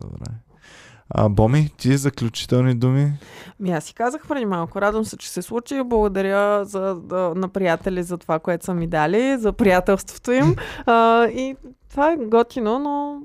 [0.00, 0.26] Добре.
[1.10, 3.12] А, Боми, ти заключителни думи?
[3.60, 4.80] Ми аз си казах преди малко.
[4.80, 5.82] Радвам се, че се случи.
[5.84, 10.56] Благодаря за, да, на приятели за това, което са ми дали, за приятелството им.
[10.86, 11.56] А, и
[11.90, 13.22] това е готино, но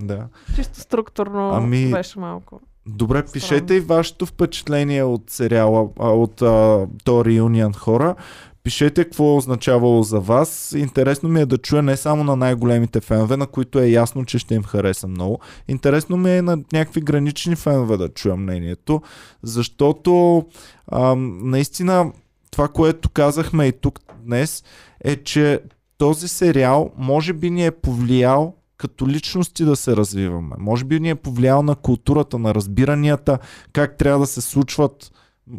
[0.00, 0.26] Да.
[0.56, 2.60] чисто структурно Ами, беше малко.
[2.86, 8.14] Добре, пишете и вашето впечатление от сериала, от а, то Reunion хора.
[8.62, 10.74] Пишете какво е означавало за вас.
[10.76, 14.38] Интересно ми е да чуя не само на най-големите фенове, на които е ясно, че
[14.38, 15.40] ще им хареса много.
[15.68, 19.02] Интересно ми е на някакви гранични фенове да чуя мнението,
[19.42, 20.44] защото
[20.92, 22.12] ам, наистина
[22.50, 24.64] това, което казахме и тук днес,
[25.04, 25.60] е, че
[25.98, 30.56] този сериал може би ни е повлиял като личности да се развиваме.
[30.58, 33.38] Може би ни е повлиял на културата, на разбиранията,
[33.72, 35.12] как трябва да се случват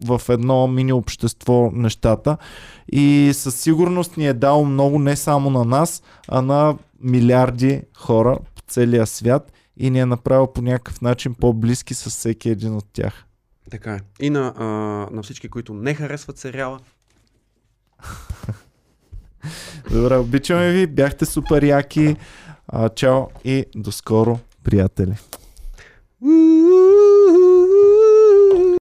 [0.05, 2.37] в едно мини общество нещата.
[2.91, 8.37] И със сигурност ни е дал много не само на нас, а на милиарди хора
[8.55, 12.85] по целия свят и ни е направил по някакъв начин по-близки с всеки един от
[12.93, 13.25] тях.
[13.71, 13.99] Така е.
[14.19, 14.65] И на, а,
[15.15, 16.79] на всички, които не харесват сериала,
[19.91, 22.15] Добре, обичаме ви, бяхте супер яки.
[22.67, 25.15] А, чао и до скоро, приятели.